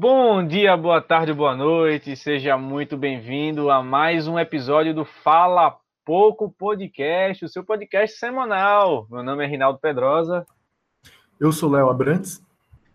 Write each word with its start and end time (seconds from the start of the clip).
Bom 0.00 0.46
dia, 0.46 0.76
boa 0.76 1.00
tarde, 1.02 1.32
boa 1.32 1.56
noite, 1.56 2.14
seja 2.14 2.56
muito 2.56 2.96
bem-vindo 2.96 3.68
a 3.68 3.82
mais 3.82 4.28
um 4.28 4.38
episódio 4.38 4.94
do 4.94 5.04
Fala 5.04 5.76
Pouco 6.04 6.48
Podcast, 6.56 7.44
o 7.44 7.48
seu 7.48 7.64
podcast 7.64 8.16
semanal. 8.16 9.08
Meu 9.10 9.24
nome 9.24 9.44
é 9.44 9.48
Rinaldo 9.48 9.80
Pedrosa. 9.80 10.46
Eu 11.40 11.50
sou 11.50 11.68
Léo 11.68 11.90
Abrantes. 11.90 12.40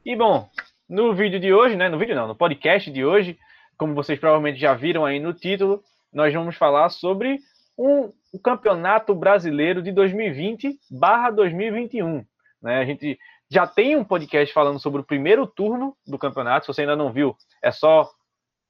E 0.05 0.15
bom, 0.15 0.47
no 0.87 1.13
vídeo 1.13 1.41
de 1.41 1.53
hoje, 1.53 1.75
né? 1.75 1.89
No 1.89 1.99
vídeo 1.99 2.15
não, 2.15 2.25
no 2.25 2.35
podcast 2.37 2.89
de 2.89 3.03
hoje, 3.03 3.37
como 3.77 3.93
vocês 3.93 4.17
provavelmente 4.17 4.57
já 4.57 4.73
viram 4.73 5.03
aí 5.03 5.19
no 5.19 5.33
título, 5.33 5.83
nós 6.13 6.33
vamos 6.33 6.55
falar 6.55 6.87
sobre 6.87 7.37
um, 7.77 8.13
o 8.31 8.39
Campeonato 8.41 9.13
Brasileiro 9.13 9.81
de 9.81 9.91
2020 9.91 10.79
barra 10.89 11.31
2021. 11.31 12.23
Né? 12.61 12.79
A 12.79 12.85
gente 12.85 13.19
já 13.53 13.67
tem 13.67 13.95
um 13.95 14.03
podcast 14.03 14.51
falando 14.51 14.79
sobre 14.79 14.99
o 14.99 15.03
primeiro 15.03 15.45
turno 15.45 15.95
do 16.07 16.17
campeonato. 16.17 16.65
Se 16.65 16.73
você 16.73 16.81
ainda 16.81 16.95
não 16.95 17.11
viu, 17.11 17.37
é 17.61 17.71
só 17.71 18.09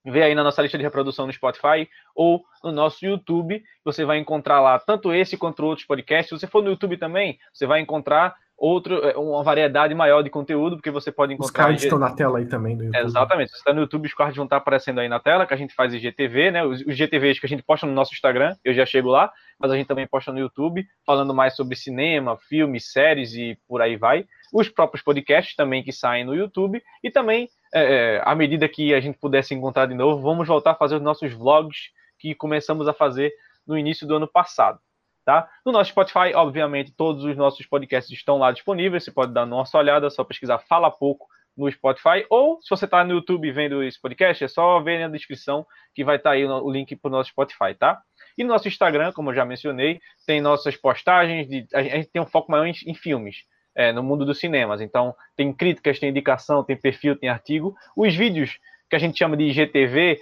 ver 0.04 0.24
aí 0.24 0.36
na 0.36 0.44
nossa 0.44 0.62
lista 0.62 0.78
de 0.78 0.84
reprodução 0.84 1.26
no 1.26 1.32
Spotify 1.32 1.90
ou 2.14 2.44
no 2.62 2.70
nosso 2.70 3.06
YouTube. 3.06 3.64
Você 3.86 4.04
vai 4.04 4.18
encontrar 4.18 4.60
lá 4.60 4.78
tanto 4.78 5.14
esse 5.14 5.38
quanto 5.38 5.64
outros 5.66 5.88
podcasts. 5.88 6.28
Se 6.28 6.38
você 6.38 6.48
for 6.48 6.62
no 6.62 6.72
YouTube 6.72 6.98
também, 6.98 7.40
você 7.54 7.66
vai 7.66 7.80
encontrar 7.80 8.36
outro, 8.64 9.06
é, 9.06 9.18
uma 9.18 9.44
variedade 9.44 9.94
maior 9.94 10.22
de 10.22 10.30
conteúdo, 10.30 10.78
porque 10.78 10.90
você 10.90 11.12
pode 11.12 11.34
encontrar. 11.34 11.48
Os 11.48 11.52
cards 11.52 11.84
estão 11.84 12.00
na 12.00 12.12
tela 12.12 12.40
aí 12.40 12.46
também 12.46 12.78
do 12.78 12.86
YouTube. 12.86 13.04
Exatamente. 13.04 13.50
Se 13.50 13.56
você 13.56 13.62
está 13.62 13.74
no 13.74 13.82
YouTube, 13.82 14.06
os 14.06 14.14
cards 14.14 14.38
vão 14.38 14.46
estar 14.46 14.58
aparecendo 14.58 15.02
aí 15.02 15.10
na 15.10 15.20
tela, 15.20 15.46
que 15.46 15.54
a 15.54 15.58
gente 15.58 15.76
faz 15.76 15.94
IGTV, 15.94 16.52
né? 16.52 16.64
Os, 16.64 16.80
os 16.82 16.96
GTVs 16.96 17.40
que 17.40 17.46
a 17.46 17.50
gente 17.50 17.62
posta 17.62 17.86
no 17.86 17.92
nosso 17.92 18.14
Instagram, 18.14 18.56
eu 18.64 18.74
já 18.74 18.86
chego 18.86 19.10
lá, 19.10 19.30
mas 19.60 19.70
a 19.70 19.76
gente 19.76 19.88
também 19.88 20.08
posta 20.08 20.32
no 20.32 20.40
YouTube, 20.40 20.88
falando 21.06 21.34
mais 21.34 21.58
sobre 21.58 21.76
cinema, 21.76 22.38
filmes, 22.38 22.90
séries 22.90 23.34
e 23.34 23.58
por 23.68 23.82
aí 23.82 23.98
vai. 23.98 24.26
Os 24.54 24.70
próprios 24.70 25.04
podcasts 25.04 25.56
também 25.58 25.84
que 25.84 25.92
saem 25.92 26.24
no 26.24 26.34
YouTube, 26.34 26.82
e 27.04 27.12
também, 27.12 27.50
é, 27.74 28.16
é 28.16 28.22
à 28.24 28.34
medida 28.34 28.70
que 28.70 28.94
a 28.94 29.02
gente 29.02 29.18
pudesse 29.18 29.54
encontrar 29.54 29.88
de 29.88 29.94
novo, 29.94 30.22
vamos 30.22 30.48
voltar 30.48 30.72
a 30.72 30.76
fazer 30.76 30.96
os 30.96 31.02
nossos 31.02 31.34
vlogs 31.34 31.90
que 32.18 32.34
começamos 32.34 32.88
a 32.88 32.94
fazer 32.94 33.34
no 33.68 33.78
início 33.78 34.08
do 34.08 34.16
ano 34.16 34.28
passado. 34.28 34.80
Tá? 35.26 35.50
No 35.66 35.72
nosso 35.72 35.92
Spotify, 35.92 36.34
obviamente, 36.36 36.92
todos 36.92 37.24
os 37.24 37.38
nossos 37.38 37.66
podcasts 37.66 38.12
estão 38.12 38.38
lá 38.38 38.52
disponíveis. 38.52 39.04
Você 39.04 39.12
pode 39.12 39.34
dar 39.34 39.46
uma 39.46 39.64
olhada, 39.74 40.10
só 40.10 40.24
pesquisar 40.24 40.60
Fala 40.60 40.92
Pouco 40.92 41.28
no 41.56 41.72
Spotify. 41.72 42.26
Ou, 42.30 42.62
se 42.62 42.70
você 42.70 42.86
está 42.86 43.04
no 43.04 43.14
YouTube 43.14 43.50
vendo 43.52 43.82
esse 43.84 44.00
podcast, 44.02 44.44
é 44.44 44.48
só 44.48 44.80
ver 44.82 45.00
na 45.00 45.08
descrição 45.08 45.66
que 45.96 46.04
vai 46.04 46.18
estar 46.18 46.32
tá 46.32 46.36
aí 46.36 46.46
o 46.46 46.70
link 46.70 46.96
para 46.96 47.08
o 47.08 47.12
nosso 47.12 47.30
Spotify, 47.30 47.74
tá? 47.78 48.02
E 48.38 48.44
no 48.44 48.50
nosso 48.50 48.68
Instagram, 48.68 49.14
como 49.14 49.30
eu 49.30 49.36
já 49.36 49.46
mencionei, 49.46 50.02
tem 50.26 50.42
nossas 50.42 50.76
postagens. 50.76 51.48
De, 51.48 51.68
a 51.74 51.84
gente 51.84 52.10
tem 52.10 52.22
um 52.22 52.26
foco 52.26 52.52
maior 52.52 52.66
em, 52.66 52.74
em 52.86 52.94
filmes. 52.94 53.46
É, 53.76 53.92
no 53.92 54.04
mundo 54.04 54.24
dos 54.24 54.40
cinemas. 54.40 54.82
Então, 54.82 55.16
tem 55.36 55.52
críticas, 55.52 55.98
tem 55.98 56.10
indicação, 56.10 56.64
tem 56.64 56.78
perfil, 56.78 57.16
tem 57.16 57.28
artigo. 57.28 57.76
Os 57.98 58.14
vídeos 58.14 58.60
que 58.88 58.96
a 58.96 59.00
gente 59.00 59.18
chama 59.18 59.36
de 59.36 59.46
IGTV 59.46 60.20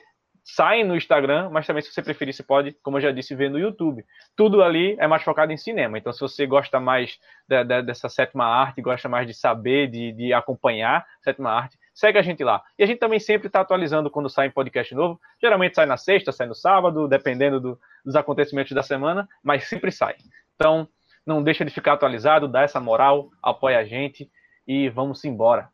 saem 0.56 0.84
no 0.84 0.96
Instagram, 0.96 1.50
mas 1.50 1.66
também, 1.66 1.82
se 1.82 1.92
você 1.92 2.02
preferir, 2.02 2.34
você 2.34 2.44
pode, 2.44 2.74
como 2.84 2.98
eu 2.98 3.02
já 3.02 3.12
disse, 3.12 3.34
ver 3.34 3.50
no 3.50 3.58
YouTube. 3.58 4.06
Tudo 4.36 4.62
ali 4.62 4.96
é 5.00 5.08
mais 5.08 5.24
focado 5.24 5.52
em 5.52 5.58
cinema. 5.58 5.98
Então, 5.98 6.12
se 6.12 6.20
você 6.20 6.46
gosta 6.46 6.80
mais 6.80 7.18
da, 7.48 7.64
da, 7.64 7.82
dessa 7.82 8.10
sétima 8.10 8.46
arte, 8.46 8.82
gosta 8.82 9.08
mais 9.08 9.26
de 9.26 9.34
saber, 9.34 9.88
de, 9.88 10.12
de 10.12 10.34
acompanhar 10.34 11.06
sétima 11.24 11.52
arte, 11.52 11.78
segue 11.94 12.18
a 12.18 12.22
gente 12.22 12.44
lá. 12.44 12.62
E 12.78 12.84
a 12.84 12.86
gente 12.86 13.00
também 13.00 13.20
sempre 13.20 13.48
está 13.48 13.62
atualizando 13.62 14.10
quando 14.10 14.30
sai 14.30 14.50
um 14.50 14.52
podcast 14.52 14.94
novo. 14.94 15.20
Geralmente 15.42 15.76
sai 15.76 15.86
na 15.86 15.98
sexta, 15.98 16.32
sai 16.32 16.48
no 16.48 16.56
sábado, 16.56 17.08
dependendo 17.08 17.60
do, 17.60 17.80
dos 18.04 18.16
acontecimentos 18.16 18.74
da 18.74 18.84
semana, 18.84 19.28
mas 19.42 19.70
sempre 19.70 19.92
sai. 19.92 20.16
Então, 20.56 20.88
não 21.26 21.42
deixa 21.42 21.64
de 21.64 21.72
ficar 21.72 21.94
atualizado, 21.94 22.48
dá 22.48 22.62
essa 22.62 22.80
moral, 22.80 23.30
apoia 23.42 23.80
a 23.80 23.86
gente 23.86 24.30
e 24.68 24.90
vamos 24.90 25.24
embora. 25.24 25.70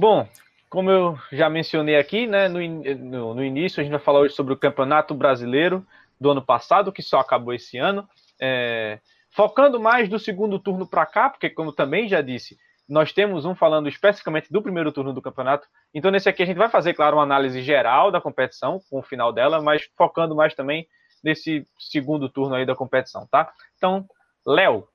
Bom, 0.00 0.26
como 0.70 0.90
eu 0.90 1.18
já 1.30 1.50
mencionei 1.50 1.98
aqui, 1.98 2.26
né, 2.26 2.48
no, 2.48 2.58
no, 2.58 3.34
no, 3.34 3.44
início, 3.44 3.80
a 3.80 3.84
gente 3.84 3.92
vai 3.92 4.00
falar 4.00 4.20
hoje 4.20 4.34
sobre 4.34 4.54
o 4.54 4.56
Campeonato 4.56 5.12
Brasileiro 5.14 5.86
do 6.18 6.30
ano 6.30 6.40
passado, 6.40 6.90
que 6.90 7.02
só 7.02 7.18
acabou 7.18 7.52
esse 7.52 7.76
ano. 7.76 8.08
É, 8.40 8.98
focando 9.30 9.78
mais 9.78 10.08
do 10.08 10.18
segundo 10.18 10.58
turno 10.58 10.88
para 10.88 11.04
cá, 11.04 11.28
porque, 11.28 11.50
como 11.50 11.70
também 11.70 12.08
já 12.08 12.22
disse, 12.22 12.56
nós 12.88 13.12
temos 13.12 13.44
um 13.44 13.54
falando 13.54 13.90
especificamente 13.90 14.50
do 14.50 14.62
primeiro 14.62 14.90
turno 14.90 15.12
do 15.12 15.20
campeonato. 15.20 15.68
Então, 15.92 16.10
nesse 16.10 16.30
aqui, 16.30 16.42
a 16.42 16.46
gente 16.46 16.56
vai 16.56 16.70
fazer, 16.70 16.94
claro, 16.94 17.18
uma 17.18 17.22
análise 17.22 17.60
geral 17.60 18.10
da 18.10 18.22
competição, 18.22 18.80
com 18.88 19.00
o 19.00 19.02
final 19.02 19.34
dela, 19.34 19.60
mas 19.60 19.86
focando 19.98 20.34
mais 20.34 20.54
também 20.54 20.88
nesse 21.22 21.66
segundo 21.78 22.26
turno 22.26 22.54
aí 22.54 22.64
da 22.64 22.74
competição, 22.74 23.28
tá? 23.30 23.52
Então, 23.76 24.06
Léo, 24.46 24.88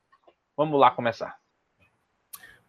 vamos 0.57 0.79
lá 0.79 0.89
começar. 0.89 1.44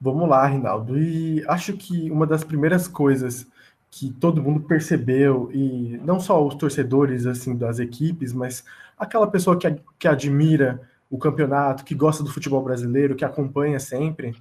Vamos 0.00 0.28
lá, 0.28 0.46
Rinaldo. 0.46 0.98
E 0.98 1.44
acho 1.48 1.72
que 1.74 2.10
uma 2.10 2.26
das 2.26 2.44
primeiras 2.44 2.86
coisas 2.86 3.46
que 3.90 4.12
todo 4.12 4.42
mundo 4.42 4.60
percebeu, 4.60 5.50
e 5.52 5.98
não 6.04 6.20
só 6.20 6.44
os 6.46 6.54
torcedores 6.54 7.24
assim 7.24 7.56
das 7.56 7.78
equipes, 7.78 8.32
mas 8.32 8.62
aquela 8.98 9.26
pessoa 9.26 9.58
que, 9.58 9.74
que 9.98 10.06
admira 10.06 10.80
o 11.10 11.16
campeonato, 11.18 11.84
que 11.84 11.94
gosta 11.94 12.22
do 12.22 12.30
futebol 12.30 12.62
brasileiro, 12.62 13.14
que 13.14 13.24
acompanha 13.24 13.80
sempre, 13.80 14.36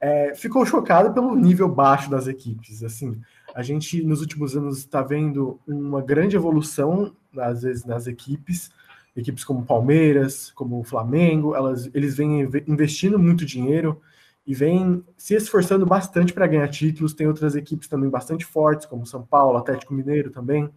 é, 0.00 0.34
ficou 0.34 0.64
chocado 0.64 1.12
pelo 1.12 1.34
nível 1.34 1.68
baixo 1.68 2.08
das 2.08 2.26
equipes. 2.26 2.82
Assim, 2.82 3.20
a 3.54 3.62
gente 3.62 4.02
nos 4.02 4.20
últimos 4.20 4.56
anos 4.56 4.78
está 4.78 5.02
vendo 5.02 5.58
uma 5.66 6.00
grande 6.00 6.36
evolução 6.36 7.14
às 7.36 7.62
vezes 7.62 7.84
nas 7.84 8.06
equipes, 8.06 8.70
equipes 9.14 9.44
como 9.44 9.66
Palmeiras, 9.66 10.50
como 10.52 10.82
Flamengo, 10.84 11.54
elas, 11.54 11.90
eles 11.92 12.16
vêm 12.16 12.48
investindo 12.66 13.18
muito 13.18 13.44
dinheiro 13.44 14.00
e 14.46 14.54
vem 14.54 15.04
se 15.18 15.34
esforçando 15.34 15.84
bastante 15.84 16.32
para 16.32 16.46
ganhar 16.46 16.68
títulos. 16.68 17.12
Tem 17.12 17.26
outras 17.26 17.56
equipes 17.56 17.88
também 17.88 18.08
bastante 18.08 18.44
fortes, 18.44 18.86
como 18.86 19.04
São 19.04 19.22
Paulo, 19.22 19.58
Atlético 19.58 19.92
Mineiro 19.92 20.30
também. 20.30 20.70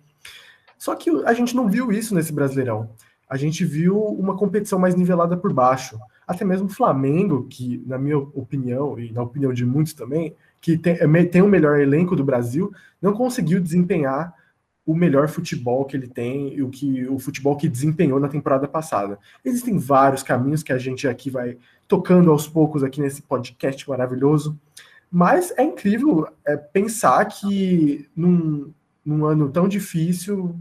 Só 0.77 0.95
que 0.95 1.09
a 1.25 1.33
gente 1.33 1.55
não 1.55 1.69
viu 1.69 1.91
isso 1.91 2.15
nesse 2.15 2.33
Brasileirão. 2.33 2.89
A 3.29 3.37
gente 3.37 3.63
viu 3.63 4.01
uma 4.01 4.35
competição 4.35 4.79
mais 4.79 4.95
nivelada 4.95 5.37
por 5.37 5.53
baixo. 5.53 5.99
Até 6.27 6.43
mesmo 6.43 6.67
o 6.67 6.73
Flamengo, 6.73 7.45
que, 7.47 7.83
na 7.85 7.97
minha 7.97 8.17
opinião, 8.17 8.97
e 8.99 9.11
na 9.11 9.21
opinião 9.21 9.53
de 9.53 9.65
muitos 9.65 9.93
também, 9.93 10.35
que 10.59 10.77
tem, 10.77 10.93
é 10.93 11.25
tem 11.25 11.41
o 11.41 11.47
melhor 11.47 11.79
elenco 11.79 12.15
do 12.15 12.23
Brasil, 12.23 12.71
não 12.99 13.13
conseguiu 13.13 13.61
desempenhar 13.61 14.33
o 14.89 14.95
melhor 14.95 15.27
futebol 15.27 15.85
que 15.85 15.95
ele 15.95 16.07
tem 16.07 16.51
e 16.51 16.63
o 16.63 16.69
que 16.71 17.07
o 17.07 17.19
futebol 17.19 17.55
que 17.55 17.69
desempenhou 17.69 18.19
na 18.19 18.27
temporada 18.27 18.67
passada. 18.67 19.19
Existem 19.45 19.77
vários 19.77 20.23
caminhos 20.23 20.63
que 20.63 20.73
a 20.73 20.79
gente 20.79 21.07
aqui 21.07 21.29
vai 21.29 21.59
tocando 21.87 22.31
aos 22.31 22.47
poucos 22.47 22.83
aqui 22.83 22.99
nesse 22.99 23.21
podcast 23.21 23.87
maravilhoso, 23.87 24.59
mas 25.11 25.53
é 25.59 25.61
incrível 25.61 26.27
é, 26.43 26.57
pensar 26.57 27.23
que 27.25 28.09
num, 28.15 28.73
num 29.05 29.25
ano 29.25 29.51
tão 29.51 29.67
difícil 29.67 30.59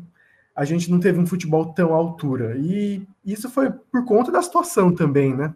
a 0.54 0.62
gente 0.62 0.90
não 0.90 1.00
teve 1.00 1.18
um 1.18 1.26
futebol 1.26 1.72
tão 1.72 1.94
à 1.94 1.96
altura. 1.96 2.54
E 2.58 3.08
isso 3.24 3.48
foi 3.48 3.70
por 3.70 4.04
conta 4.04 4.30
da 4.30 4.42
situação 4.42 4.94
também, 4.94 5.34
né? 5.34 5.54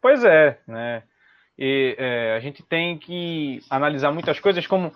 Pois 0.00 0.24
é, 0.24 0.58
né? 0.66 1.02
E 1.58 1.94
é, 1.98 2.36
a 2.36 2.40
gente 2.40 2.62
tem 2.62 2.96
que 2.96 3.62
analisar 3.68 4.10
muitas 4.12 4.40
coisas 4.40 4.66
como 4.66 4.94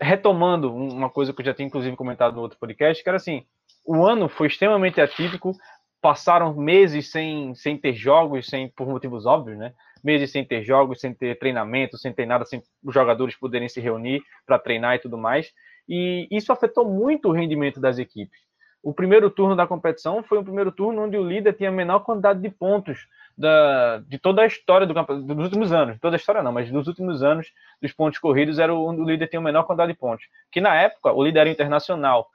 retomando 0.00 0.74
uma 0.74 1.08
coisa 1.08 1.32
que 1.32 1.40
eu 1.40 1.46
já 1.46 1.54
tinha 1.54 1.66
inclusive 1.66 1.96
comentado 1.96 2.34
no 2.34 2.42
outro 2.42 2.58
podcast, 2.58 3.02
que 3.02 3.08
era 3.08 3.16
assim, 3.16 3.44
o 3.86 4.04
ano 4.04 4.28
foi 4.28 4.46
extremamente 4.46 5.00
atípico, 5.00 5.54
passaram 6.00 6.54
meses 6.54 7.10
sem, 7.10 7.54
sem 7.54 7.78
ter 7.78 7.94
jogos, 7.94 8.46
sem 8.46 8.68
por 8.68 8.86
motivos 8.86 9.24
óbvios, 9.24 9.58
né? 9.58 9.72
Meses 10.02 10.30
sem 10.30 10.44
ter 10.44 10.62
jogos, 10.62 11.00
sem 11.00 11.14
ter 11.14 11.38
treinamento, 11.38 11.96
sem 11.96 12.12
ter 12.12 12.26
nada, 12.26 12.44
sem 12.44 12.62
os 12.82 12.92
jogadores 12.92 13.36
poderem 13.36 13.68
se 13.68 13.80
reunir 13.80 14.22
para 14.46 14.58
treinar 14.58 14.96
e 14.96 14.98
tudo 14.98 15.16
mais. 15.16 15.50
E 15.88 16.28
isso 16.30 16.52
afetou 16.52 16.84
muito 16.84 17.28
o 17.28 17.32
rendimento 17.32 17.80
das 17.80 17.98
equipes. 17.98 18.38
O 18.82 18.92
primeiro 18.92 19.30
turno 19.30 19.56
da 19.56 19.66
competição 19.66 20.22
foi 20.22 20.36
o 20.36 20.44
primeiro 20.44 20.70
turno 20.70 21.04
onde 21.04 21.16
o 21.16 21.26
líder 21.26 21.54
tinha 21.54 21.70
a 21.70 21.72
menor 21.72 22.00
quantidade 22.00 22.40
de 22.40 22.50
pontos 22.50 23.08
da, 23.36 23.98
de 23.98 24.18
toda 24.18 24.42
a 24.42 24.46
história 24.46 24.86
do 24.86 24.94
campeonato, 24.94 25.26
dos 25.26 25.44
últimos 25.44 25.72
anos, 25.72 25.98
toda 26.00 26.16
a 26.16 26.18
história 26.18 26.42
não, 26.42 26.52
mas 26.52 26.70
dos 26.70 26.86
últimos 26.86 27.22
anos 27.22 27.48
dos 27.82 27.92
pontos 27.92 28.18
corridos 28.18 28.58
era 28.58 28.72
o, 28.74 28.86
o 28.86 29.04
líder 29.04 29.28
tinha 29.28 29.40
a 29.40 29.42
menor 29.42 29.64
quantidade 29.64 29.92
de 29.92 29.98
pontos. 29.98 30.26
Que 30.50 30.60
na 30.60 30.74
época, 30.74 31.12
o 31.12 31.22
líder 31.22 31.46
internacional, 31.46 32.28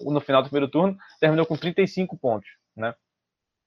no 0.00 0.20
final 0.20 0.42
do 0.42 0.48
primeiro 0.48 0.70
turno, 0.70 0.96
terminou 1.20 1.46
com 1.46 1.56
35 1.56 2.16
pontos, 2.18 2.50
né? 2.76 2.94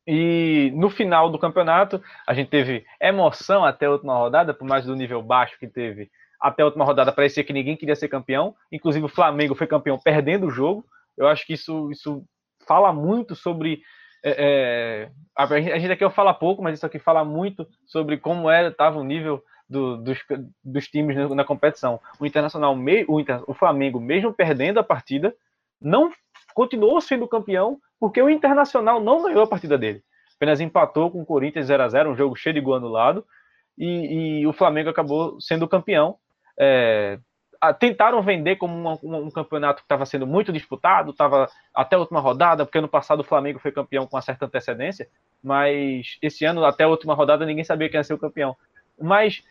E 0.07 0.71
no 0.75 0.89
final 0.89 1.31
do 1.31 1.39
campeonato, 1.39 2.01
a 2.27 2.33
gente 2.33 2.49
teve 2.49 2.85
emoção 3.01 3.65
até 3.65 3.87
a 3.87 3.91
última 3.91 4.15
rodada, 4.15 4.53
por 4.53 4.67
mais 4.67 4.85
do 4.85 4.95
nível 4.95 5.21
baixo 5.23 5.57
que 5.59 5.67
teve 5.67 6.11
até 6.39 6.61
a 6.61 6.65
última 6.65 6.85
rodada, 6.85 7.11
parecia 7.11 7.43
que 7.43 7.53
ninguém 7.53 7.75
queria 7.75 7.95
ser 7.95 8.07
campeão, 8.07 8.55
inclusive 8.71 9.05
o 9.05 9.09
Flamengo 9.09 9.55
foi 9.55 9.65
campeão 9.65 9.97
perdendo 9.97 10.45
o 10.45 10.51
jogo. 10.51 10.85
Eu 11.17 11.27
acho 11.27 11.45
que 11.45 11.53
isso, 11.53 11.89
isso 11.91 12.23
fala 12.67 12.93
muito 12.93 13.35
sobre 13.35 13.81
é, 14.25 14.35
é, 14.37 15.11
a 15.35 15.77
gente 15.79 15.91
aqui 15.91 16.03
eu 16.03 16.09
fala 16.09 16.33
pouco, 16.33 16.63
mas 16.63 16.77
isso 16.77 16.85
aqui 16.85 16.97
fala 16.97 17.23
muito 17.23 17.67
sobre 17.85 18.17
como 18.17 18.49
era 18.49 18.69
estava 18.69 18.97
o 18.97 19.03
nível 19.03 19.43
do, 19.69 19.97
dos, 19.97 20.17
dos 20.63 20.87
times 20.87 21.15
na, 21.29 21.43
competição. 21.43 21.99
O 22.19 22.25
Internacional, 22.25 22.75
o, 23.07 23.23
o 23.47 23.53
Flamengo, 23.53 23.99
mesmo 23.99 24.33
perdendo 24.33 24.79
a 24.79 24.83
partida, 24.83 25.35
não 25.79 26.11
continuou 26.55 26.99
sendo 26.99 27.27
campeão 27.27 27.77
porque 27.99 28.19
o 28.21 28.29
Internacional 28.29 28.99
não 28.99 29.21
ganhou 29.23 29.43
a 29.43 29.47
partida 29.47 29.77
dele. 29.77 30.03
Apenas 30.35 30.59
empatou 30.59 31.11
com 31.11 31.21
o 31.21 31.25
Corinthians 31.25 31.67
0 31.67 31.83
a 31.83 31.87
0 31.87 32.11
um 32.11 32.15
jogo 32.15 32.35
cheio 32.35 32.55
de 32.55 32.61
gol 32.61 32.75
anulado, 32.75 33.25
e, 33.77 34.39
e 34.41 34.47
o 34.47 34.53
Flamengo 34.53 34.89
acabou 34.89 35.39
sendo 35.39 35.67
campeão. 35.67 36.17
É, 36.59 37.19
tentaram 37.73 38.21
vender 38.21 38.55
como 38.55 38.97
um, 39.03 39.15
um, 39.25 39.31
campeonato 39.31 39.77
que 39.77 39.85
estava 39.85 40.05
sendo 40.05 40.25
muito 40.25 40.51
disputado, 40.51 41.11
estava 41.11 41.49
até 41.73 41.95
a 41.95 41.99
última 41.99 42.19
rodada, 42.19 42.65
porque 42.65 42.77
ano 42.77 42.87
passado 42.87 43.19
o 43.19 43.23
Flamengo 43.23 43.59
foi 43.59 43.71
campeão 43.71 44.05
com 44.05 44.15
uma 44.15 44.21
certa 44.21 44.45
antecedência, 44.45 45.07
mas 45.43 46.17
esse 46.21 46.45
ano, 46.45 46.65
até 46.65 46.83
a 46.83 46.87
última 46.87 47.13
rodada, 47.13 47.45
ninguém 47.45 47.63
sabia 47.63 47.89
quem 47.89 47.99
ia 47.99 48.03
ser 48.03 48.13
o 48.13 48.17
campeão. 48.17 48.55
Mas, 48.99 49.43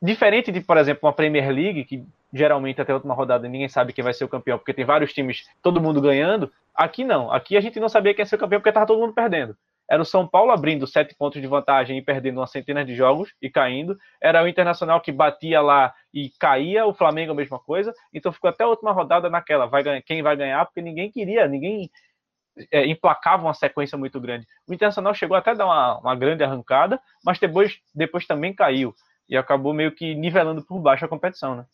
diferente 0.00 0.50
de, 0.50 0.60
por 0.60 0.76
exemplo, 0.76 1.06
uma 1.06 1.12
Premier 1.12 1.50
League, 1.50 1.84
que 1.84 2.04
geralmente 2.32 2.80
até 2.80 2.92
a 2.92 2.96
última 2.96 3.14
rodada 3.14 3.48
ninguém 3.48 3.68
sabe 3.68 3.92
quem 3.92 4.04
vai 4.04 4.12
ser 4.12 4.24
o 4.24 4.28
campeão, 4.28 4.58
porque 4.58 4.74
tem 4.74 4.84
vários 4.84 5.12
times, 5.12 5.48
todo 5.62 5.80
mundo 5.80 6.00
ganhando, 6.00 6.52
aqui 6.74 7.04
não. 7.04 7.30
Aqui 7.32 7.56
a 7.56 7.60
gente 7.60 7.80
não 7.80 7.88
sabia 7.88 8.14
quem 8.14 8.22
ia 8.22 8.26
ser 8.26 8.36
o 8.36 8.38
campeão 8.38 8.60
porque 8.60 8.70
estava 8.70 8.86
todo 8.86 9.00
mundo 9.00 9.12
perdendo. 9.12 9.56
Era 9.88 10.02
o 10.02 10.06
São 10.06 10.26
Paulo 10.26 10.50
abrindo 10.50 10.86
sete 10.86 11.14
pontos 11.14 11.40
de 11.40 11.46
vantagem 11.46 11.98
e 11.98 12.02
perdendo 12.02 12.40
uma 12.40 12.46
centena 12.46 12.84
de 12.84 12.94
jogos 12.94 13.32
e 13.40 13.48
caindo. 13.48 13.96
Era 14.20 14.42
o 14.42 14.48
Internacional 14.48 15.00
que 15.00 15.12
batia 15.12 15.60
lá 15.60 15.94
e 16.12 16.30
caía. 16.40 16.86
O 16.86 16.94
Flamengo 16.94 17.32
a 17.32 17.36
mesma 17.36 17.58
coisa. 17.58 17.94
Então 18.12 18.32
ficou 18.32 18.50
até 18.50 18.64
a 18.64 18.68
última 18.68 18.92
rodada 18.92 19.30
naquela. 19.30 19.66
Vai 19.66 19.82
ganhar, 19.82 20.02
quem 20.02 20.22
vai 20.22 20.36
ganhar? 20.36 20.64
Porque 20.66 20.82
ninguém 20.82 21.10
queria, 21.10 21.46
ninguém 21.46 21.88
é, 22.72 22.86
emplacava 22.86 23.44
uma 23.44 23.54
sequência 23.54 23.96
muito 23.96 24.20
grande. 24.20 24.46
O 24.66 24.74
Internacional 24.74 25.14
chegou 25.14 25.36
até 25.36 25.50
a 25.50 25.54
dar 25.54 25.66
uma, 25.66 25.98
uma 25.98 26.16
grande 26.16 26.42
arrancada, 26.42 27.00
mas 27.24 27.38
depois, 27.38 27.78
depois 27.94 28.26
também 28.26 28.54
caiu. 28.54 28.94
E 29.28 29.36
acabou 29.36 29.72
meio 29.72 29.92
que 29.92 30.14
nivelando 30.14 30.64
por 30.64 30.80
baixo 30.80 31.04
a 31.04 31.08
competição, 31.08 31.56
né? 31.56 31.66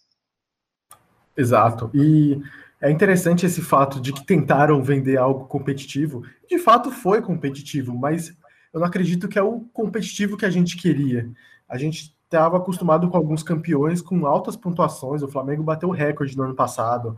Exato. 1.37 1.91
E 1.95 2.43
é 2.83 2.91
interessante 2.91 3.47
esse 3.47 3.63
fato 3.63 4.01
de 4.01 4.13
que 4.13 4.27
tentaram 4.27 4.83
vender 4.83 5.17
algo 5.17 5.47
competitivo. 5.47 6.25
De 6.49 6.59
fato, 6.59 6.91
foi 6.91 7.23
competitivo, 7.23 7.97
mas 7.97 8.37
eu 8.75 8.81
não 8.81 8.89
acredito 8.89 9.29
que 9.29 9.39
é 9.39 9.43
o 9.43 9.61
competitivo 9.73 10.37
que 10.37 10.45
a 10.45 10.51
gente 10.51 10.77
queria. 10.77 11.31
A 11.69 11.79
gente 11.79 12.13
estava 12.25 12.57
acostumado 12.57 13.09
com 13.09 13.17
alguns 13.17 13.45
campeões 13.45 14.03
com 14.03 14.27
altas 14.27 14.57
pontuações. 14.57 15.23
O 15.23 15.29
Flamengo 15.29 15.63
bateu 15.63 15.91
o 15.91 15.93
recorde 15.93 16.37
no 16.37 16.43
ano 16.43 16.57
passado. 16.57 17.17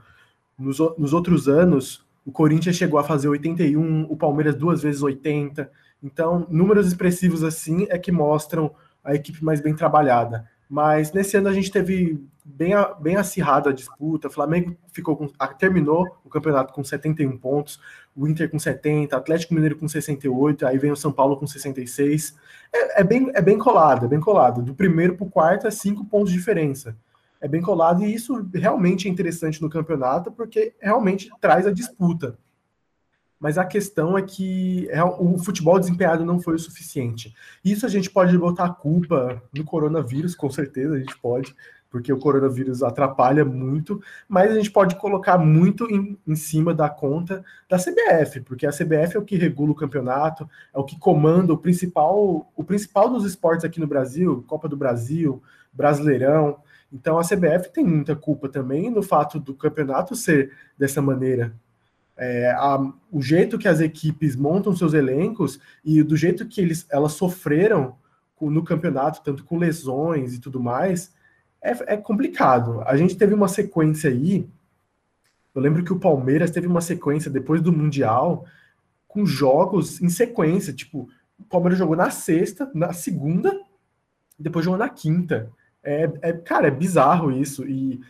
Nos, 0.59 0.79
nos 0.99 1.15
outros 1.15 1.49
anos, 1.49 2.05
o 2.27 2.31
Corinthians 2.31 2.77
chegou 2.77 2.99
a 2.99 3.05
fazer 3.05 3.29
81, 3.29 4.03
o 4.03 4.17
Palmeiras 4.19 4.55
duas 4.55 4.83
vezes 4.83 5.01
80. 5.01 5.71
Então, 6.03 6.47
números 6.51 6.87
expressivos 6.87 7.43
assim 7.43 7.87
é 7.89 7.99
que 7.99 8.13
mostram 8.13 8.71
a 9.03 9.15
equipe 9.15 9.43
mais 9.43 9.63
bem 9.63 9.75
trabalhada. 9.75 10.45
Mas 10.69 11.13
nesse 11.13 11.37
ano 11.37 11.49
a 11.49 11.53
gente 11.53 11.71
teve 11.71 12.23
bem, 12.45 12.73
bem 13.01 13.17
acirrada 13.17 13.71
a 13.71 13.73
disputa. 13.73 14.29
O 14.29 14.31
Flamengo 14.31 14.77
ficou 14.93 15.17
com, 15.17 15.29
terminou 15.59 16.17
o 16.25 16.29
campeonato 16.29 16.73
com 16.73 16.83
71 16.83 17.37
pontos, 17.39 17.81
o 18.15 18.29
Inter 18.29 18.51
com 18.51 18.59
70, 18.59 19.17
Atlético 19.17 19.55
Mineiro 19.55 19.77
com 19.77 19.89
68, 19.89 20.67
aí 20.67 20.79
vem 20.79 20.93
o 20.93 20.97
São 20.97 21.13
Paulo 21.13 21.37
com 21.37 21.47
66. 21.47 22.35
É, 22.73 23.01
é 23.01 23.05
bem, 23.05 23.31
é 23.35 23.43
bem 23.43 23.59
colado, 23.59 24.07
é 24.07 24.09
bem 24.09 24.21
colado. 24.21 24.63
Do 24.63 24.75
primeiro 24.75 25.17
para 25.17 25.27
o 25.27 25.31
quarto 25.31 25.67
é 25.67 25.71
cinco 25.71 26.05
pontos 26.05 26.31
de 26.31 26.39
diferença. 26.39 26.97
É 27.41 27.49
bem 27.49 27.61
colado 27.61 28.03
e 28.03 28.15
isso 28.15 28.49
realmente 28.55 29.07
é 29.07 29.11
interessante 29.11 29.61
no 29.61 29.69
campeonato 29.69 30.33
porque 30.33 30.75
realmente 30.81 31.31
traz 31.41 31.67
a 31.67 31.73
disputa 31.73 32.39
mas 33.45 33.59
a 33.59 33.65
questão 33.67 34.17
é 34.17 34.23
que 34.23 34.89
é, 34.89 35.05
o 35.05 35.37
futebol 35.37 35.79
desempenhado 35.79 36.25
não 36.25 36.41
foi 36.41 36.55
o 36.55 36.59
suficiente. 36.59 37.35
Isso 37.63 37.85
a 37.85 37.91
gente 37.91 38.09
pode 38.09 38.39
botar 38.39 38.65
a 38.65 38.73
culpa 38.73 39.43
no 39.55 39.63
coronavírus, 39.63 40.35
com 40.35 40.49
certeza 40.49 40.95
a 40.95 40.99
gente 40.99 41.15
pode, 41.19 41.55
porque 41.91 42.11
o 42.11 42.19
coronavírus 42.19 42.83
atrapalha 42.83 43.45
muito, 43.45 44.01
mas 44.27 44.51
a 44.51 44.55
gente 44.55 44.71
pode 44.71 44.97
colocar 44.97 45.37
muito 45.37 45.85
em, 45.91 46.19
em 46.27 46.35
cima 46.35 46.73
da 46.73 46.89
conta 46.89 47.45
da 47.69 47.77
CBF, 47.77 48.41
porque 48.41 48.67
a 48.67 48.71
CBF 48.71 49.15
é 49.15 49.19
o 49.19 49.25
que 49.27 49.37
regula 49.37 49.73
o 49.73 49.77
campeonato, 49.77 50.49
é 50.73 50.79
o 50.79 50.85
que 50.85 50.99
comanda 50.99 51.53
o 51.53 51.59
principal, 51.59 52.51
o 52.57 52.65
principal 52.65 53.11
dos 53.11 53.27
esportes 53.27 53.67
aqui 53.67 53.79
no 53.79 53.87
Brasil, 53.87 54.43
Copa 54.47 54.67
do 54.71 54.77
Brasil, 54.79 55.43
Brasileirão. 55.71 56.57
Então 56.91 57.19
a 57.19 57.23
CBF 57.23 57.71
tem 57.75 57.85
muita 57.85 58.17
culpa 58.17 58.49
também 58.49 58.89
no 58.89 59.03
fato 59.03 59.39
do 59.39 59.53
campeonato 59.53 60.17
ser 60.17 60.51
dessa 60.79 61.03
maneira, 61.03 61.55
é, 62.17 62.51
a, 62.53 62.79
o 63.11 63.21
jeito 63.21 63.59
que 63.59 63.69
as 63.69 63.81
equipes 63.81 64.37
montam 64.37 64.75
seus 64.75 64.95
elencos 64.95 65.59
e 65.85 66.03
do 66.03 66.17
jeito 66.17 66.47
que 66.47 66.61
eles, 66.61 66.87
elas 66.91 67.13
sofreram 67.13 67.97
no 68.41 68.63
campeonato, 68.63 69.23
tanto 69.23 69.45
com 69.45 69.57
lesões 69.57 70.35
e 70.35 70.41
tudo 70.41 70.61
mais, 70.61 71.15
é, 71.63 71.95
é, 71.95 71.97
complicado. 71.97 72.83
A 72.83 72.97
gente 72.97 73.17
teve 73.17 73.33
uma 73.33 73.49
sequência 73.49 74.11
aí. 74.11 74.47
Eu 75.55 75.63
lembro 75.63 75.83
que 75.83 75.93
o 75.93 75.99
Palmeiras 75.99 76.51
teve 76.51 76.67
uma 76.67 76.83
sequência 76.83 77.31
depois 77.31 77.63
do 77.63 77.73
Mundial 77.73 78.45
com 79.09 79.25
jogos 79.25 80.03
em 80.03 80.11
sequência. 80.11 80.73
Tipo, 80.73 81.09
o 81.39 81.45
Palmeiras 81.45 81.79
jogou 81.79 81.97
na 81.97 82.11
sexta, 82.11 82.71
na 82.75 82.93
segunda, 82.93 83.59
depois 84.39 84.65
jogou 84.65 84.79
na 84.79 84.89
quinta. 84.89 85.51
É, 85.83 86.11
é, 86.21 86.33
cara, 86.33 86.69
é 86.69 86.71
bizarro 86.71 87.31
isso. 87.31 87.67
E 87.67 88.01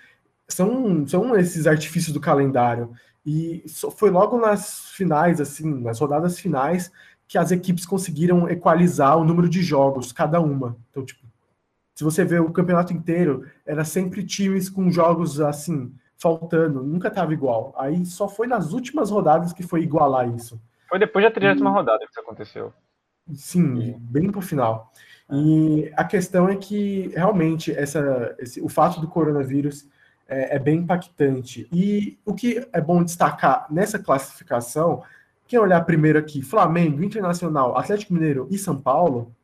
são, 0.49 1.07
são 1.07 1.37
esses 1.37 1.67
artifícios 1.67 2.13
do 2.13 2.21
calendário. 2.21 2.91
E 3.27 3.65
foi 3.97 4.11
logo 4.11 4.39
nas 4.39 4.91
finais, 4.91 5.41
assim, 5.41 5.81
nas 5.81 5.99
rodadas 5.99 6.39
finais, 6.39 6.93
que 7.27 7.39
as 7.39 7.51
equipes 7.51 7.87
conseguiram 7.87 8.49
equalizar 8.49 9.17
o 9.17 9.25
número 9.25 9.49
de 9.49 9.63
jogos, 9.63 10.13
cada 10.13 10.41
uma. 10.41 10.77
Então, 10.91 11.05
tipo, 11.05 11.25
se 11.95 12.05
você 12.05 12.25
vê 12.25 12.39
o 12.39 12.53
campeonato 12.53 12.93
inteiro, 12.93 13.49
era 13.65 13.85
sempre 13.85 14.25
times 14.25 14.69
com 14.69 14.91
jogos 14.91 15.41
assim, 15.41 15.95
faltando, 16.19 16.83
nunca 16.83 17.09
estava 17.09 17.33
igual. 17.33 17.75
Aí 17.79 18.05
só 18.05 18.29
foi 18.29 18.47
nas 18.47 18.73
últimas 18.73 19.11
rodadas 19.11 19.53
que 19.53 19.63
foi 19.63 19.83
igualar 19.83 20.29
isso. 20.29 20.61
Foi 20.89 20.99
depois 20.99 21.25
da 21.25 21.31
30 21.31 21.61
e... 21.61 21.63
rodada 21.67 22.05
que 22.05 22.11
isso 22.11 22.21
aconteceu. 22.21 22.73
Sim, 23.33 23.79
e... 23.81 23.93
bem 23.99 24.31
pro 24.31 24.43
final. 24.43 24.93
E 25.31 25.91
a 25.97 26.05
questão 26.05 26.49
é 26.49 26.57
que 26.57 27.09
realmente 27.15 27.73
essa, 27.73 28.35
esse, 28.39 28.61
o 28.61 28.69
fato 28.69 29.01
do 29.01 29.09
coronavírus 29.09 29.89
é, 30.29 30.57
é, 30.57 30.59
bem 30.59 30.79
impactante. 30.79 31.69
E 31.73 32.19
o 32.25 32.35
que 32.35 32.67
é 32.73 32.81
bom 32.81 33.03
destacar 33.03 33.67
nessa 33.71 33.99
classificação, 33.99 35.03
quem 35.47 35.59
olhar 35.59 35.81
primeiro 35.83 36.19
aqui, 36.19 36.43
Flamengo, 36.43 37.03
Internacional, 37.03 37.77
Atlético 37.77 38.15
Mineiro 38.15 38.49
e 38.51 38.59
São 38.59 38.81
Paulo, 38.81 39.35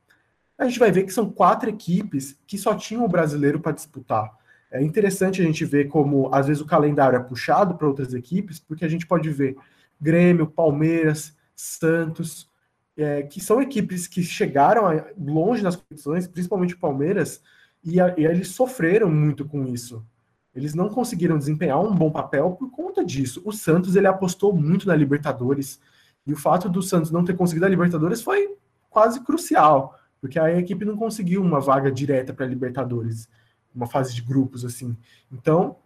a 0.59 0.65
gente 0.65 0.79
vai 0.79 0.91
ver 0.91 1.05
que 1.05 1.13
são 1.13 1.31
quatro 1.31 1.71
equipes 1.71 2.39
que 2.47 2.59
só 2.59 2.75
tinham 2.75 3.05
o 3.05 3.09
brasileiro 3.09 3.61
para 3.61 3.73
disputar. 3.73 4.31
É 4.71 4.83
interessante 4.83 5.41
a 5.41 5.45
gente 5.45 5.65
ver 5.65 5.89
como, 5.89 6.33
às 6.33 6.47
vezes, 6.47 6.63
o 6.63 6.67
calendário 6.67 7.17
é 7.17 7.23
puxado 7.23 7.75
para 7.75 7.89
outras 7.89 8.15
equipes, 8.15 8.59
porque 8.61 8.85
a 8.85 8.89
gente 8.89 9.07
pode 9.07 9.29
ver 9.31 9.57
Grêmio, 10.01 10.47
Palmeiras, 10.47 11.37
Santos, 11.57 12.49
é, 12.97 13.23
que 13.23 13.41
são 13.41 13.61
equipes 13.61 14.07
que 14.07 14.23
chegaram 14.23 14.85
longe 15.19 15.63
nas 15.63 15.77
competições, 15.77 16.29
principalmente 16.29 16.75
o 16.75 16.79
Palmeiras, 16.79 17.43
e, 17.83 18.01
a, 18.01 18.15
e 18.17 18.25
eles 18.25 18.49
sofreram 18.49 19.11
muito 19.11 19.45
com 19.45 19.67
isso. 19.67 20.05
Eles 20.55 20.75
não 20.75 20.89
conseguiram 20.89 21.39
desempenhar 21.39 21.81
um 21.81 21.95
bom 21.95 22.11
papel 22.11 22.53
por 22.53 22.71
conta 22.71 23.05
disso. 23.05 23.41
O 23.45 23.53
Santos 23.53 23.95
ele 23.97 24.07
apostou 24.07 24.55
muito 24.55 24.87
na 24.87 24.97
Libertadores 24.97 25.81
e 26.27 26.33
o 26.33 26.37
fato 26.37 26.69
do 26.69 26.83
Santos 26.83 27.11
não 27.11 27.25
ter 27.25 27.37
conseguido 27.37 27.67
a 27.67 27.69
Libertadores 27.69 28.23
foi 28.23 28.57
quase 28.89 29.21
crucial, 29.21 29.97
porque 30.21 30.39
a 30.39 30.59
equipe 30.59 30.85
não 30.85 30.97
conseguiu 30.97 31.43
uma 31.43 31.61
vaga 31.61 31.91
direta 31.91 32.35
para 32.35 32.45
a 32.45 32.49
Libertadores, 32.49 33.29
uma 33.75 33.87
fase 33.87 34.15
de 34.15 34.23
grupos 34.23 34.65
assim. 34.65 34.97
Então, 35.31 35.77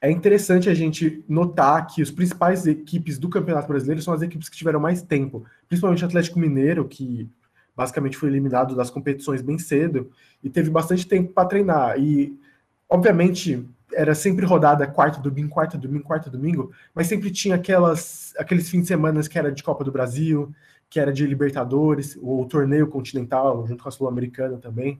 é 0.00 0.10
interessante 0.10 0.70
a 0.70 0.74
gente 0.74 1.24
notar 1.28 1.86
que 1.86 2.00
as 2.00 2.10
principais 2.10 2.66
equipes 2.66 3.18
do 3.18 3.28
Campeonato 3.28 3.68
Brasileiro 3.68 4.00
são 4.00 4.14
as 4.14 4.22
equipes 4.22 4.48
que 4.48 4.56
tiveram 4.56 4.80
mais 4.80 5.02
tempo, 5.02 5.44
principalmente 5.66 6.04
o 6.04 6.06
Atlético 6.06 6.38
Mineiro, 6.38 6.86
que 6.86 7.28
basicamente 7.76 8.16
foi 8.16 8.28
eliminado 8.28 8.74
das 8.74 8.90
competições 8.90 9.42
bem 9.42 9.58
cedo 9.58 10.10
e 10.42 10.48
teve 10.48 10.70
bastante 10.70 11.06
tempo 11.06 11.32
para 11.32 11.48
treinar. 11.48 11.98
E 11.98 12.38
obviamente, 12.88 13.64
era 13.92 14.14
sempre 14.14 14.44
rodada 14.44 14.86
quarto, 14.86 15.20
domingo, 15.20 15.50
quarto, 15.50 15.78
domingo, 15.78 16.04
quarto, 16.04 16.30
domingo, 16.30 16.72
mas 16.94 17.06
sempre 17.06 17.30
tinha 17.30 17.56
aquelas, 17.56 18.34
aqueles 18.38 18.68
fins 18.68 18.82
de 18.82 18.88
semana 18.88 19.22
que 19.22 19.38
era 19.38 19.50
de 19.50 19.62
Copa 19.62 19.84
do 19.84 19.92
Brasil, 19.92 20.52
que 20.90 20.98
era 20.98 21.12
de 21.12 21.26
Libertadores, 21.26 22.18
ou 22.20 22.46
torneio 22.46 22.86
continental, 22.88 23.66
junto 23.66 23.82
com 23.82 23.88
a 23.88 23.92
Sul-Americana 23.92 24.58
também. 24.58 24.98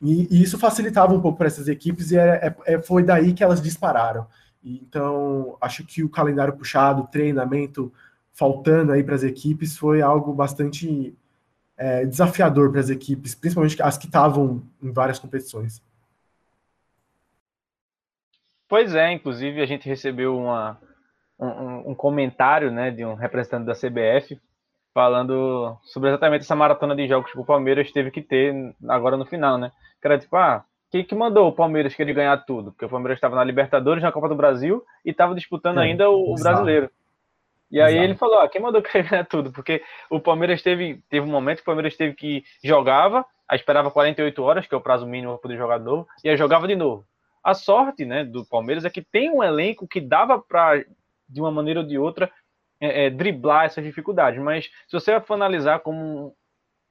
E, 0.00 0.28
e, 0.30 0.42
isso 0.42 0.58
facilitava 0.58 1.14
um 1.14 1.20
pouco 1.20 1.38
para 1.38 1.46
essas 1.46 1.68
equipes 1.68 2.10
e 2.10 2.16
era, 2.16 2.34
é, 2.46 2.74
é, 2.74 2.82
foi 2.82 3.02
daí 3.02 3.32
que 3.32 3.42
elas 3.42 3.62
dispararam. 3.62 4.26
Então, 4.62 5.56
acho 5.60 5.84
que 5.84 6.02
o 6.02 6.08
calendário 6.08 6.56
puxado, 6.56 7.06
treinamento 7.10 7.92
faltando 8.32 8.92
aí 8.92 9.02
para 9.02 9.14
as 9.14 9.22
equipes 9.22 9.78
foi 9.78 10.02
algo 10.02 10.32
bastante 10.34 11.16
é, 11.76 12.04
desafiador 12.04 12.70
para 12.70 12.80
as 12.80 12.90
equipes, 12.90 13.34
principalmente 13.34 13.80
as 13.82 13.96
que 13.96 14.06
estavam 14.06 14.62
em 14.82 14.90
várias 14.90 15.18
competições. 15.18 15.80
Pois 18.68 18.94
é, 18.94 19.12
inclusive 19.12 19.62
a 19.62 19.66
gente 19.66 19.88
recebeu 19.88 20.36
uma, 20.36 20.78
um, 21.38 21.90
um, 21.90 21.94
comentário 21.94 22.70
né, 22.70 22.90
de 22.90 23.04
um 23.04 23.14
representante 23.14 23.66
da 23.66 23.74
CBF 23.74 24.40
falando 24.92 25.76
sobre 25.84 26.08
exatamente 26.08 26.42
essa 26.42 26.56
maratona 26.56 26.96
de 26.96 27.06
jogos 27.06 27.30
que 27.30 27.38
o 27.38 27.44
Palmeiras 27.44 27.92
teve 27.92 28.10
que 28.10 28.22
ter 28.22 28.54
agora 28.88 29.16
no 29.16 29.26
final, 29.26 29.58
né? 29.58 29.70
Que 30.00 30.08
era 30.08 30.18
tipo, 30.18 30.34
ah, 30.36 30.64
quem 30.90 31.04
que 31.04 31.14
mandou 31.14 31.48
o 31.48 31.52
Palmeiras 31.52 31.94
querer 31.94 32.14
ganhar 32.14 32.36
tudo? 32.38 32.72
Porque 32.72 32.86
o 32.86 32.88
Palmeiras 32.88 33.18
estava 33.18 33.36
na 33.36 33.44
Libertadores, 33.44 34.02
na 34.02 34.10
Copa 34.10 34.28
do 34.28 34.34
Brasil 34.34 34.82
e 35.04 35.10
estava 35.10 35.34
disputando 35.34 35.80
é, 35.80 35.84
ainda 35.84 36.08
o, 36.08 36.34
brasileiro. 36.34 36.90
E 37.70 37.80
aí 37.80 37.94
Exato. 37.94 38.04
ele 38.04 38.14
falou, 38.14 38.40
ah, 38.40 38.48
quem 38.48 38.60
mandou 38.60 38.80
ganhar 38.90 39.26
tudo? 39.26 39.52
Porque 39.52 39.82
o 40.08 40.18
Palmeiras 40.18 40.62
teve, 40.62 41.02
teve 41.10 41.26
um 41.26 41.30
momento 41.30 41.58
que 41.58 41.62
o 41.62 41.66
Palmeiras 41.66 41.96
teve 41.96 42.14
que 42.14 42.42
jogava, 42.64 43.24
aí 43.46 43.58
esperava 43.58 43.90
48 43.90 44.42
horas, 44.42 44.66
que 44.66 44.74
é 44.74 44.78
o 44.78 44.80
prazo 44.80 45.06
mínimo 45.06 45.32
para 45.32 45.42
poder 45.42 45.58
jogar 45.58 45.78
de 45.78 45.84
novo, 45.84 46.08
e 46.24 46.30
aí 46.30 46.36
jogava 46.38 46.66
de 46.66 46.74
novo. 46.74 47.04
A 47.46 47.54
sorte 47.54 48.04
né, 48.04 48.24
do 48.24 48.44
Palmeiras 48.44 48.84
é 48.84 48.90
que 48.90 49.00
tem 49.00 49.30
um 49.30 49.40
elenco 49.40 49.86
que 49.86 50.00
dava 50.00 50.36
para, 50.36 50.84
de 51.28 51.40
uma 51.40 51.52
maneira 51.52 51.78
ou 51.78 51.86
de 51.86 51.96
outra, 51.96 52.28
é, 52.80 53.06
é, 53.06 53.10
driblar 53.10 53.66
essas 53.66 53.84
dificuldades. 53.84 54.42
Mas 54.42 54.64
se 54.64 54.92
você 54.92 55.20
for 55.20 55.34
analisar 55.34 55.78
como 55.78 56.34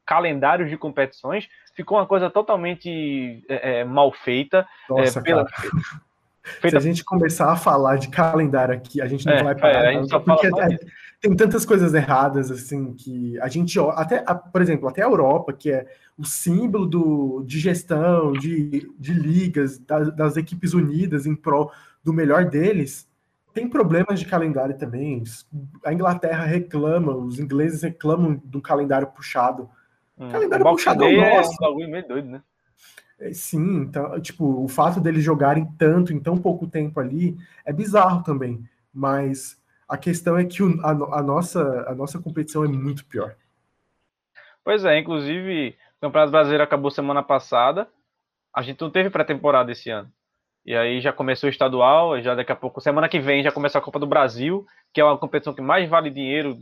calendários 0.06 0.70
de 0.70 0.78
competições, 0.78 1.50
ficou 1.76 1.98
uma 1.98 2.06
coisa 2.06 2.30
totalmente 2.30 3.44
é, 3.50 3.80
é 3.80 3.84
mal 3.84 4.14
feita. 4.14 4.66
É, 4.90 4.94
Nossa, 4.94 5.22
pela... 5.22 5.46
Feita... 6.62 6.70
Se 6.70 6.78
a 6.78 6.80
gente 6.80 7.04
começar 7.04 7.52
a 7.52 7.56
falar 7.56 7.98
de 7.98 8.08
calendário 8.08 8.76
aqui, 8.76 9.02
a 9.02 9.08
gente 9.08 9.26
não 9.26 9.34
é, 9.34 9.44
vai 9.44 9.56
parar. 9.56 9.94
Porque 10.24 10.46
é, 10.46 10.80
tem 11.25 11.36
tantas 11.36 11.65
coisas 11.65 11.91
erradas, 11.96 12.51
assim, 12.51 12.94
que 12.94 13.39
a 13.39 13.48
gente, 13.48 13.79
até, 13.79 14.24
por 14.24 14.62
exemplo, 14.62 14.88
até 14.88 15.01
a 15.01 15.08
Europa, 15.08 15.51
que 15.53 15.72
é 15.72 15.88
o 16.15 16.24
símbolo 16.24 16.86
do, 16.86 17.44
de 17.48 17.58
gestão, 17.60 18.32
de, 18.32 18.91
de 19.00 19.12
ligas, 19.12 19.79
das, 19.79 20.15
das 20.15 20.38
equipes 20.38 20.75
unidas 20.75 21.25
em 21.25 21.36
prol 21.36 21.72
do 22.03 22.13
melhor 22.13 22.46
deles, 22.46 23.10
tem 23.55 23.67
problemas 23.67 24.20
de 24.20 24.27
calendário 24.27 24.77
também. 24.77 25.24
A 25.84 25.91
Inglaterra 25.91 26.46
reclama, 26.46 27.15
os 27.15 27.39
ingleses 27.39 27.82
reclamam 27.82 28.39
do 28.46 28.62
calendário 28.62 29.08
puxado. 29.08 29.67
Hum, 30.15 30.29
calendário 30.29 30.63
puxado 30.63 31.05
é 31.05 31.41
um 31.41 31.55
bagulho 31.60 31.89
meio 31.89 32.08
doido, 32.08 32.29
né? 32.29 32.44
É, 33.20 33.34
sim, 33.34 33.77
então, 33.77 34.22
tipo, 34.22 34.63
o 34.63 34.67
fato 34.67 35.01
deles 35.01 35.24
jogarem 35.24 35.65
tanto 35.75 36.13
em 36.13 36.20
tão 36.20 36.38
pouco 36.38 36.67
tempo 36.67 37.00
ali 37.00 37.36
é 37.65 37.74
bizarro 37.74 38.22
também. 38.22 38.63
Mas 38.94 39.58
a 39.88 39.98
questão 39.98 40.38
é 40.38 40.46
que 40.46 40.63
o, 40.63 40.82
a, 40.82 40.92
a, 40.92 41.24
nossa, 41.24 41.86
a 41.88 41.96
nossa 41.96 42.20
competição 42.20 42.63
é 42.63 42.68
muito 42.68 43.06
pior. 43.06 43.36
Pois 44.63 44.84
é, 44.84 44.98
inclusive, 44.98 45.77
o 45.98 46.01
Campeonato 46.01 46.32
Brasileiro 46.32 46.63
acabou 46.63 46.89
semana 46.89 47.22
passada. 47.22 47.88
A 48.54 48.62
gente 48.62 48.82
não 48.82 48.89
teve 48.89 49.10
pré-temporada 49.10 49.72
esse 49.72 49.89
ano. 49.89 50.12
E 50.65 50.75
aí 50.75 51.00
já 51.00 51.13
começou 51.13 51.48
o 51.48 51.51
estadual, 51.51 52.20
já 52.22 52.34
daqui 52.34 52.51
a 52.51 52.56
pouco, 52.56 52.82
semana 52.82 53.08
que 53.08 53.20
vem, 53.20 53.44
já 53.44 53.51
começa 53.51 53.77
a 53.77 53.82
Copa 53.82 54.00
do 54.00 54.08
Brasil, 54.08 54.65
que 54.92 55.00
é 55.00 55.04
uma 55.04 55.18
competição 55.18 55.54
que 55.54 55.62
mais 55.62 55.88
vale 55.88 56.10
dinheiro 56.10 56.58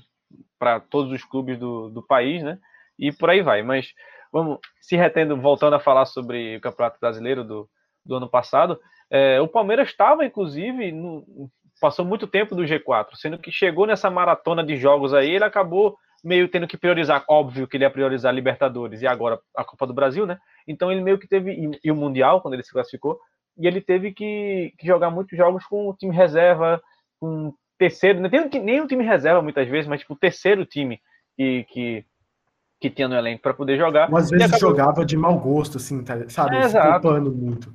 para 0.60 0.82
todos 0.82 1.14
os 1.14 1.24
clubes 1.24 1.58
do, 1.58 1.90
do 1.90 2.04
país, 2.04 2.44
né? 2.44 2.60
E 3.00 3.14
por 3.14 3.30
aí 3.30 3.42
vai. 3.42 3.64
Mas 3.64 3.94
vamos 4.32 4.60
se 4.82 4.98
retendo, 4.98 5.40
voltando 5.40 5.76
a 5.76 5.80
falar 5.80 6.06
sobre 6.06 6.58
o 6.58 6.62
Campeonato 6.62 7.00
Brasileiro 7.00 7.46
do, 7.46 7.70
do 8.06 8.16
ano 8.16 8.28
passado. 8.28 8.78
É, 9.10 9.40
o 9.40 9.48
Palmeiras 9.48 9.88
estava, 9.88 10.26
inclusive, 10.26 10.92
no, 10.92 11.50
passou 11.84 12.06
muito 12.06 12.26
tempo 12.26 12.56
do 12.56 12.64
G4, 12.64 13.08
sendo 13.16 13.38
que 13.38 13.52
chegou 13.52 13.86
nessa 13.86 14.10
maratona 14.10 14.64
de 14.64 14.78
jogos 14.78 15.14
aí, 15.14 15.32
ele 15.32 15.44
acabou 15.44 15.98
meio 16.24 16.48
tendo 16.48 16.66
que 16.66 16.78
priorizar, 16.78 17.26
óbvio 17.28 17.68
que 17.68 17.76
ele 17.76 17.84
ia 17.84 17.92
priorizar 17.92 18.34
Libertadores 18.34 19.02
e 19.02 19.08
agora 19.08 19.38
a 19.54 19.66
Copa 19.66 19.86
do 19.86 19.94
Brasil, 19.94 20.26
né? 20.26 20.40
Então 20.66 20.90
ele 20.90 21.02
meio 21.02 21.20
que 21.20 21.28
teve, 21.28 21.78
e, 21.84 21.92
o 21.92 21.96
Mundial, 21.96 22.40
quando 22.40 22.54
ele 22.54 22.64
se 22.64 22.72
classificou, 22.72 23.20
e 23.58 23.68
ele 23.68 23.82
teve 23.82 24.14
que, 24.14 24.74
que 24.78 24.88
jogar 24.88 25.10
muitos 25.10 25.38
jogos 25.38 25.66
com 25.66 25.90
o 25.90 25.94
time 25.94 26.16
reserva, 26.16 26.82
com 27.20 27.54
terceiro, 27.78 28.22
não 28.22 28.30
tem 28.30 28.62
nem 28.62 28.80
um 28.80 28.88
time 28.88 29.04
reserva 29.04 29.42
muitas 29.42 29.68
vezes, 29.68 29.86
mas 29.86 30.00
tipo 30.00 30.14
o 30.14 30.18
terceiro 30.18 30.66
time 30.66 31.02
que, 31.36 31.66
que 31.66 32.06
que 32.80 32.90
tinha 32.90 33.10
no 33.10 33.16
elenco 33.16 33.42
para 33.42 33.54
poder 33.54 33.78
jogar. 33.78 34.10
Ou 34.10 34.18
às 34.18 34.30
vezes 34.30 34.48
acabou... 34.48 34.70
jogava 34.70 35.06
de 35.06 35.18
mau 35.18 35.38
gosto, 35.38 35.78
assim, 35.78 36.02
tá, 36.02 36.30
sabe? 36.30 36.56
É, 36.56 36.62
exato. 36.62 37.22
muito. 37.32 37.74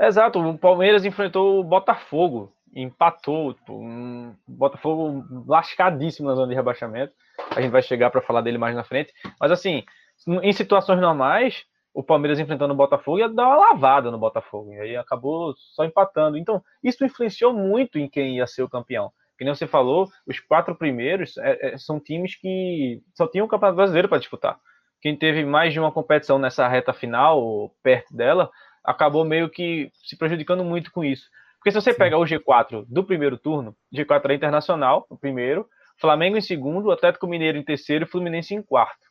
Exato, 0.00 0.38
o 0.40 0.58
Palmeiras 0.58 1.04
enfrentou 1.04 1.60
o 1.60 1.64
Botafogo, 1.64 2.52
empatou, 2.74 3.54
tipo, 3.54 3.74
um 3.74 4.34
Botafogo 4.46 5.24
lascadíssimo 5.46 6.28
na 6.28 6.34
zona 6.34 6.48
de 6.48 6.54
rebaixamento. 6.54 7.12
A 7.54 7.60
gente 7.60 7.70
vai 7.70 7.82
chegar 7.82 8.10
para 8.10 8.22
falar 8.22 8.40
dele 8.40 8.58
mais 8.58 8.74
na 8.74 8.84
frente. 8.84 9.12
Mas 9.40 9.50
assim, 9.50 9.84
em 10.26 10.52
situações 10.52 11.00
normais, 11.00 11.64
o 11.92 12.02
Palmeiras 12.02 12.38
enfrentando 12.38 12.72
o 12.72 12.76
Botafogo 12.76 13.18
ia 13.18 13.28
dar 13.28 13.46
uma 13.46 13.70
lavada 13.70 14.10
no 14.10 14.18
Botafogo. 14.18 14.72
E 14.72 14.80
aí 14.80 14.96
acabou 14.96 15.54
só 15.74 15.84
empatando. 15.84 16.38
Então, 16.38 16.62
isso 16.82 17.04
influenciou 17.04 17.52
muito 17.52 17.98
em 17.98 18.08
quem 18.08 18.36
ia 18.36 18.46
ser 18.46 18.62
o 18.62 18.68
campeão 18.68 19.12
que 19.42 19.44
nem 19.44 19.54
você 19.54 19.66
falou, 19.66 20.08
os 20.24 20.38
quatro 20.38 20.72
primeiros 20.74 21.36
é, 21.38 21.74
é, 21.74 21.78
são 21.78 21.98
times 21.98 22.36
que 22.36 23.02
só 23.12 23.26
tinham 23.26 23.44
o 23.44 23.48
Campeonato 23.48 23.76
Brasileiro 23.76 24.08
para 24.08 24.18
disputar. 24.18 24.56
Quem 25.00 25.16
teve 25.16 25.44
mais 25.44 25.72
de 25.72 25.80
uma 25.80 25.90
competição 25.90 26.38
nessa 26.38 26.68
reta 26.68 26.92
final, 26.92 27.42
ou 27.42 27.74
perto 27.82 28.14
dela, 28.14 28.48
acabou 28.84 29.24
meio 29.24 29.50
que 29.50 29.90
se 29.94 30.16
prejudicando 30.16 30.64
muito 30.64 30.92
com 30.92 31.04
isso. 31.04 31.28
Porque 31.62 31.70
se 31.70 31.80
você 31.80 31.94
pega 31.94 32.18
o 32.18 32.24
G4 32.24 32.84
do 32.88 33.04
primeiro 33.04 33.38
turno, 33.38 33.76
G4 33.94 34.30
é 34.30 34.34
internacional, 34.34 35.06
o 35.08 35.16
primeiro, 35.16 35.64
Flamengo 35.96 36.36
em 36.36 36.40
segundo, 36.40 36.90
Atlético 36.90 37.28
Mineiro 37.28 37.56
em 37.56 37.62
terceiro 37.62 38.04
e 38.04 38.08
Fluminense 38.08 38.52
em 38.52 38.60
quarto. 38.60 39.06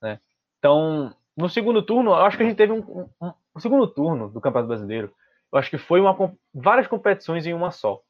Né? 0.00 0.20
Então, 0.60 1.12
no 1.36 1.48
segundo 1.48 1.82
turno, 1.82 2.12
eu 2.12 2.24
acho 2.24 2.36
que 2.36 2.44
a 2.44 2.46
gente 2.46 2.56
teve 2.56 2.72
um, 2.72 3.08
um, 3.20 3.32
um 3.56 3.58
segundo 3.58 3.84
turno 3.88 4.28
do 4.28 4.40
Campeonato 4.40 4.68
Brasileiro. 4.68 5.12
Eu 5.52 5.58
acho 5.58 5.68
que 5.68 5.76
foi 5.76 6.00
uma, 6.00 6.16
várias 6.54 6.86
competições 6.86 7.44
em 7.46 7.52
uma 7.52 7.72
só 7.72 8.00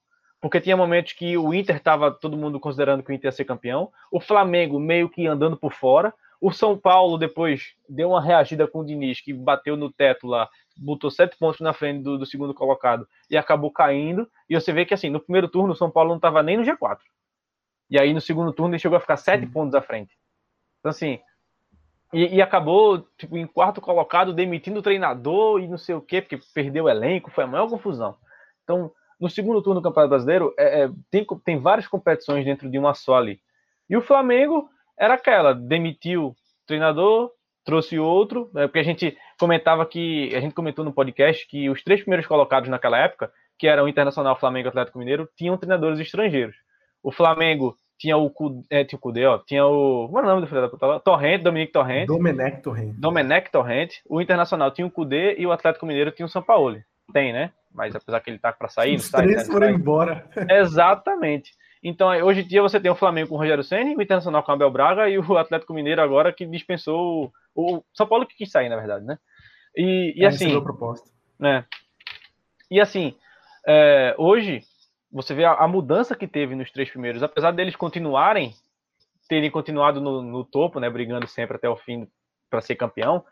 porque 0.40 0.60
tinha 0.60 0.76
momentos 0.76 1.14
que 1.14 1.36
o 1.36 1.52
Inter 1.52 1.76
estava 1.76 2.12
todo 2.12 2.36
mundo 2.36 2.60
considerando 2.60 3.02
que 3.02 3.10
o 3.10 3.14
Inter 3.14 3.28
ia 3.28 3.32
ser 3.32 3.44
campeão, 3.44 3.90
o 4.10 4.20
Flamengo 4.20 4.78
meio 4.78 5.08
que 5.08 5.26
andando 5.26 5.56
por 5.56 5.72
fora, 5.72 6.14
o 6.40 6.52
São 6.52 6.78
Paulo 6.78 7.18
depois 7.18 7.74
deu 7.88 8.10
uma 8.10 8.22
reagida 8.22 8.66
com 8.66 8.80
o 8.80 8.84
Diniz, 8.84 9.20
que 9.20 9.32
bateu 9.32 9.76
no 9.76 9.90
teto 9.90 10.26
lá, 10.26 10.48
botou 10.76 11.10
sete 11.10 11.36
pontos 11.36 11.60
na 11.60 11.72
frente 11.72 12.02
do, 12.02 12.16
do 12.16 12.26
segundo 12.26 12.54
colocado 12.54 13.08
e 13.28 13.36
acabou 13.36 13.72
caindo. 13.72 14.28
E 14.48 14.54
você 14.54 14.72
vê 14.72 14.84
que 14.84 14.94
assim, 14.94 15.10
no 15.10 15.20
primeiro 15.20 15.48
turno 15.48 15.72
o 15.72 15.76
São 15.76 15.90
Paulo 15.90 16.10
não 16.10 16.16
estava 16.16 16.42
nem 16.42 16.56
no 16.56 16.62
G4. 16.62 16.98
E 17.90 17.98
aí 17.98 18.14
no 18.14 18.20
segundo 18.20 18.52
turno 18.52 18.74
ele 18.74 18.78
chegou 18.78 18.96
a 18.96 19.00
ficar 19.00 19.16
sete 19.16 19.46
Sim. 19.46 19.52
pontos 19.52 19.74
à 19.74 19.82
frente. 19.82 20.16
Então 20.78 20.90
assim, 20.90 21.18
e, 22.12 22.36
e, 22.36 22.42
acabou 22.42 23.06
tipo, 23.18 23.36
em 23.36 23.46
quarto 23.46 23.80
colocado 23.80 24.32
demitindo 24.32 24.78
o 24.78 24.82
treinador 24.82 25.60
e 25.60 25.68
não 25.68 25.76
sei 25.76 25.94
o 25.94 26.00
quê, 26.00 26.22
porque 26.22 26.38
perdeu 26.54 26.84
o 26.84 26.88
elenco, 26.88 27.30
foi 27.30 27.44
a 27.44 27.46
maior 27.46 27.68
confusão. 27.68 28.16
Então, 28.62 28.90
no 29.20 29.28
segundo 29.28 29.60
turno 29.60 29.80
do 29.80 29.84
Campeonato 29.84 30.10
Brasileiro, 30.10 30.54
é, 30.56 30.84
é, 30.84 30.90
tem, 31.10 31.26
tem 31.44 31.58
várias 31.58 31.86
competições 31.86 32.44
dentro 32.44 32.70
de 32.70 32.78
uma 32.78 32.94
só 32.94 33.16
ali. 33.16 33.40
E 33.90 33.96
o 33.96 34.00
Flamengo 34.00 34.70
era 34.98 35.14
aquela, 35.14 35.54
demitiu 35.54 36.28
o 36.28 36.36
treinador, 36.66 37.30
trouxe 37.64 37.98
outro, 37.98 38.50
né, 38.52 38.66
porque 38.66 38.78
a 38.78 38.84
gente 38.84 39.16
comentava 39.38 39.84
que, 39.86 40.34
a 40.34 40.40
gente 40.40 40.54
comentou 40.54 40.84
no 40.84 40.92
podcast 40.92 41.46
que 41.46 41.68
os 41.70 41.82
três 41.82 42.00
primeiros 42.00 42.26
colocados 42.26 42.68
naquela 42.68 42.98
época, 42.98 43.30
que 43.58 43.66
eram 43.66 43.84
o 43.84 43.88
Internacional, 43.88 44.38
Flamengo 44.38 44.68
e 44.68 44.70
Atlético 44.70 44.98
Mineiro, 44.98 45.28
tinham 45.36 45.56
treinadores 45.56 45.98
estrangeiros. 46.00 46.56
O 47.02 47.12
Flamengo 47.12 47.76
tinha 47.98 48.16
o, 48.16 48.32
é, 48.70 48.84
tinha 48.84 48.96
o 48.96 49.00
Cudê, 49.00 49.26
ó, 49.26 49.38
tinha 49.38 49.66
o. 49.66 50.06
Como 50.06 50.18
é 50.20 50.22
o 50.22 50.26
nome 50.26 50.40
do 50.42 50.46
filho 50.46 50.60
da 50.60 50.68
puta? 50.68 51.00
Torrente, 51.00 51.42
Dominique 51.42 51.72
Torrente. 51.72 52.06
Domenech 52.06 52.62
Torrente. 52.62 53.00
Domenech 53.00 53.50
Torrente. 53.50 54.00
O 54.08 54.20
Internacional 54.20 54.70
tinha 54.70 54.86
o 54.86 54.90
Cudê 54.90 55.34
e 55.36 55.44
o 55.46 55.50
Atlético 55.50 55.84
Mineiro 55.84 56.12
tinha 56.12 56.26
o 56.26 56.28
São 56.28 56.42
Paulo. 56.42 56.80
Tem, 57.12 57.32
né? 57.32 57.52
mas 57.72 57.94
apesar 57.94 58.20
que 58.20 58.30
ele 58.30 58.38
tá 58.38 58.52
para 58.52 58.68
sair, 58.68 58.96
Os 58.96 59.10
três 59.10 59.46
tá, 59.46 59.52
foram 59.52 59.70
embora. 59.70 60.28
Exatamente. 60.50 61.52
Então, 61.82 62.08
hoje 62.24 62.40
em 62.40 62.46
dia 62.46 62.62
você 62.62 62.80
tem 62.80 62.90
o 62.90 62.96
Flamengo 62.96 63.28
com 63.28 63.34
o 63.36 63.38
Rogério 63.38 63.62
Senna, 63.62 63.94
o 63.96 64.02
Internacional 64.02 64.42
com 64.42 64.50
o 64.50 64.54
Abel 64.54 64.70
Braga 64.70 65.08
e 65.08 65.18
o 65.18 65.38
Atlético 65.38 65.72
Mineiro 65.72 66.02
agora 66.02 66.32
que 66.32 66.46
dispensou 66.46 67.32
o 67.54 67.82
São 67.94 68.06
Paulo 68.06 68.26
que 68.26 68.36
quis 68.36 68.50
sair, 68.50 68.68
na 68.68 68.76
verdade, 68.76 69.04
né? 69.04 69.18
E, 69.76 70.14
e 70.16 70.24
é, 70.24 70.28
assim, 70.28 70.56
a 70.56 70.60
proposta. 70.60 71.08
Né? 71.38 71.64
E 72.70 72.80
assim, 72.80 73.14
é, 73.66 74.14
hoje 74.18 74.62
você 75.10 75.34
vê 75.34 75.44
a, 75.44 75.52
a, 75.52 75.68
mudança 75.68 76.16
que 76.16 76.26
teve 76.26 76.54
nos 76.54 76.70
três 76.70 76.90
primeiros, 76.90 77.22
apesar 77.22 77.52
deles 77.52 77.76
continuarem 77.76 78.52
terem 79.28 79.50
continuado 79.50 80.00
no, 80.00 80.22
no 80.22 80.44
topo, 80.44 80.80
né, 80.80 80.88
brigando 80.88 81.26
sempre 81.26 81.56
até 81.56 81.68
o 81.68 81.76
fim 81.76 82.08
para 82.48 82.62
ser 82.62 82.76
campeão, 82.76 83.22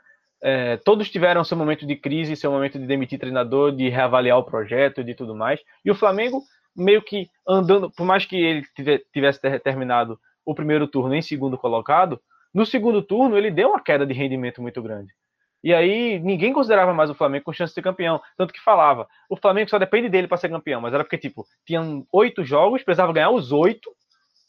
é, 0.42 0.76
todos 0.76 1.10
tiveram 1.10 1.42
seu 1.42 1.56
momento 1.56 1.86
de 1.86 1.96
crise, 1.96 2.36
seu 2.36 2.50
momento 2.50 2.78
de 2.78 2.86
demitir 2.86 3.18
treinador, 3.18 3.72
de 3.72 3.88
reavaliar 3.88 4.38
o 4.38 4.44
projeto 4.44 5.00
e 5.00 5.04
de 5.04 5.14
tudo 5.14 5.34
mais. 5.34 5.60
E 5.84 5.90
o 5.90 5.94
Flamengo, 5.94 6.42
meio 6.76 7.02
que 7.02 7.28
andando, 7.48 7.90
por 7.90 8.04
mais 8.04 8.24
que 8.24 8.36
ele 8.36 8.64
tivesse 9.12 9.40
terminado 9.60 10.18
o 10.44 10.54
primeiro 10.54 10.86
turno 10.86 11.14
em 11.14 11.22
segundo 11.22 11.58
colocado, 11.58 12.20
no 12.54 12.64
segundo 12.64 13.02
turno 13.02 13.36
ele 13.36 13.50
deu 13.50 13.70
uma 13.70 13.80
queda 13.80 14.06
de 14.06 14.14
rendimento 14.14 14.62
muito 14.62 14.80
grande. 14.82 15.12
E 15.62 15.74
aí 15.74 16.20
ninguém 16.20 16.52
considerava 16.52 16.94
mais 16.94 17.10
o 17.10 17.14
Flamengo 17.14 17.44
com 17.44 17.52
chance 17.52 17.72
de 17.72 17.74
ser 17.74 17.82
campeão. 17.82 18.20
Tanto 18.36 18.52
que 18.52 18.60
falava, 18.60 19.08
o 19.28 19.36
Flamengo 19.36 19.68
só 19.68 19.78
depende 19.78 20.08
dele 20.08 20.28
para 20.28 20.36
ser 20.36 20.48
campeão. 20.48 20.80
Mas 20.80 20.94
era 20.94 21.02
porque, 21.02 21.18
tipo, 21.18 21.44
tinham 21.66 22.06
oito 22.12 22.44
jogos, 22.44 22.84
precisava 22.84 23.12
ganhar 23.12 23.30
os 23.30 23.50
oito, 23.50 23.90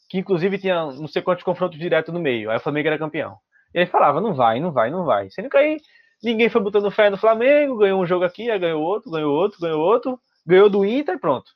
que 0.08 0.18
inclusive 0.18 0.58
tinha 0.58 0.86
não 0.86 1.08
sei 1.08 1.20
quantos 1.20 1.42
confrontos 1.42 1.78
diretos 1.78 2.14
no 2.14 2.20
meio. 2.20 2.50
Aí 2.50 2.56
o 2.56 2.60
Flamengo 2.60 2.88
era 2.88 2.98
campeão. 2.98 3.36
E 3.74 3.78
ele 3.78 3.86
falava, 3.86 4.20
não 4.20 4.32
vai, 4.32 4.60
não 4.60 4.70
vai, 4.70 4.90
não 4.90 5.04
vai. 5.04 5.28
Sendo 5.30 5.50
que 5.50 5.56
aí 5.56 5.78
ninguém 6.22 6.48
foi 6.48 6.60
botando 6.60 6.90
fé 6.90 7.10
no 7.10 7.16
Flamengo, 7.16 7.76
ganhou 7.76 8.00
um 8.00 8.06
jogo 8.06 8.24
aqui, 8.24 8.50
aí 8.50 8.58
ganhou 8.58 8.82
outro, 8.82 9.10
ganhou 9.10 9.34
outro, 9.34 9.60
ganhou 9.60 9.80
outro, 9.80 10.20
ganhou 10.46 10.70
do 10.70 10.84
Inter 10.84 11.16
e 11.16 11.18
pronto. 11.18 11.50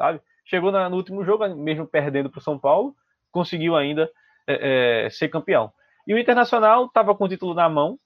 Sabe? 0.00 0.18
Chegou 0.46 0.72
no 0.72 0.96
último 0.96 1.22
jogo, 1.22 1.46
mesmo 1.54 1.86
perdendo 1.86 2.30
para 2.30 2.38
o 2.38 2.42
São 2.42 2.58
Paulo, 2.58 2.96
conseguiu 3.30 3.76
ainda 3.76 4.10
é, 4.46 5.04
é, 5.04 5.10
ser 5.10 5.28
campeão. 5.28 5.70
E 6.06 6.14
o 6.14 6.18
Internacional 6.18 6.86
estava 6.86 7.14
com 7.14 7.24
o 7.24 7.28
título 7.28 7.52
na 7.52 7.68
mão, 7.68 7.98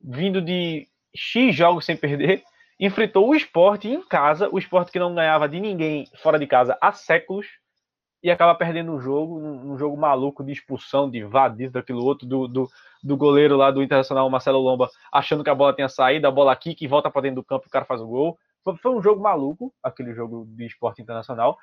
vindo 0.00 0.42
de 0.42 0.88
X 1.14 1.54
jogos 1.54 1.84
sem 1.84 1.96
perder, 1.96 2.42
enfrentou 2.80 3.28
o 3.28 3.36
esporte 3.36 3.86
em 3.86 4.02
casa, 4.02 4.48
o 4.50 4.58
esporte 4.58 4.90
que 4.90 4.98
não 4.98 5.14
ganhava 5.14 5.48
de 5.48 5.60
ninguém 5.60 6.08
fora 6.20 6.40
de 6.40 6.46
casa 6.48 6.76
há 6.80 6.90
séculos, 6.90 7.46
e 8.20 8.28
acaba 8.28 8.52
perdendo 8.56 8.90
um 8.90 9.00
jogo, 9.00 9.38
um, 9.38 9.78
jogo 9.78 9.96
maluco 9.96 10.42
de 10.42 10.50
expulsão, 10.50 11.08
de 11.08 11.22
vadis, 11.22 11.70
daquilo 11.70 12.04
outro, 12.04 12.26
do, 12.26 12.48
do, 12.48 12.68
do, 13.00 13.16
goleiro 13.16 13.56
lá 13.56 13.70
do 13.70 13.80
Internacional, 13.80 14.28
Marcelo 14.28 14.58
Lomba, 14.58 14.90
achando 15.12 15.44
que 15.44 15.50
a 15.50 15.54
bola 15.54 15.72
tinha 15.72 15.88
saído, 15.88 16.26
a 16.26 16.32
bola 16.32 16.50
aqui, 16.50 16.74
que 16.74 16.88
volta 16.88 17.08
para 17.08 17.22
dentro 17.22 17.36
do 17.36 17.44
campo 17.44 17.68
o 17.68 17.70
cara 17.70 17.84
faz 17.84 18.00
o 18.00 18.08
gol. 18.08 18.36
Foi, 18.64 18.92
um 18.92 19.02
jogo 19.02 19.22
maluco, 19.22 19.72
aquele 19.82 20.14
jogo 20.14 20.46
de 20.48 20.66
esporte 20.66 21.00
internacional, 21.00 21.58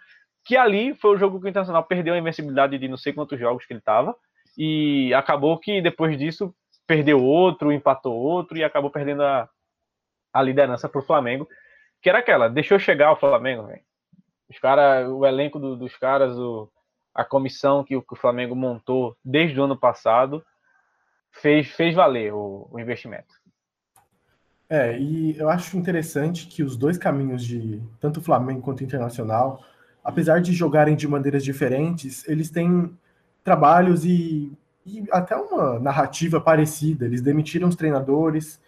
que 0.45 0.55
ali 0.55 0.95
foi 0.95 1.15
o 1.15 1.17
jogo 1.17 1.39
que 1.39 1.45
o 1.45 1.49
Internacional 1.49 1.83
perdeu 1.83 2.13
a 2.13 2.17
invencibilidade 2.17 2.77
de 2.77 2.87
não 2.87 2.97
sei 2.97 3.13
quantos 3.13 3.39
jogos 3.39 3.65
que 3.65 3.73
ele 3.73 3.79
estava, 3.79 4.15
e 4.57 5.13
acabou 5.13 5.57
que 5.59 5.81
depois 5.81 6.17
disso 6.17 6.55
perdeu 6.87 7.23
outro, 7.23 7.71
empatou 7.71 8.15
outro, 8.15 8.57
e 8.57 8.63
acabou 8.63 8.89
perdendo 8.89 9.23
a, 9.23 9.49
a 10.33 10.41
liderança 10.41 10.87
para 10.87 10.99
o 10.99 11.05
Flamengo, 11.05 11.47
que 12.01 12.09
era 12.09 12.19
aquela, 12.19 12.47
deixou 12.49 12.79
chegar 12.79 13.11
o 13.11 13.17
Flamengo, 13.17 13.67
velho 13.67 13.87
os 14.49 14.57
cara, 14.59 15.09
o 15.09 15.25
elenco 15.25 15.59
do, 15.59 15.75
dos 15.75 15.95
caras, 15.97 16.37
o, 16.37 16.71
a 17.13 17.23
comissão 17.23 17.83
que 17.83 17.95
o, 17.95 18.01
que 18.01 18.13
o, 18.13 18.17
Flamengo 18.17 18.55
montou 18.55 19.17
desde 19.23 19.59
o 19.59 19.63
ano 19.63 19.77
passado 19.77 20.43
fez, 21.31 21.69
fez 21.71 21.93
valer 21.93 22.33
o, 22.33 22.67
o 22.71 22.79
investimento. 22.79 23.33
É, 24.69 24.99
e 24.99 25.37
eu 25.37 25.49
acho 25.49 25.77
interessante 25.77 26.47
que 26.47 26.61
os 26.61 26.75
dois 26.75 26.97
caminhos 26.97 27.43
de 27.43 27.81
tanto 27.99 28.21
Flamengo 28.21 28.61
quanto 28.61 28.83
Internacional, 28.83 29.61
apesar 30.03 30.41
de 30.41 30.51
jogarem 30.51 30.95
de 30.95 31.07
maneiras 31.07 31.43
diferentes, 31.43 32.27
eles 32.27 32.49
têm 32.49 32.91
trabalhos 33.43 34.03
e, 34.03 34.51
e 34.85 35.05
até 35.11 35.35
uma 35.35 35.79
narrativa 35.79 36.41
parecida. 36.41 37.05
Eles 37.05 37.21
demitiram 37.21 37.69
os 37.69 37.75
treinadores. 37.75 38.59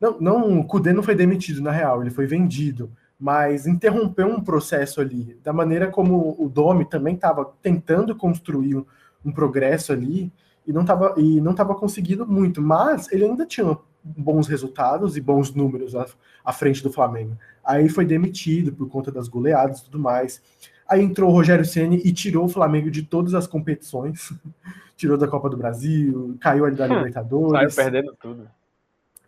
Não, 0.00 0.20
não, 0.20 0.60
o 0.60 0.64
Cudê 0.64 0.92
não 0.92 1.02
foi 1.02 1.14
demitido, 1.14 1.60
na 1.60 1.72
real, 1.72 2.00
ele 2.00 2.10
foi 2.10 2.26
vendido 2.26 2.90
mas 3.20 3.66
interrompeu 3.66 4.26
um 4.26 4.40
processo 4.42 4.98
ali, 4.98 5.38
da 5.44 5.52
maneira 5.52 5.88
como 5.90 6.34
o 6.38 6.48
Domi 6.48 6.86
também 6.86 7.14
estava 7.14 7.44
tentando 7.60 8.16
construir 8.16 8.76
um, 8.76 8.86
um, 9.22 9.30
progresso 9.30 9.92
ali 9.92 10.32
e 10.66 10.72
não 10.72 10.80
estava 10.80 11.14
e 11.18 11.38
não 11.38 11.54
conseguindo 11.54 12.26
muito, 12.26 12.62
mas 12.62 13.12
ele 13.12 13.26
ainda 13.26 13.44
tinha 13.44 13.76
bons 14.02 14.46
resultados 14.46 15.16
e 15.16 15.20
bons 15.20 15.54
números 15.54 15.94
à, 15.94 16.06
à, 16.44 16.52
frente 16.52 16.82
do 16.82 16.92
Flamengo. 16.92 17.36
Aí 17.64 17.88
foi 17.88 18.04
demitido 18.04 18.72
por 18.72 18.88
conta 18.88 19.10
das 19.10 19.28
goleadas 19.28 19.80
e 19.80 19.84
tudo 19.84 19.98
mais. 19.98 20.42
Aí 20.88 21.02
entrou 21.02 21.30
o 21.30 21.32
Rogério 21.32 21.64
Ceni 21.64 22.00
e 22.04 22.12
tirou 22.12 22.46
o 22.46 22.48
Flamengo 22.48 22.90
de 22.90 23.02
todas 23.02 23.34
as 23.34 23.46
competições, 23.46 24.32
tirou 24.96 25.16
da 25.16 25.28
Copa 25.28 25.48
do 25.48 25.56
Brasil, 25.56 26.36
caiu 26.40 26.64
ali 26.64 26.76
da 26.76 26.86
Libertadores, 26.86 27.74
saiu 27.74 27.90
perdendo 27.90 28.16
tudo. 28.20 28.50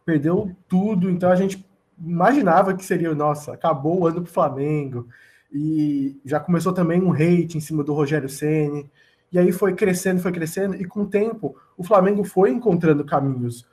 Perdeu 0.04 0.56
tudo, 0.68 1.08
então 1.08 1.30
a 1.30 1.36
gente 1.36 1.64
imaginava 1.98 2.74
que 2.74 2.84
seria, 2.84 3.14
nossa, 3.14 3.52
acabou 3.52 4.00
o 4.00 4.06
ano 4.06 4.22
para 4.22 4.30
o 4.30 4.32
Flamengo. 4.32 5.06
E 5.52 6.18
já 6.24 6.40
começou 6.40 6.72
também 6.72 7.00
um 7.00 7.12
hate 7.12 7.56
em 7.56 7.60
cima 7.60 7.84
do 7.84 7.92
Rogério 7.92 8.28
Ceni. 8.28 8.90
E 9.30 9.38
aí 9.38 9.52
foi 9.52 9.74
crescendo, 9.74 10.20
foi 10.20 10.32
crescendo, 10.32 10.74
e 10.74 10.84
com 10.84 11.02
o 11.02 11.06
tempo 11.06 11.56
o 11.76 11.84
Flamengo 11.84 12.24
foi 12.24 12.50
encontrando 12.50 13.04
caminhos. 13.04 13.66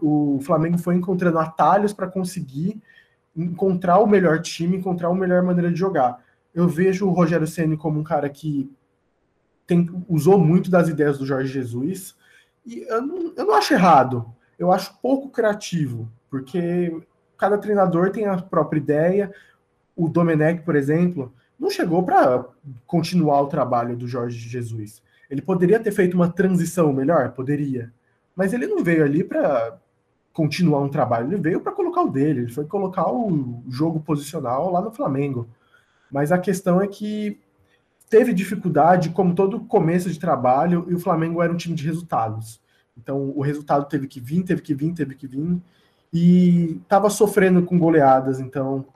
O, 0.00 0.36
o 0.36 0.40
Flamengo 0.40 0.78
foi 0.78 0.94
encontrando 0.94 1.38
atalhos 1.38 1.92
para 1.92 2.08
conseguir 2.08 2.80
encontrar 3.36 3.98
o 3.98 4.06
melhor 4.06 4.40
time, 4.40 4.76
encontrar 4.76 5.08
a 5.08 5.14
melhor 5.14 5.42
maneira 5.42 5.70
de 5.70 5.78
jogar. 5.78 6.24
Eu 6.54 6.66
vejo 6.66 7.06
o 7.06 7.12
Rogério 7.12 7.46
Ceni 7.46 7.76
como 7.76 8.00
um 8.00 8.04
cara 8.04 8.28
que 8.30 8.70
tem, 9.66 9.88
usou 10.08 10.38
muito 10.38 10.70
das 10.70 10.88
ideias 10.88 11.18
do 11.18 11.26
Jorge 11.26 11.52
Jesus, 11.52 12.16
e 12.64 12.82
eu 12.88 13.02
não, 13.02 13.32
eu 13.36 13.46
não 13.46 13.54
acho 13.54 13.74
errado, 13.74 14.26
eu 14.58 14.72
acho 14.72 14.98
pouco 15.02 15.28
criativo, 15.28 16.10
porque 16.30 16.96
cada 17.36 17.58
treinador 17.58 18.10
tem 18.10 18.26
a 18.26 18.38
própria 18.38 18.78
ideia. 18.78 19.32
O 19.94 20.08
Domenech, 20.08 20.62
por 20.62 20.74
exemplo, 20.74 21.32
não 21.58 21.70
chegou 21.70 22.02
para 22.02 22.46
continuar 22.86 23.42
o 23.42 23.48
trabalho 23.48 23.96
do 23.96 24.08
Jorge 24.08 24.38
Jesus. 24.38 25.02
Ele 25.28 25.42
poderia 25.42 25.80
ter 25.80 25.92
feito 25.92 26.14
uma 26.14 26.30
transição 26.30 26.92
melhor? 26.92 27.32
Poderia. 27.32 27.92
Mas 28.36 28.52
ele 28.52 28.66
não 28.66 28.84
veio 28.84 29.02
ali 29.02 29.24
para 29.24 29.78
continuar 30.32 30.80
um 30.80 30.88
trabalho, 30.90 31.28
ele 31.28 31.40
veio 31.40 31.60
para 31.60 31.72
colocar 31.72 32.02
o 32.02 32.10
dele, 32.10 32.40
ele 32.40 32.52
foi 32.52 32.66
colocar 32.66 33.10
o 33.10 33.62
jogo 33.70 34.00
posicional 34.00 34.70
lá 34.70 34.82
no 34.82 34.92
Flamengo. 34.92 35.48
Mas 36.10 36.30
a 36.30 36.38
questão 36.38 36.80
é 36.80 36.86
que 36.86 37.40
teve 38.10 38.34
dificuldade, 38.34 39.10
como 39.10 39.34
todo 39.34 39.60
começo 39.60 40.10
de 40.10 40.20
trabalho, 40.20 40.86
e 40.88 40.94
o 40.94 41.00
Flamengo 41.00 41.42
era 41.42 41.52
um 41.52 41.56
time 41.56 41.74
de 41.74 41.86
resultados. 41.86 42.60
Então 42.96 43.32
o 43.34 43.40
resultado 43.40 43.86
teve 43.86 44.06
que 44.06 44.20
vir, 44.20 44.42
teve 44.42 44.60
que 44.60 44.74
vir, 44.74 44.92
teve 44.92 45.14
que 45.14 45.26
vir 45.26 45.60
e 46.12 46.80
estava 46.82 47.10
sofrendo 47.10 47.62
com 47.62 47.78
goleadas, 47.78 48.40
então 48.40 48.86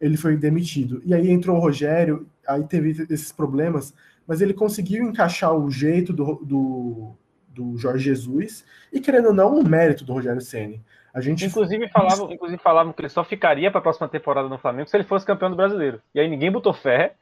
ele 0.00 0.16
foi 0.16 0.36
demitido. 0.36 1.02
E 1.04 1.14
aí 1.14 1.30
entrou 1.30 1.56
o 1.56 1.60
Rogério, 1.60 2.26
aí 2.46 2.64
teve 2.64 3.06
esses 3.10 3.32
problemas, 3.32 3.94
mas 4.26 4.40
ele 4.40 4.54
conseguiu 4.54 5.04
encaixar 5.04 5.54
o 5.54 5.70
jeito 5.70 6.12
do, 6.12 6.34
do, 6.44 7.10
do 7.58 7.76
Jorge 7.76 8.04
Jesus 8.04 8.64
e, 8.92 9.00
querendo 9.00 9.28
ou 9.28 9.34
não, 9.34 9.58
o 9.58 9.68
mérito 9.68 10.04
do 10.04 10.12
Rogério 10.12 10.40
Ceni. 10.40 10.80
A 11.12 11.20
gente 11.20 11.44
inclusive 11.44 11.88
falavam, 11.88 12.30
inclusive 12.30 12.62
falavam 12.62 12.92
que 12.92 13.00
ele 13.00 13.08
só 13.08 13.24
ficaria 13.24 13.70
para 13.70 13.80
a 13.80 13.82
próxima 13.82 14.08
temporada 14.08 14.48
no 14.48 14.58
Flamengo 14.58 14.88
se 14.88 14.96
ele 14.96 15.04
fosse 15.04 15.26
campeão 15.26 15.50
do 15.50 15.56
Brasileiro. 15.56 16.00
E 16.14 16.20
aí 16.20 16.28
ninguém 16.28 16.52
botou 16.52 16.72
fé. 16.72 17.14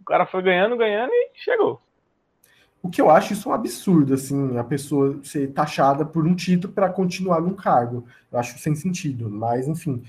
O 0.00 0.04
cara 0.04 0.26
foi 0.26 0.42
ganhando, 0.42 0.76
ganhando 0.76 1.10
e 1.12 1.30
chegou. 1.34 1.80
O 2.82 2.88
que 2.88 3.00
eu 3.00 3.10
acho 3.10 3.32
isso 3.32 3.48
um 3.48 3.52
absurdo, 3.52 4.14
assim, 4.14 4.56
a 4.58 4.64
pessoa 4.64 5.18
ser 5.22 5.52
taxada 5.52 6.04
por 6.04 6.26
um 6.26 6.34
título 6.34 6.72
para 6.72 6.88
continuar 6.88 7.40
num 7.40 7.54
cargo. 7.54 8.06
Eu 8.30 8.38
acho 8.38 8.58
sem 8.58 8.74
sentido, 8.74 9.28
mas 9.28 9.66
enfim, 9.66 10.02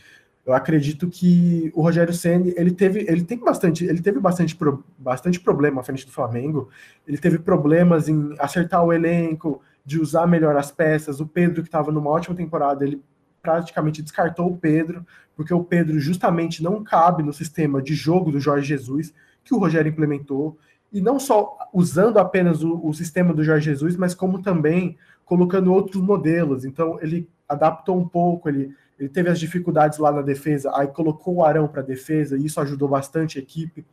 eu 0.47 0.53
acredito 0.53 1.09
que 1.09 1.71
o 1.75 1.81
Rogério 1.81 2.13
Ceni 2.13 2.53
ele 2.55 2.71
teve, 2.71 3.05
ele 3.09 3.23
tem 3.23 3.37
bastante, 3.37 3.83
ele 3.83 4.01
teve 4.01 4.17
bastante, 4.17 4.57
bastante 4.97 5.41
problema 5.41 5.81
à 5.81 5.83
frente 5.83 6.05
do 6.05 6.11
Flamengo. 6.11 6.69
Ele 7.05 7.17
teve 7.17 7.37
problemas 7.37 8.07
em 8.07 8.33
acertar 8.39 8.81
o 8.81 8.93
elenco, 8.93 9.61
de 9.87 10.01
usar 10.01 10.27
melhor 10.27 10.57
as 10.57 10.69
peças. 10.69 11.21
O 11.21 11.25
Pedro 11.25 11.61
que 11.61 11.69
estava 11.69 11.93
numa 11.93 12.09
ótima 12.09 12.35
temporada, 12.35 12.83
ele 12.83 13.01
praticamente 13.41 14.01
descartou 14.01 14.51
o 14.51 14.57
Pedro, 14.57 15.07
porque 15.33 15.53
o 15.53 15.63
Pedro 15.63 15.97
justamente 15.97 16.61
não 16.61 16.83
cabe 16.83 17.23
no 17.23 17.31
sistema 17.31 17.81
de 17.81 17.95
jogo 17.95 18.29
do 18.29 18.37
Jorge 18.37 18.67
Jesus 18.67 19.13
que 19.45 19.55
o 19.55 19.57
Rogério 19.57 19.89
implementou 19.89 20.57
e 20.91 20.99
não 20.99 21.17
só 21.17 21.57
usando 21.73 22.17
apenas 22.17 22.63
o, 22.63 22.85
o, 22.85 22.93
sistema 22.93 23.33
do 23.33 23.45
Jorge 23.45 23.69
Jesus, 23.69 23.95
mas 23.95 24.13
como 24.13 24.41
também 24.41 24.97
colocando 25.23 25.71
outros 25.71 26.03
modelos. 26.03 26.65
Então 26.65 26.99
ele 27.01 27.29
adaptou 27.47 27.97
um 27.97 28.05
pouco, 28.05 28.49
ele, 28.49 28.75
ele 28.99 29.07
teve 29.07 29.29
as 29.29 29.39
dificuldades 29.39 29.99
lá 29.99 30.11
na 30.11 30.21
defesa, 30.21 30.69
aí 30.75 30.87
colocou 30.87 31.35
o 31.35 31.45
Arão 31.45 31.65
para 31.65 31.81
defesa, 31.81 32.37
e 32.37 32.45
isso 32.45 32.59
ajudou 32.59 32.89
bastante 32.89 33.39
a 33.39 33.41
equipe. 33.41 33.85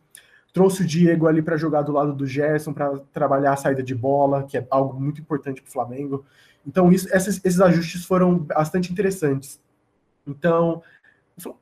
Trouxe 0.54 0.82
o 0.82 0.86
Diego 0.86 1.26
ali 1.26 1.42
para 1.42 1.56
jogar 1.56 1.82
do 1.82 1.90
lado 1.90 2.12
do 2.14 2.26
Gerson, 2.26 2.72
para 2.72 2.96
trabalhar 3.12 3.52
a 3.52 3.56
saída 3.56 3.82
de 3.82 3.94
bola, 3.94 4.44
que 4.44 4.56
é 4.56 4.66
algo 4.70 4.98
muito 4.98 5.20
importante 5.20 5.60
para 5.60 5.68
o 5.68 5.72
Flamengo. 5.72 6.24
Então, 6.64 6.92
isso, 6.92 7.12
esses, 7.12 7.44
esses 7.44 7.60
ajustes 7.60 8.04
foram 8.04 8.38
bastante 8.38 8.92
interessantes. 8.92 9.60
Então, 10.24 10.80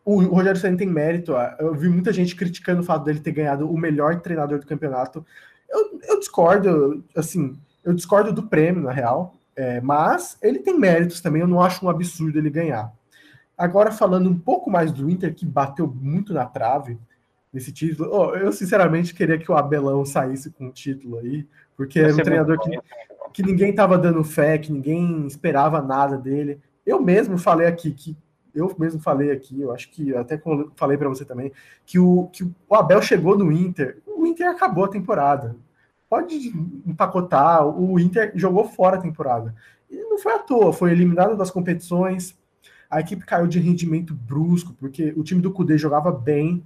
o 0.05 0.21
Rogério 0.21 0.61
Senna 0.61 0.77
tem 0.77 0.87
mérito. 0.87 1.33
Eu 1.59 1.75
vi 1.75 1.89
muita 1.89 2.13
gente 2.13 2.37
criticando 2.37 2.83
o 2.83 2.85
fato 2.85 3.05
dele 3.05 3.21
ter 3.21 3.33
ganhado 3.33 3.67
o 3.67 3.79
melhor 3.79 4.21
treinador 4.21 4.59
do 4.59 4.67
campeonato. 4.67 5.25
Eu, 5.71 5.99
eu 6.07 6.19
discordo, 6.21 7.03
assim, 7.17 7.59
eu 7.83 7.95
discordo 7.95 8.31
do 8.31 8.43
prêmio, 8.43 8.83
na 8.83 8.93
real. 8.93 9.39
É, 9.57 9.81
mas 9.81 10.37
ele 10.43 10.59
tem 10.59 10.79
méritos 10.79 11.23
também, 11.23 11.41
eu 11.41 11.49
não 11.49 11.63
acho 11.63 11.85
um 11.85 11.89
absurdo 11.89 12.39
ele 12.39 12.51
ganhar. 12.51 12.93
Agora, 13.57 13.91
falando 13.91 14.29
um 14.29 14.39
pouco 14.39 14.71
mais 14.71 14.93
do 14.93 15.09
Inter, 15.09 15.35
que 15.35 15.47
bateu 15.47 15.87
muito 15.87 16.35
na 16.35 16.45
trave 16.45 16.99
nesse 17.53 17.73
título, 17.73 18.09
oh, 18.13 18.35
eu 18.35 18.53
sinceramente 18.53 19.15
queria 19.15 19.39
que 19.39 19.51
o 19.51 19.55
Abelão 19.55 20.05
saísse 20.05 20.51
com 20.51 20.69
o 20.69 20.73
título 20.73 21.19
aí, 21.19 21.47
porque 21.77 22.01
era 22.01 22.15
um 22.15 22.17
treinador 22.17 22.59
que, 22.59 22.79
que 23.33 23.43
ninguém 23.43 23.71
estava 23.71 23.99
dando 23.99 24.25
fé, 24.25 24.57
que 24.57 24.73
ninguém 24.73 25.27
esperava 25.27 25.83
nada 25.83 26.17
dele. 26.17 26.61
Eu 26.87 27.01
mesmo 27.01 27.37
falei 27.37 27.67
aqui 27.67 27.93
que 27.93 28.17
eu 28.55 28.75
mesmo 28.79 29.01
falei 29.01 29.31
aqui, 29.31 29.61
eu 29.61 29.73
acho 29.73 29.91
que 29.91 30.15
até 30.15 30.41
falei 30.77 30.99
para 30.99 31.09
você 31.09 31.25
também, 31.25 31.51
que 31.87 31.99
o, 31.99 32.29
que 32.31 32.45
o 32.45 32.75
Abel 32.75 33.01
chegou 33.01 33.37
no 33.37 33.51
Inter, 33.51 34.03
o 34.07 34.27
Inter 34.27 34.49
acabou 34.49 34.85
a 34.85 34.89
temporada. 34.89 35.57
Pode 36.09 36.37
empacotar, 36.87 37.67
o 37.67 37.99
Inter 37.99 38.33
jogou 38.35 38.69
fora 38.69 38.99
a 38.99 39.01
temporada. 39.01 39.55
E 39.91 39.97
não 39.97 40.19
foi 40.19 40.35
à 40.35 40.39
toa, 40.39 40.71
foi 40.71 40.93
eliminado 40.93 41.35
das 41.35 41.51
competições, 41.51 42.37
a 42.91 43.01
equipe 43.01 43.25
caiu 43.25 43.47
de 43.47 43.59
rendimento 43.59 44.15
brusco, 44.15 44.75
porque 44.75 45.15
o 45.17 45.23
time 45.23 45.41
do 45.41 45.51
Cudê 45.51 45.79
jogava 45.79 46.13
bem 46.13 46.63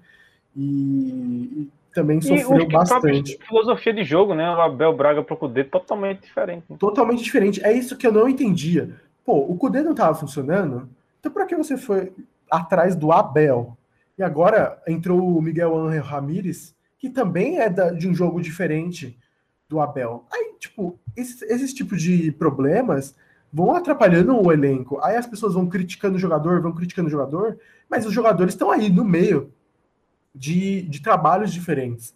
e, 0.56 1.62
e 1.62 1.68
também 1.92 2.20
sofreu 2.20 2.66
bastante. 2.68 3.38
filosofia 3.46 3.92
de 3.92 4.04
jogo, 4.04 4.34
né? 4.34 4.48
O 4.50 4.60
Abel 4.60 4.96
Braga 4.96 5.22
pro 5.22 5.36
Cudê 5.36 5.64
totalmente 5.64 6.22
diferente. 6.22 6.64
Totalmente 6.78 7.22
diferente. 7.22 7.64
É 7.64 7.72
isso 7.72 7.96
que 7.96 8.06
eu 8.06 8.12
não 8.12 8.28
entendia. 8.28 8.94
Pô, 9.24 9.38
o 9.38 9.56
Cudê 9.56 9.82
não 9.82 9.92
estava 9.92 10.14
funcionando, 10.14 10.88
então, 11.18 11.32
para 11.32 11.46
que 11.46 11.56
você 11.56 11.76
foi 11.76 12.12
atrás 12.50 12.94
do 12.94 13.10
Abel? 13.10 13.76
E 14.16 14.22
agora 14.22 14.80
entrou 14.86 15.36
o 15.36 15.42
Miguel 15.42 15.76
Angel 15.76 16.04
Ramírez, 16.04 16.74
que 16.98 17.10
também 17.10 17.58
é 17.58 17.68
da, 17.68 17.90
de 17.90 18.08
um 18.08 18.14
jogo 18.14 18.40
diferente 18.40 19.18
do 19.68 19.80
Abel. 19.80 20.24
Aí, 20.32 20.54
tipo, 20.58 20.98
esses, 21.16 21.42
esses 21.42 21.74
tipos 21.74 22.00
de 22.00 22.30
problemas 22.30 23.14
vão 23.52 23.74
atrapalhando 23.74 24.40
o 24.40 24.52
elenco. 24.52 25.00
Aí 25.02 25.16
as 25.16 25.26
pessoas 25.26 25.54
vão 25.54 25.66
criticando 25.66 26.16
o 26.16 26.20
jogador, 26.20 26.62
vão 26.62 26.72
criticando 26.72 27.08
o 27.08 27.10
jogador, 27.10 27.58
mas 27.90 28.06
os 28.06 28.12
jogadores 28.12 28.54
estão 28.54 28.70
aí 28.70 28.88
no 28.88 29.04
meio 29.04 29.52
de, 30.36 30.82
de 30.82 31.00
trabalhos 31.00 31.52
diferentes. 31.52 32.14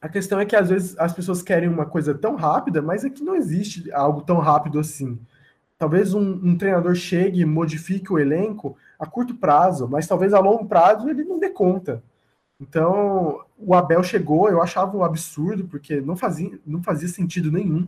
A 0.00 0.08
questão 0.08 0.38
é 0.38 0.46
que 0.46 0.54
às 0.54 0.68
vezes 0.68 0.98
as 0.98 1.12
pessoas 1.12 1.42
querem 1.42 1.68
uma 1.68 1.86
coisa 1.86 2.14
tão 2.14 2.36
rápida, 2.36 2.80
mas 2.80 3.04
é 3.04 3.10
que 3.10 3.24
não 3.24 3.34
existe 3.34 3.90
algo 3.92 4.22
tão 4.22 4.38
rápido 4.38 4.78
assim. 4.78 5.18
Talvez 5.78 6.14
um, 6.14 6.20
um 6.20 6.56
treinador 6.56 6.94
chegue 6.94 7.44
modifique 7.44 8.12
o 8.12 8.18
elenco 8.18 8.76
a 8.98 9.06
curto 9.06 9.34
prazo, 9.34 9.88
mas 9.88 10.06
talvez 10.06 10.32
a 10.32 10.38
longo 10.38 10.66
prazo 10.66 11.08
ele 11.08 11.24
não 11.24 11.38
dê 11.38 11.50
conta. 11.50 12.02
Então, 12.60 13.44
o 13.58 13.74
Abel 13.74 14.02
chegou, 14.02 14.48
eu 14.48 14.62
achava 14.62 14.96
um 14.96 15.04
absurdo, 15.04 15.66
porque 15.66 16.00
não 16.00 16.16
fazia, 16.16 16.58
não 16.66 16.82
fazia 16.82 17.08
sentido 17.08 17.52
nenhum. 17.52 17.86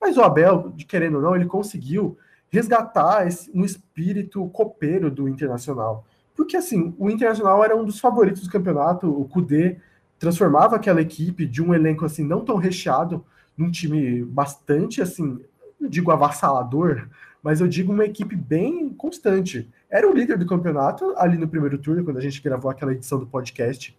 Mas 0.00 0.16
o 0.16 0.22
Abel, 0.22 0.72
de 0.74 0.86
querendo 0.86 1.16
ou 1.16 1.22
não, 1.22 1.36
ele 1.36 1.46
conseguiu 1.46 2.16
resgatar 2.48 3.26
esse, 3.26 3.50
um 3.54 3.64
espírito 3.64 4.46
copeiro 4.48 5.10
do 5.10 5.28
Internacional. 5.28 6.04
Porque, 6.36 6.56
assim, 6.56 6.94
o 6.98 7.08
Internacional 7.10 7.64
era 7.64 7.74
um 7.74 7.84
dos 7.84 7.98
favoritos 7.98 8.42
do 8.42 8.50
campeonato, 8.50 9.08
o 9.08 9.24
Cudê 9.24 9.78
transformava 10.18 10.76
aquela 10.76 11.00
equipe 11.00 11.46
de 11.46 11.62
um 11.62 11.74
elenco, 11.74 12.04
assim, 12.04 12.24
não 12.24 12.44
tão 12.44 12.56
recheado, 12.56 13.24
num 13.56 13.70
time 13.70 14.22
bastante, 14.22 15.00
assim, 15.00 15.40
não 15.80 15.88
digo 15.88 16.10
avassalador, 16.10 17.08
mas 17.42 17.60
eu 17.60 17.68
digo 17.68 17.92
uma 17.92 18.04
equipe 18.04 18.36
bem 18.36 18.90
constante. 18.90 19.70
Era 19.88 20.08
o 20.08 20.12
líder 20.12 20.36
do 20.36 20.46
campeonato 20.46 21.14
ali 21.16 21.38
no 21.38 21.48
primeiro 21.48 21.78
turno, 21.78 22.04
quando 22.04 22.18
a 22.18 22.22
gente 22.22 22.42
gravou 22.42 22.70
aquela 22.70 22.92
edição 22.92 23.18
do 23.18 23.26
podcast. 23.26 23.96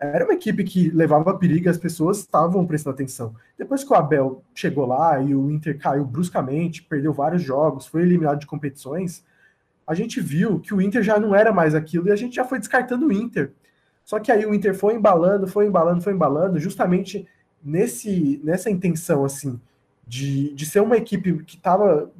Era 0.00 0.24
uma 0.24 0.34
equipe 0.34 0.62
que 0.64 0.90
levava 0.90 1.36
perigo, 1.36 1.68
as 1.68 1.76
pessoas 1.76 2.18
estavam 2.18 2.64
prestando 2.66 2.94
atenção. 2.94 3.34
Depois 3.56 3.82
que 3.82 3.92
o 3.92 3.96
Abel 3.96 4.44
chegou 4.54 4.86
lá 4.86 5.20
e 5.20 5.34
o 5.34 5.50
Inter 5.50 5.78
caiu 5.78 6.04
bruscamente, 6.04 6.82
perdeu 6.82 7.12
vários 7.12 7.42
jogos, 7.42 7.86
foi 7.86 8.02
eliminado 8.02 8.38
de 8.38 8.46
competições, 8.46 9.24
a 9.88 9.94
gente 9.94 10.20
viu 10.20 10.60
que 10.60 10.74
o 10.74 10.82
Inter 10.82 11.02
já 11.02 11.18
não 11.18 11.34
era 11.34 11.50
mais 11.50 11.74
aquilo 11.74 12.08
e 12.08 12.12
a 12.12 12.16
gente 12.16 12.36
já 12.36 12.44
foi 12.44 12.58
descartando 12.58 13.06
o 13.06 13.12
Inter. 13.12 13.52
Só 14.04 14.20
que 14.20 14.30
aí 14.30 14.44
o 14.44 14.52
Inter 14.52 14.74
foi 14.74 14.94
embalando, 14.94 15.48
foi 15.48 15.66
embalando, 15.66 16.02
foi 16.02 16.12
embalando, 16.12 16.60
justamente 16.60 17.26
nesse, 17.64 18.38
nessa 18.44 18.68
intenção 18.68 19.24
assim 19.24 19.58
de, 20.06 20.52
de 20.52 20.66
ser 20.66 20.80
uma 20.80 20.98
equipe 20.98 21.42
que 21.42 21.56
estava 21.56 22.10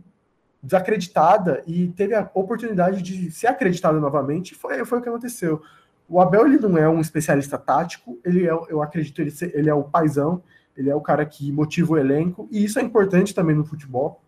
desacreditada 0.62 1.62
e 1.66 1.88
teve 1.88 2.14
a 2.14 2.30
oportunidade 2.32 3.02
de 3.02 3.30
ser 3.30 3.48
acreditada 3.48 4.00
novamente, 4.00 4.54
foi, 4.54 4.82
foi 4.86 4.98
o 4.98 5.02
que 5.02 5.08
aconteceu. 5.10 5.60
O 6.08 6.22
Abel 6.22 6.46
ele 6.46 6.58
não 6.58 6.78
é 6.78 6.88
um 6.88 7.02
especialista 7.02 7.58
tático, 7.58 8.18
ele 8.24 8.46
é, 8.46 8.50
eu 8.50 8.82
acredito, 8.82 9.20
ele, 9.20 9.32
ele 9.52 9.68
é 9.68 9.74
o 9.74 9.84
paizão, 9.84 10.42
ele 10.74 10.88
é 10.88 10.94
o 10.94 11.02
cara 11.02 11.24
que 11.26 11.52
motiva 11.52 11.92
o 11.92 11.98
elenco, 11.98 12.48
e 12.50 12.64
isso 12.64 12.78
é 12.78 12.82
importante 12.82 13.34
também 13.34 13.54
no 13.54 13.64
futebol. 13.64 14.22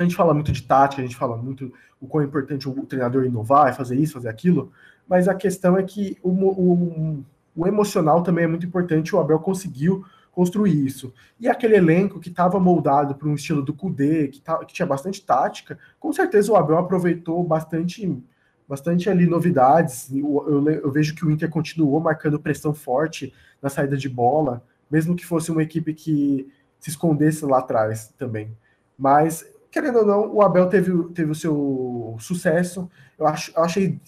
A 0.00 0.02
gente 0.02 0.16
fala 0.16 0.32
muito 0.32 0.50
de 0.50 0.62
tática, 0.62 1.02
a 1.02 1.04
gente 1.04 1.16
fala 1.16 1.36
muito 1.36 1.70
o 2.00 2.06
quão 2.06 2.22
é 2.22 2.26
importante 2.26 2.66
o 2.66 2.86
treinador 2.86 3.26
inovar, 3.26 3.76
fazer 3.76 3.96
isso, 3.96 4.14
fazer 4.14 4.30
aquilo, 4.30 4.72
mas 5.06 5.28
a 5.28 5.34
questão 5.34 5.76
é 5.76 5.82
que 5.82 6.16
o, 6.22 6.30
o, 6.30 7.24
o 7.54 7.66
emocional 7.66 8.22
também 8.22 8.44
é 8.44 8.46
muito 8.46 8.64
importante, 8.64 9.14
o 9.14 9.20
Abel 9.20 9.38
conseguiu 9.40 10.02
construir 10.32 10.86
isso. 10.86 11.12
E 11.38 11.46
aquele 11.46 11.76
elenco 11.76 12.18
que 12.18 12.30
estava 12.30 12.58
moldado 12.58 13.14
para 13.14 13.28
um 13.28 13.34
estilo 13.34 13.60
do 13.60 13.74
Kudê, 13.74 14.28
que, 14.28 14.40
tá, 14.40 14.64
que 14.64 14.72
tinha 14.72 14.86
bastante 14.86 15.22
tática, 15.22 15.78
com 15.98 16.10
certeza 16.14 16.50
o 16.50 16.56
Abel 16.56 16.78
aproveitou 16.78 17.44
bastante 17.44 18.18
bastante 18.66 19.10
ali 19.10 19.26
novidades. 19.26 20.10
Eu, 20.10 20.46
eu, 20.48 20.70
eu, 20.70 20.90
vejo 20.92 21.14
que 21.14 21.26
o 21.26 21.30
Inter 21.30 21.50
continuou 21.50 22.00
marcando 22.00 22.40
pressão 22.40 22.72
forte 22.72 23.34
na 23.60 23.68
saída 23.68 23.96
de 23.96 24.08
bola, 24.08 24.64
mesmo 24.88 25.14
que 25.14 25.26
fosse 25.26 25.50
uma 25.50 25.62
equipe 25.62 25.92
que 25.92 26.48
se 26.78 26.88
escondesse 26.88 27.44
lá 27.44 27.58
atrás 27.58 28.14
também. 28.16 28.56
Mas, 28.96 29.44
querendo 29.70 30.00
ou 30.00 30.06
não, 30.06 30.34
o 30.34 30.42
Abel 30.42 30.68
teve, 30.68 30.92
teve 31.14 31.30
o 31.30 31.34
seu 31.34 32.16
sucesso. 32.18 32.90
Eu, 33.18 33.26
acho, 33.26 33.52
eu 33.56 33.62
achei 33.62 34.00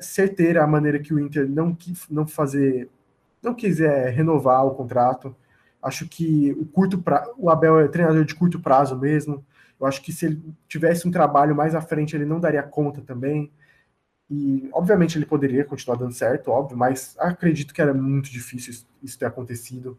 certeira 0.00 0.62
a 0.62 0.66
maneira 0.66 0.98
que 0.98 1.12
o 1.12 1.18
Inter 1.18 1.48
não 1.48 1.74
quis 1.74 2.08
não 2.08 2.26
fazer, 2.26 2.88
não 3.42 3.54
quiser 3.54 4.10
renovar 4.10 4.64
o 4.66 4.74
contrato. 4.74 5.34
Acho 5.82 6.08
que 6.08 6.52
o 6.52 6.66
curto 6.66 6.98
pra, 6.98 7.26
o 7.36 7.50
Abel 7.50 7.80
é 7.80 7.88
treinador 7.88 8.24
de 8.24 8.34
curto 8.34 8.60
prazo 8.60 8.96
mesmo. 8.96 9.44
Eu 9.80 9.86
acho 9.86 10.02
que 10.02 10.12
se 10.12 10.26
ele 10.26 10.42
tivesse 10.68 11.06
um 11.06 11.10
trabalho 11.10 11.54
mais 11.54 11.74
à 11.74 11.80
frente, 11.80 12.16
ele 12.16 12.24
não 12.24 12.40
daria 12.40 12.62
conta 12.62 13.00
também. 13.00 13.50
E, 14.30 14.68
obviamente, 14.72 15.16
ele 15.16 15.24
poderia 15.24 15.64
continuar 15.64 15.96
dando 15.96 16.12
certo, 16.12 16.50
óbvio, 16.50 16.76
mas 16.76 17.16
acredito 17.18 17.72
que 17.72 17.80
era 17.80 17.94
muito 17.94 18.30
difícil 18.30 18.74
isso, 19.02 19.18
ter 19.18 19.24
acontecido. 19.24 19.98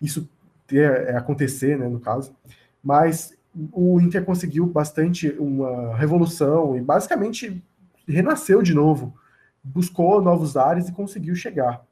Isso 0.00 0.28
ter 0.66 1.08
é, 1.08 1.16
acontecer, 1.16 1.76
né, 1.78 1.88
no 1.88 2.00
caso. 2.00 2.34
Mas 2.82 3.36
o 3.72 4.00
Inter 4.00 4.24
conseguiu 4.24 4.66
bastante 4.66 5.30
uma 5.38 5.96
revolução 5.96 6.76
e, 6.76 6.80
basicamente, 6.80 7.62
renasceu 8.06 8.62
de 8.62 8.74
novo. 8.74 9.16
Buscou 9.62 10.20
novos 10.20 10.56
ares 10.56 10.88
e 10.88 10.92
conseguiu 10.92 11.34
chegar. 11.34 11.84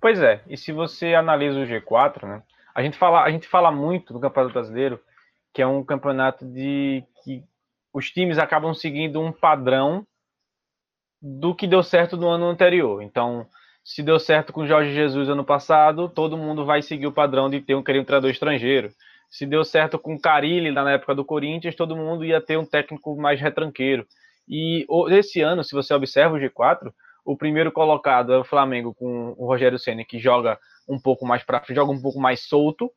Pois 0.00 0.20
é, 0.20 0.42
e 0.46 0.56
se 0.56 0.70
você 0.70 1.14
analisa 1.14 1.60
o 1.60 1.66
G4, 1.66 2.28
né, 2.28 2.42
a 2.74 2.82
gente 2.82 2.98
fala, 2.98 3.22
a 3.22 3.30
gente 3.30 3.48
fala 3.48 3.72
muito 3.72 4.12
do 4.12 4.20
Campeonato 4.20 4.52
Brasileiro, 4.52 5.00
que 5.52 5.62
é 5.62 5.66
um 5.66 5.82
campeonato 5.82 6.44
de 6.44 7.02
que 7.22 7.42
os 7.92 8.10
times 8.10 8.38
acabam 8.38 8.74
seguindo 8.74 9.20
um 9.20 9.32
padrão 9.32 10.06
do 11.22 11.54
que 11.54 11.66
deu 11.66 11.82
certo 11.82 12.16
no 12.16 12.28
ano 12.28 12.46
anterior. 12.46 13.00
Então, 13.00 13.46
se 13.84 14.02
deu 14.02 14.18
certo 14.18 14.52
com 14.52 14.62
o 14.62 14.66
Jorge 14.66 14.92
Jesus 14.92 15.28
ano 15.28 15.44
passado, 15.44 16.08
todo 16.08 16.36
mundo 16.36 16.66
vai 16.66 16.82
seguir 16.82 17.06
o 17.06 17.12
padrão 17.12 17.48
de 17.48 17.60
ter 17.60 17.74
um 17.74 17.82
querer 17.82 18.04
treinador 18.04 18.30
estrangeiro. 18.30 18.90
Se 19.34 19.44
deu 19.44 19.64
certo 19.64 19.98
com 19.98 20.14
o 20.14 20.20
Carilli 20.20 20.70
na 20.70 20.88
época 20.92 21.12
do 21.12 21.24
Corinthians, 21.24 21.74
todo 21.74 21.96
mundo 21.96 22.24
ia 22.24 22.40
ter 22.40 22.56
um 22.56 22.64
técnico 22.64 23.16
mais 23.16 23.40
retranqueiro. 23.40 24.06
E 24.48 24.86
esse 25.10 25.40
ano, 25.40 25.64
se 25.64 25.74
você 25.74 25.92
observa 25.92 26.36
o 26.36 26.38
G4, 26.38 26.92
o 27.24 27.36
primeiro 27.36 27.72
colocado 27.72 28.32
é 28.32 28.38
o 28.38 28.44
Flamengo 28.44 28.94
com 28.94 29.34
o 29.36 29.44
Rogério 29.44 29.76
Senna, 29.76 30.04
que 30.04 30.20
joga 30.20 30.56
um 30.88 31.00
pouco 31.00 31.26
mais 31.26 31.42
para 31.42 31.60
joga 31.70 31.90
um 31.90 32.00
pouco 32.00 32.20
mais 32.20 32.46
solto, 32.46 32.92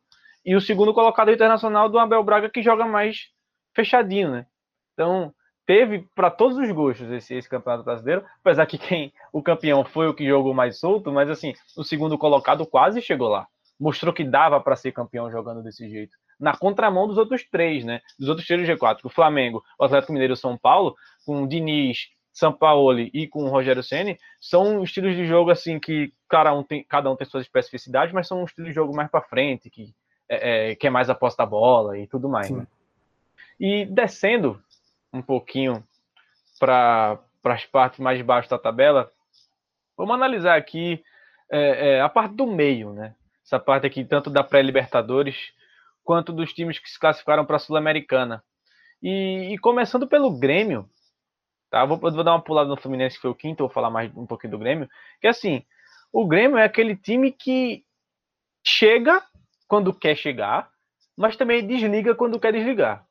e 0.46 0.56
o 0.56 0.62
segundo 0.62 0.94
colocado 0.94 1.30
é 1.30 1.32
o 1.32 1.34
Internacional 1.34 1.90
do 1.90 1.98
Abel 1.98 2.24
Braga, 2.24 2.52
que 2.52 2.62
joga 2.62 2.86
mais 2.86 3.32
fechadinho, 3.74 4.30
né? 4.30 4.46
Então, 4.94 5.34
teve 5.66 6.08
para 6.14 6.30
todos 6.30 6.56
os 6.56 6.72
gostos 6.72 7.10
esse, 7.10 7.34
esse, 7.34 7.50
campeonato 7.50 7.84
brasileiro, 7.84 8.24
apesar 8.42 8.68
que 8.68 8.78
quem 8.78 9.12
o 9.34 9.42
campeão 9.42 9.84
foi 9.84 10.08
o 10.08 10.14
que 10.14 10.28
jogou 10.28 10.54
mais 10.54 10.80
solto, 10.80 11.12
mas 11.12 11.32
assim, 11.32 11.56
o 11.76 11.84
segundo 11.84 12.16
colocado 12.16 12.64
quase 12.64 13.02
chegou 13.02 13.28
lá. 13.28 13.48
Mostrou 13.80 14.14
que 14.14 14.24
dava 14.24 14.62
para 14.62 14.76
ser 14.76 14.92
campeão 14.92 15.32
jogando 15.32 15.64
desse 15.64 15.90
jeito. 15.90 16.16
Na 16.40 16.56
contramão 16.56 17.08
dos 17.08 17.18
outros 17.18 17.44
três, 17.44 17.84
né? 17.84 18.02
Dos 18.20 18.30
outros 18.30 18.46
três 18.46 18.66
do 18.66 18.74
G4, 18.74 19.00
o 19.04 19.10
Flamengo, 19.10 19.64
o 19.80 19.84
Atlético 19.84 20.14
Mineiro 20.14 20.34
e 20.34 20.36
o 20.36 20.38
São 20.38 20.58
Paulo, 20.58 20.96
com 21.26 21.44
o 21.44 21.48
Diniz, 21.48 22.10
Sampaoli 22.32 23.10
e 23.14 23.28
com 23.28 23.46
o 23.46 23.50
Rogério 23.50 23.82
Ceni, 23.82 24.20
são 24.40 24.84
estilos 24.84 25.16
de 25.16 25.26
jogo 25.26 25.50
assim 25.50 25.80
que 25.80 26.14
cada 26.30 26.54
um 26.54 26.62
tem, 26.62 26.84
cada 26.84 27.10
um 27.10 27.16
tem 27.16 27.28
suas 27.28 27.44
especificidades, 27.44 28.14
mas 28.14 28.28
são 28.28 28.42
um 28.42 28.46
estilo 28.46 28.68
de 28.68 28.74
jogo 28.74 28.96
mais 28.96 29.10
para 29.10 29.24
frente, 29.24 29.72
que 29.72 29.96
é, 30.30 30.72
é, 30.72 30.76
que 30.76 30.86
é 30.86 30.90
mais 30.90 31.10
aposta 31.10 31.44
a 31.44 31.46
bola 31.48 31.98
e 31.98 32.06
tudo 32.06 32.30
mais. 32.30 32.52
Né? 32.52 32.68
E 33.60 33.86
descendo 33.86 34.62
um 35.12 35.22
pouquinho 35.22 35.84
para 36.60 37.20
as 37.44 37.66
partes 37.66 38.00
mais 38.00 38.22
baixas 38.22 38.50
da 38.50 38.60
tabela, 38.60 39.12
vamos 39.98 40.14
analisar 40.14 40.58
aqui 40.58 41.04
é, 41.50 41.96
é, 41.96 42.02
a 42.02 42.10
parte 42.10 42.36
do 42.36 42.46
meio, 42.46 42.94
né? 42.94 43.16
Essa 43.44 43.58
parte 43.58 43.88
aqui, 43.88 44.04
tanto 44.04 44.30
da 44.30 44.44
pré-Libertadores 44.44 45.54
quanto 46.08 46.32
dos 46.32 46.54
times 46.54 46.80
que 46.80 46.90
se 46.90 46.98
classificaram 46.98 47.46
para 47.46 47.58
a 47.58 47.60
Sul-Americana. 47.60 48.42
E, 49.04 49.54
e, 49.54 49.58
começando 49.58 50.08
pelo 50.08 50.32
Grêmio, 50.32 50.90
tá? 51.70 51.84
Vou, 51.84 51.98
vou, 51.98 52.24
dar 52.24 52.32
uma 52.32 52.42
pulada 52.42 52.70
no 52.70 52.78
Fluminense, 52.78 53.18
que 53.18 53.22
foi 53.24 53.30
o 53.30 53.36
quinto, 53.36 53.66
vou 53.66 53.70
falar 53.70 53.90
mais 53.90 54.10
um 54.16 54.26
pouquinho 54.26 54.52
do 54.52 54.58
Grêmio. 54.58 54.88
Que 55.20 55.28
assim, 55.28 55.66
o 56.14 56.26
Grêmio 56.26 56.58
é 56.58 56.64
aquele 56.64 56.96
time 56.96 57.30
que 57.30 57.84
chega 58.66 59.22
quando 59.68 59.94
quer 59.94 60.16
chegar, 60.16 60.70
mas 61.16 61.36
também 61.36 61.68
desliga 61.68 62.16
quando 62.16 62.40
quer 62.40 62.54
desligar. 62.54 63.06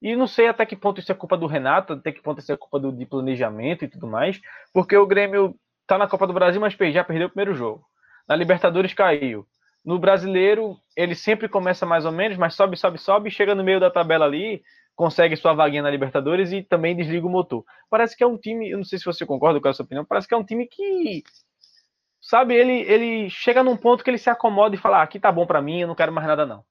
E 0.00 0.14
não 0.14 0.28
sei 0.28 0.46
até 0.46 0.64
que 0.64 0.76
ponto 0.76 1.00
isso 1.00 1.10
é 1.10 1.14
culpa 1.16 1.36
do 1.36 1.48
Renato, 1.48 1.94
até 1.94 2.12
que 2.12 2.22
ponto 2.22 2.38
isso 2.38 2.52
é 2.52 2.56
culpa 2.56 2.78
do, 2.78 2.92
de 2.92 3.04
planejamento 3.04 3.84
e 3.84 3.88
tudo 3.88 4.06
mais, 4.06 4.40
porque 4.72 4.96
o 4.96 5.06
Grêmio 5.06 5.58
tá 5.84 5.98
na 5.98 6.06
Copa 6.06 6.28
do 6.28 6.32
Brasil, 6.32 6.60
mas 6.60 6.76
já 6.92 7.02
perdeu 7.02 7.26
o 7.26 7.30
primeiro 7.30 7.54
jogo. 7.54 7.84
Na 8.28 8.36
Libertadores 8.36 8.94
caiu. 8.94 9.44
No 9.84 9.98
brasileiro, 9.98 10.76
ele 10.96 11.14
sempre 11.14 11.48
começa 11.48 11.86
mais 11.86 12.04
ou 12.04 12.12
menos, 12.12 12.36
mas 12.36 12.54
sobe, 12.54 12.76
sobe, 12.76 12.98
sobe, 12.98 13.30
chega 13.30 13.54
no 13.54 13.64
meio 13.64 13.80
da 13.80 13.90
tabela 13.90 14.26
ali, 14.26 14.62
consegue 14.94 15.36
sua 15.36 15.54
vaguinha 15.54 15.82
na 15.82 15.90
Libertadores 15.90 16.52
e 16.52 16.62
também 16.62 16.94
desliga 16.94 17.26
o 17.26 17.30
motor. 17.30 17.64
Parece 17.88 18.16
que 18.16 18.22
é 18.22 18.26
um 18.26 18.36
time, 18.36 18.70
eu 18.70 18.76
não 18.76 18.84
sei 18.84 18.98
se 18.98 19.04
você 19.06 19.24
concorda 19.24 19.60
com 19.60 19.68
essa 19.68 19.82
opinião, 19.82 20.04
parece 20.04 20.28
que 20.28 20.34
é 20.34 20.36
um 20.36 20.44
time 20.44 20.66
que, 20.66 21.22
sabe, 22.20 22.54
ele, 22.54 22.82
ele 22.82 23.30
chega 23.30 23.62
num 23.62 23.76
ponto 23.76 24.04
que 24.04 24.10
ele 24.10 24.18
se 24.18 24.28
acomoda 24.30 24.74
e 24.74 24.78
fala: 24.78 24.98
ah, 24.98 25.02
aqui 25.02 25.18
tá 25.18 25.32
bom 25.32 25.46
para 25.46 25.62
mim, 25.62 25.80
eu 25.80 25.88
não 25.88 25.94
quero 25.94 26.12
mais 26.12 26.26
nada 26.26 26.44
não. 26.44 26.62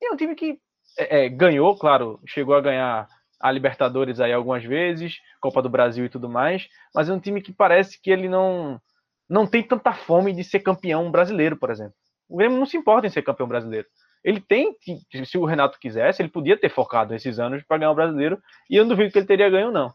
E 0.00 0.06
é 0.06 0.12
um 0.12 0.16
time 0.16 0.34
que 0.34 0.60
é, 0.98 1.26
é, 1.26 1.28
ganhou, 1.28 1.76
claro, 1.78 2.20
chegou 2.26 2.54
a 2.54 2.60
ganhar 2.60 3.08
a 3.40 3.50
Libertadores 3.52 4.20
aí 4.20 4.32
algumas 4.32 4.64
vezes, 4.64 5.18
Copa 5.40 5.62
do 5.62 5.70
Brasil 5.70 6.04
e 6.04 6.08
tudo 6.08 6.28
mais, 6.28 6.68
mas 6.94 7.08
é 7.08 7.12
um 7.12 7.20
time 7.20 7.40
que 7.40 7.52
parece 7.52 8.00
que 8.00 8.10
ele 8.10 8.28
não 8.28 8.80
não 9.28 9.46
tem 9.46 9.62
tanta 9.62 9.92
fome 9.92 10.32
de 10.32 10.42
ser 10.42 10.60
campeão 10.60 11.10
brasileiro, 11.10 11.56
por 11.56 11.70
exemplo. 11.70 11.94
O 12.28 12.36
Grêmio 12.36 12.58
não 12.58 12.66
se 12.66 12.76
importa 12.76 13.06
em 13.06 13.10
ser 13.10 13.22
campeão 13.22 13.48
brasileiro. 13.48 13.86
Ele 14.22 14.40
tem, 14.40 14.74
se 15.24 15.38
o 15.38 15.44
Renato 15.44 15.78
quisesse, 15.78 16.20
ele 16.20 16.28
podia 16.28 16.56
ter 16.56 16.68
focado 16.68 17.14
esses 17.14 17.38
anos 17.38 17.62
para 17.62 17.78
ganhar 17.78 17.92
o 17.92 17.94
brasileiro, 17.94 18.38
e 18.68 18.76
eu 18.76 18.84
não 18.84 18.90
duvido 18.90 19.12
que 19.12 19.18
ele 19.18 19.26
teria 19.26 19.48
ganho, 19.48 19.70
não. 19.70 19.92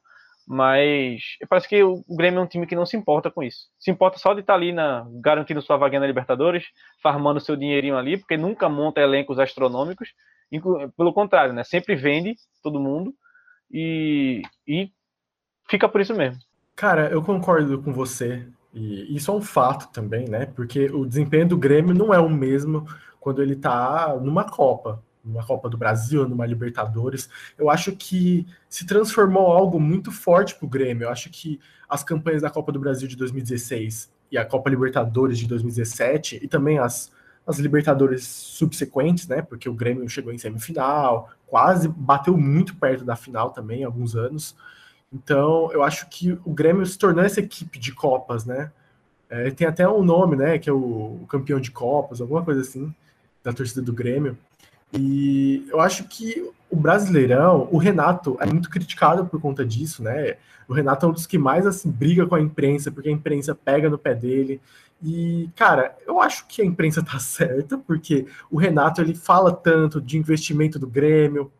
Mas 0.47 1.21
parece 1.47 1.67
que 1.67 1.81
o 1.83 2.03
Grêmio 2.09 2.39
é 2.39 2.43
um 2.43 2.47
time 2.47 2.67
que 2.67 2.75
não 2.75 2.85
se 2.85 2.97
importa 2.97 3.31
com 3.31 3.41
isso. 3.41 3.67
Se 3.79 3.89
importa 3.89 4.17
só 4.17 4.33
de 4.33 4.41
estar 4.41 4.53
tá 4.53 4.57
ali 4.57 4.73
na, 4.73 5.07
garantindo 5.21 5.61
sua 5.61 5.77
vaga 5.77 5.99
na 5.99 6.07
Libertadores, 6.07 6.65
farmando 7.01 7.39
seu 7.39 7.55
dinheirinho 7.55 7.97
ali, 7.97 8.17
porque 8.17 8.35
nunca 8.35 8.67
monta 8.67 9.01
elencos 9.01 9.39
astronômicos. 9.39 10.09
Pelo 10.97 11.13
contrário, 11.13 11.53
né? 11.53 11.63
Sempre 11.63 11.95
vende 11.95 12.35
todo 12.61 12.79
mundo 12.79 13.13
e, 13.71 14.41
e 14.67 14.89
fica 15.69 15.87
por 15.87 16.01
isso 16.01 16.13
mesmo. 16.13 16.39
Cara, 16.75 17.09
eu 17.09 17.23
concordo 17.23 17.81
com 17.81 17.93
você. 17.93 18.45
E 18.73 19.15
isso 19.15 19.29
é 19.29 19.33
um 19.33 19.41
fato 19.41 19.91
também, 19.91 20.27
né? 20.27 20.45
Porque 20.47 20.85
o 20.85 21.05
desempenho 21.05 21.47
do 21.47 21.57
Grêmio 21.57 21.93
não 21.93 22.13
é 22.13 22.19
o 22.19 22.29
mesmo 22.29 22.87
quando 23.19 23.41
ele 23.41 23.55
tá 23.55 24.17
numa 24.21 24.43
Copa 24.43 25.01
numa 25.23 25.45
Copa 25.45 25.69
do 25.69 25.77
Brasil, 25.77 26.27
numa 26.27 26.45
Libertadores. 26.45 27.29
Eu 27.57 27.69
acho 27.69 27.93
que 27.93 28.45
se 28.67 28.85
transformou 28.85 29.47
algo 29.47 29.79
muito 29.79 30.11
forte 30.11 30.53
para 30.55 30.65
o 30.65 30.69
Grêmio. 30.69 31.05
Eu 31.05 31.09
acho 31.09 31.29
que 31.29 31.59
as 31.87 32.03
campanhas 32.03 32.41
da 32.41 32.49
Copa 32.49 32.71
do 32.71 32.79
Brasil 32.79 33.07
de 33.07 33.15
2016 33.15 34.11
e 34.31 34.37
a 34.37 34.45
Copa 34.45 34.69
Libertadores 34.69 35.37
de 35.37 35.47
2017 35.47 36.39
e 36.41 36.47
também 36.47 36.77
as, 36.77 37.11
as 37.47 37.57
Libertadores 37.57 38.25
subsequentes, 38.27 39.27
né? 39.27 39.41
Porque 39.41 39.69
o 39.69 39.73
Grêmio 39.73 40.07
chegou 40.09 40.33
em 40.33 40.37
semifinal, 40.37 41.29
quase 41.47 41.87
bateu 41.87 42.37
muito 42.37 42.75
perto 42.75 43.05
da 43.05 43.15
final 43.15 43.51
também, 43.51 43.83
alguns 43.83 44.15
anos. 44.15 44.55
Então, 45.13 45.71
eu 45.71 45.83
acho 45.83 46.09
que 46.09 46.31
o 46.43 46.51
Grêmio 46.51 46.85
se 46.85 46.97
tornou 46.97 47.23
essa 47.23 47.39
equipe 47.39 47.77
de 47.77 47.91
Copas, 47.93 48.45
né? 48.45 48.71
É, 49.29 49.51
tem 49.51 49.67
até 49.67 49.87
um 49.87 50.03
nome, 50.03 50.35
né? 50.35 50.57
Que 50.57 50.69
é 50.69 50.73
o, 50.73 51.19
o 51.21 51.27
campeão 51.29 51.59
de 51.59 51.69
Copas, 51.69 52.19
alguma 52.19 52.43
coisa 52.43 52.61
assim, 52.61 52.93
da 53.43 53.53
torcida 53.53 53.81
do 53.81 53.93
Grêmio. 53.93 54.37
E 54.91 55.67
eu 55.69 55.79
acho 55.79 56.05
que 56.05 56.49
o 56.69 56.75
Brasileirão, 56.75 57.67
o 57.71 57.77
Renato 57.77 58.37
é 58.39 58.45
muito 58.45 58.69
criticado 58.69 59.25
por 59.25 59.39
conta 59.39 59.63
disso, 59.65 60.01
né? 60.01 60.37
O 60.67 60.73
Renato 60.73 61.05
é 61.05 61.09
um 61.09 61.11
dos 61.11 61.27
que 61.27 61.37
mais 61.37 61.67
assim 61.67 61.91
briga 61.91 62.25
com 62.25 62.35
a 62.35 62.41
imprensa, 62.41 62.91
porque 62.91 63.09
a 63.09 63.11
imprensa 63.11 63.53
pega 63.53 63.89
no 63.89 63.97
pé 63.97 64.15
dele. 64.15 64.59
E, 65.01 65.49
cara, 65.55 65.95
eu 66.07 66.21
acho 66.21 66.47
que 66.47 66.61
a 66.61 66.65
imprensa 66.65 67.03
tá 67.03 67.17
certa, 67.19 67.77
porque 67.77 68.25
o 68.49 68.57
Renato 68.57 69.01
ele 69.01 69.13
fala 69.13 69.51
tanto 69.51 70.01
de 70.01 70.17
investimento 70.17 70.79
do 70.79 70.87
Grêmio, 70.87 71.51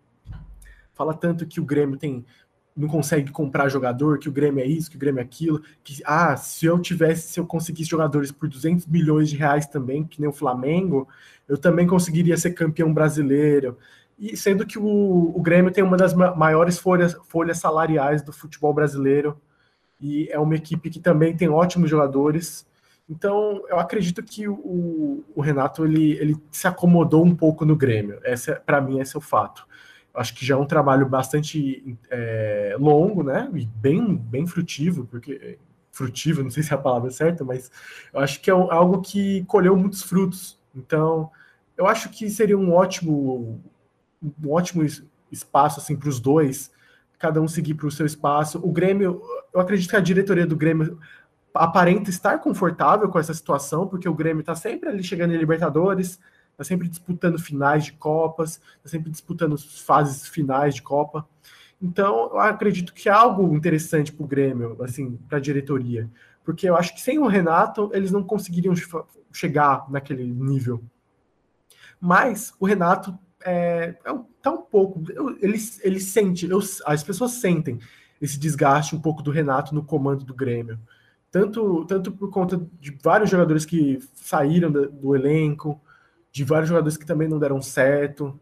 fala 0.94 1.14
tanto 1.14 1.46
que 1.46 1.60
o 1.60 1.66
Grêmio 1.66 1.98
tem 1.98 2.26
não 2.76 2.88
consegue 2.88 3.32
comprar 3.32 3.70
jogador, 3.70 4.18
que 4.18 4.28
o 4.28 4.32
Grêmio 4.32 4.64
é 4.64 4.68
isso, 4.68 4.90
que 4.90 4.96
o 4.96 5.00
Grêmio 5.00 5.20
é 5.20 5.24
aquilo, 5.24 5.62
que 5.84 6.02
ah, 6.06 6.36
se 6.36 6.66
eu 6.66 6.80
tivesse, 6.80 7.32
se 7.32 7.40
eu 7.40 7.46
conseguisse 7.46 7.90
jogadores 7.90 8.32
por 8.32 8.50
200 8.50 8.88
milhões 8.88 9.30
de 9.30 9.38
reais 9.38 9.68
também, 9.68 10.04
que 10.04 10.20
nem 10.20 10.30
o 10.30 10.34
Flamengo, 10.34 11.08
eu 11.48 11.58
também 11.58 11.86
conseguiria 11.86 12.36
ser 12.36 12.52
campeão 12.52 12.94
brasileiro. 12.94 13.78
E 14.18 14.36
sendo 14.36 14.66
que 14.66 14.80
o, 14.80 15.32
o 15.36 15.42
Grêmio 15.42 15.72
tem 15.72 15.84
uma 15.84 15.98
das 15.98 16.14
maiores 16.14 16.78
folhas, 16.80 17.16
folhas 17.28 17.60
salariais 17.60 18.22
do 18.22 18.34
futebol 18.34 18.74
brasileiro 18.74 19.40
e 20.00 20.28
é 20.30 20.40
uma 20.40 20.56
equipe 20.56 20.90
que 20.90 21.00
também 21.00 21.36
tem 21.36 21.50
ótimos 21.50 21.90
jogadores. 21.90 22.66
Então, 23.10 23.64
eu 23.70 23.80
acredito 23.80 24.24
que 24.24 24.48
o, 24.48 25.24
o 25.36 25.42
Renato 25.42 25.86
ele, 25.86 26.14
ele 26.14 26.38
se 26.52 26.68
acomodou 26.68 27.24
um 27.24 27.36
pouco 27.36 27.66
no 27.66 27.76
Grêmio. 27.76 28.20
Essa, 28.24 28.56
para 28.66 28.82
mim, 28.82 29.00
esse 29.00 29.16
é 29.16 29.20
o 29.20 29.22
fato 29.22 29.68
acho 30.14 30.36
que 30.36 30.46
já 30.46 30.56
é 30.56 30.58
um 30.58 30.66
trabalho 30.66 31.08
bastante 31.08 31.98
é, 32.10 32.76
longo, 32.80 33.24
né? 33.24 33.50
E 33.54 33.66
bem, 33.66 34.16
bem 34.16 34.46
frutivo, 34.46 35.06
porque 35.06 35.58
frutivo, 35.92 36.44
não 36.44 36.50
sei 36.50 36.64
se 36.64 36.74
é 36.74 36.76
a 36.76 36.80
palavra 36.80 37.12
certa, 37.12 37.44
mas 37.44 37.72
eu 38.12 38.20
acho 38.20 38.42
que 38.42 38.50
é 38.50 38.54
algo 38.54 39.02
que 39.02 39.44
colheu 39.46 39.76
muitos 39.76 40.02
frutos. 40.02 40.60
Então, 40.76 41.32
eu 41.78 41.88
acho 41.88 42.10
que 42.10 42.30
seria 42.30 42.58
um 42.58 42.74
ótimo, 42.74 43.62
um 44.22 44.52
ótimo 44.52 44.84
espaço 45.32 45.80
assim 45.80 45.96
para 45.96 46.10
os 46.10 46.20
dois, 46.20 46.72
cada 47.18 47.42
um 47.42 47.48
seguir 47.48 47.76
para 47.76 47.88
o 47.88 47.92
seu 47.92 48.06
espaço. 48.06 48.60
O 48.64 48.72
Grêmio, 48.72 49.22
eu 49.54 49.60
acredito 49.60 49.90
que 49.90 49.96
a 49.96 50.02
diretoria 50.02 50.46
do 50.46 50.56
Grêmio 50.56 51.00
aparenta 51.54 52.10
estar 52.10 52.40
confortável 52.40 53.08
com 53.10 53.20
essa 53.20 53.34
situação, 53.34 53.88
porque 53.88 54.10
o 54.10 54.14
Grêmio 54.14 54.42
está 54.42 54.56
sempre 54.56 54.90
ali 54.90 55.04
chegando 55.04 55.34
em 55.34 55.38
Libertadores, 55.38 56.20
está 56.54 56.64
sempre 56.64 56.88
disputando 56.88 57.38
finais 57.38 57.86
de 57.86 57.94
Copas, 57.94 58.62
está 58.78 58.90
sempre 58.90 59.12
disputando 59.12 59.58
fases 59.58 60.28
finais 60.28 60.76
de 60.76 60.82
Copa. 60.82 61.28
Então, 61.82 62.30
eu 62.32 62.40
acredito 62.40 62.94
que 62.94 63.10
é 63.10 63.12
algo 63.12 63.54
interessante 63.56 64.12
para 64.12 64.24
o 64.24 64.28
Grêmio, 64.28 64.82
assim, 64.82 65.18
para 65.28 65.38
a 65.38 65.42
diretoria, 65.42 66.10
porque 66.46 66.70
eu 66.70 66.78
acho 66.78 66.94
que 66.94 67.02
sem 67.02 67.20
o 67.20 67.28
Renato 67.28 67.90
eles 67.94 68.12
não 68.12 68.24
conseguiriam 68.24 68.74
chegar 69.32 69.90
naquele 69.92 70.26
nível. 70.26 70.82
Mas 72.00 72.54
o 72.60 72.66
Renato 72.66 73.18
é, 73.44 73.96
é 74.06 74.14
tá 74.42 74.52
um 74.52 74.62
pouco, 74.62 75.04
ele, 75.42 75.58
ele 75.82 76.00
sente, 76.00 76.50
eu, 76.50 76.60
as 76.86 77.04
pessoas 77.04 77.32
sentem 77.32 77.80
esse 78.22 78.40
desgaste 78.40 78.96
um 78.96 79.02
pouco 79.02 79.22
do 79.22 79.32
Renato 79.32 79.76
no 79.76 79.84
comando 79.84 80.24
do 80.24 80.34
Grêmio. 80.34 80.80
Tanto, 81.30 81.84
tanto 81.86 82.12
por 82.12 82.30
conta 82.30 82.62
de 82.80 82.98
vários 83.04 83.30
jogadores 83.30 83.66
que 83.66 84.00
saíram 84.14 84.72
do, 84.72 84.90
do 84.90 85.16
elenco, 85.16 85.82
de 86.34 86.44
vários 86.44 86.68
jogadores 86.68 86.98
que 86.98 87.06
também 87.06 87.30
não 87.30 87.38
deram 87.38 87.62
certo. 87.62 88.38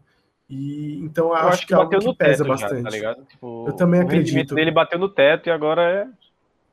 E 0.48 0.98
então 1.02 1.32
acho, 1.32 1.46
acho 1.46 1.60
que, 1.60 1.66
que 1.68 1.74
é 1.74 1.76
algo 1.76 1.98
que 1.98 2.14
pesa 2.16 2.42
bastante. 2.42 2.98
Já, 2.98 3.14
tá 3.14 3.22
tipo, 3.22 3.66
eu 3.68 3.74
também 3.74 4.00
acredito. 4.00 4.58
Ele 4.58 4.70
bateu 4.70 4.98
no 4.98 5.10
teto 5.10 5.48
e 5.48 5.52
agora 5.52 5.82
é. 5.82 6.08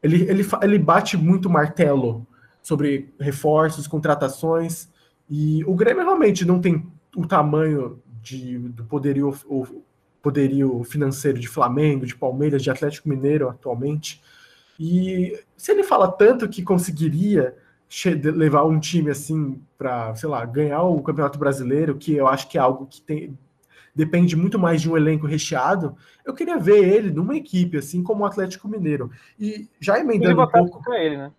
Ele, 0.01 0.23
ele, 0.29 0.47
ele 0.63 0.79
bate 0.79 1.17
muito 1.17 1.49
martelo 1.49 2.25
sobre 2.63 3.13
reforços, 3.19 3.85
contratações. 3.85 4.89
E 5.29 5.61
o 5.65 5.75
Grêmio 5.75 6.03
realmente 6.03 6.45
não 6.45 6.61
tem 6.61 6.89
o 7.15 7.27
tamanho 7.27 8.01
de, 8.21 8.57
do 8.57 8.85
poderio, 8.85 9.37
o 9.45 9.83
poderio 10.21 10.83
financeiro 10.85 11.37
de 11.37 11.49
Flamengo, 11.49 12.05
de 12.05 12.15
Palmeiras, 12.15 12.63
de 12.63 12.71
Atlético 12.71 13.09
Mineiro 13.09 13.49
atualmente. 13.49 14.21
E 14.79 15.37
se 15.57 15.73
ele 15.73 15.83
fala 15.83 16.09
tanto 16.09 16.47
que 16.47 16.63
conseguiria 16.63 17.55
levar 18.35 18.63
um 18.65 18.79
time 18.79 19.09
assim 19.09 19.61
para, 19.77 20.13
sei 20.15 20.29
lá, 20.29 20.45
ganhar 20.45 20.83
o 20.83 21.01
Campeonato 21.01 21.39
Brasileiro, 21.39 21.95
que 21.95 22.15
eu 22.15 22.27
acho 22.27 22.47
que 22.47 22.57
é 22.57 22.61
algo 22.61 22.85
que 22.85 23.01
tem, 23.01 23.37
depende 23.95 24.35
muito 24.35 24.59
mais 24.59 24.81
de 24.81 24.89
um 24.89 24.95
elenco 24.95 25.25
recheado, 25.25 25.95
eu 26.23 26.33
queria 26.33 26.57
ver 26.57 26.87
ele 26.87 27.11
numa 27.11 27.35
equipe, 27.35 27.77
assim 27.77 28.03
como 28.03 28.23
o 28.23 28.25
Atlético 28.25 28.67
Mineiro. 28.67 29.11
E 29.39 29.67
já 29.79 29.99
emendando 29.99 30.41
um 30.41 30.47
pouco. 30.47 30.83
para 30.83 31.03
ele, 31.03 31.17
né? 31.17 31.31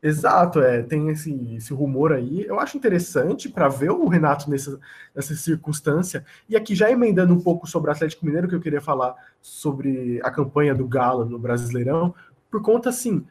Exato, 0.00 0.60
é, 0.60 0.80
tem 0.80 1.08
esse, 1.08 1.56
esse 1.56 1.74
rumor 1.74 2.12
aí. 2.12 2.44
Eu 2.44 2.60
acho 2.60 2.76
interessante 2.76 3.48
para 3.48 3.68
ver 3.68 3.90
o 3.90 4.06
Renato 4.06 4.48
nessa, 4.48 4.78
nessa 5.12 5.34
circunstância. 5.34 6.24
E 6.48 6.56
aqui, 6.56 6.72
já 6.72 6.88
emendando 6.88 7.34
um 7.34 7.40
pouco 7.40 7.66
sobre 7.66 7.90
o 7.90 7.92
Atlético 7.92 8.24
Mineiro, 8.24 8.46
que 8.46 8.54
eu 8.54 8.60
queria 8.60 8.80
falar 8.80 9.16
sobre 9.40 10.20
a 10.22 10.30
campanha 10.30 10.72
do 10.72 10.86
Galo 10.86 11.24
no 11.24 11.36
Brasileirão, 11.36 12.14
por 12.48 12.62
conta, 12.62 12.90
assim, 12.90 13.26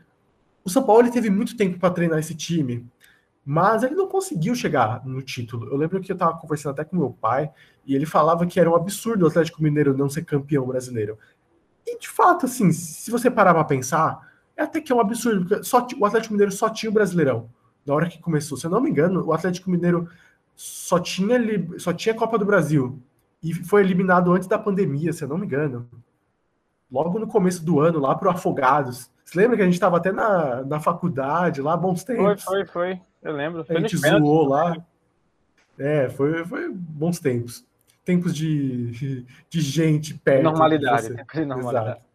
o 0.68 0.70
São 0.70 0.84
Paulo 0.84 1.10
teve 1.10 1.30
muito 1.30 1.56
tempo 1.56 1.80
para 1.80 1.94
treinar 1.94 2.20
esse 2.20 2.36
time, 2.36 2.86
mas 3.46 3.84
ele 3.84 3.96
não 3.96 4.06
conseguiu 4.06 4.54
chegar 4.54 5.06
no 5.06 5.22
título. 5.22 5.66
Eu 5.72 5.78
lembro 5.78 6.02
que 6.02 6.12
eu 6.12 6.14
estava 6.14 6.38
conversando 6.38 6.74
até 6.74 6.84
com 6.84 6.98
meu 6.98 7.12
pai 7.12 7.50
e 7.86 7.96
ele 7.96 8.06
falava 8.06 8.46
que 8.46 8.60
era 8.60 8.70
um 8.70 8.76
absurdo 8.76 9.24
o 9.24 9.30
Atlético 9.30 9.64
Mineiro 9.64 9.98
não 9.98 10.10
ser 10.10 10.26
campeão 10.26 10.68
brasileiro. 10.68 11.18
E 11.86 11.98
de 11.98 12.10
fato, 12.10 12.48
assim, 12.48 12.74
se 12.74 13.10
você 13.10 13.32
parar 13.32 13.54
para 13.54 13.64
pensar, 13.64 14.30
é 14.58 14.64
até 14.64 14.82
que 14.82 14.92
é 14.92 14.96
um 14.96 15.00
absurdo, 15.00 15.46
porque 15.46 15.64
só, 15.64 15.88
o 15.98 16.06
Atlético 16.06 16.34
Mineiro 16.34 16.52
só 16.52 16.70
tinha 16.70 16.90
o 16.90 16.94
Brasileirão 16.94 17.50
na 17.86 17.94
hora 17.94 18.10
que 18.10 18.20
começou. 18.20 18.58
Se 18.58 18.66
eu 18.66 18.70
não 18.70 18.82
me 18.82 18.90
engano, 18.90 19.26
o 19.26 19.32
Atlético 19.32 19.72
Mineiro 19.72 20.10
só 20.54 21.00
tinha, 21.00 21.40
só 21.78 21.94
tinha 21.94 22.14
Copa 22.14 22.38
do 22.38 22.46
Brasil 22.46 23.02
e 23.42 23.54
foi 23.54 23.84
eliminado 23.84 24.34
antes 24.34 24.50
da 24.50 24.60
pandemia, 24.60 25.14
se 25.14 25.24
eu 25.24 25.30
não 25.30 25.38
me 25.38 25.46
engano. 25.46 25.90
Logo 26.92 27.18
no 27.18 27.28
começo 27.28 27.64
do 27.64 27.80
ano, 27.80 28.00
lá 28.00 28.14
para 28.14 28.28
o 28.28 28.32
Afogados. 28.32 29.10
Você 29.28 29.40
lembra 29.40 29.58
que 29.58 29.62
a 29.62 29.66
gente 29.66 29.74
estava 29.74 29.98
até 29.98 30.10
na, 30.10 30.64
na 30.64 30.80
faculdade 30.80 31.62
lá, 31.62 31.76
bons 31.76 32.02
tempos? 32.02 32.42
Foi, 32.46 32.66
foi, 32.66 32.96
foi. 32.96 33.02
Eu 33.22 33.34
lembro. 33.34 33.66
Foi 33.66 33.76
a 33.76 33.80
gente 33.82 33.98
zoou 33.98 34.48
lá. 34.48 34.78
É, 35.78 36.08
foi, 36.08 36.46
foi 36.46 36.72
bons 36.72 37.20
tempos. 37.20 37.66
Tempos 38.06 38.34
de, 38.34 39.26
de 39.50 39.60
gente 39.60 40.14
perto. 40.14 40.44
Normalidade. 40.44 41.10
De 41.10 41.46
normalidade. 41.46 41.88
Exato. 41.88 42.06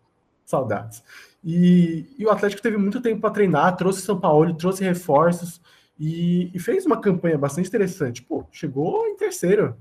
Saudades. 0.46 1.04
E, 1.44 2.06
e, 2.18 2.24
o 2.24 2.30
Atlético 2.30 2.62
teve 2.62 2.78
muito 2.78 2.98
tempo 3.02 3.20
para 3.20 3.30
treinar, 3.30 3.76
trouxe 3.76 4.00
São 4.00 4.18
Paulo, 4.18 4.54
trouxe 4.54 4.82
reforços 4.82 5.60
e, 6.00 6.50
e, 6.54 6.58
fez 6.58 6.86
uma 6.86 6.98
campanha 6.98 7.36
bastante 7.36 7.68
interessante. 7.68 8.22
Pô, 8.22 8.46
chegou 8.50 9.06
em 9.06 9.16
terceiro. 9.16 9.76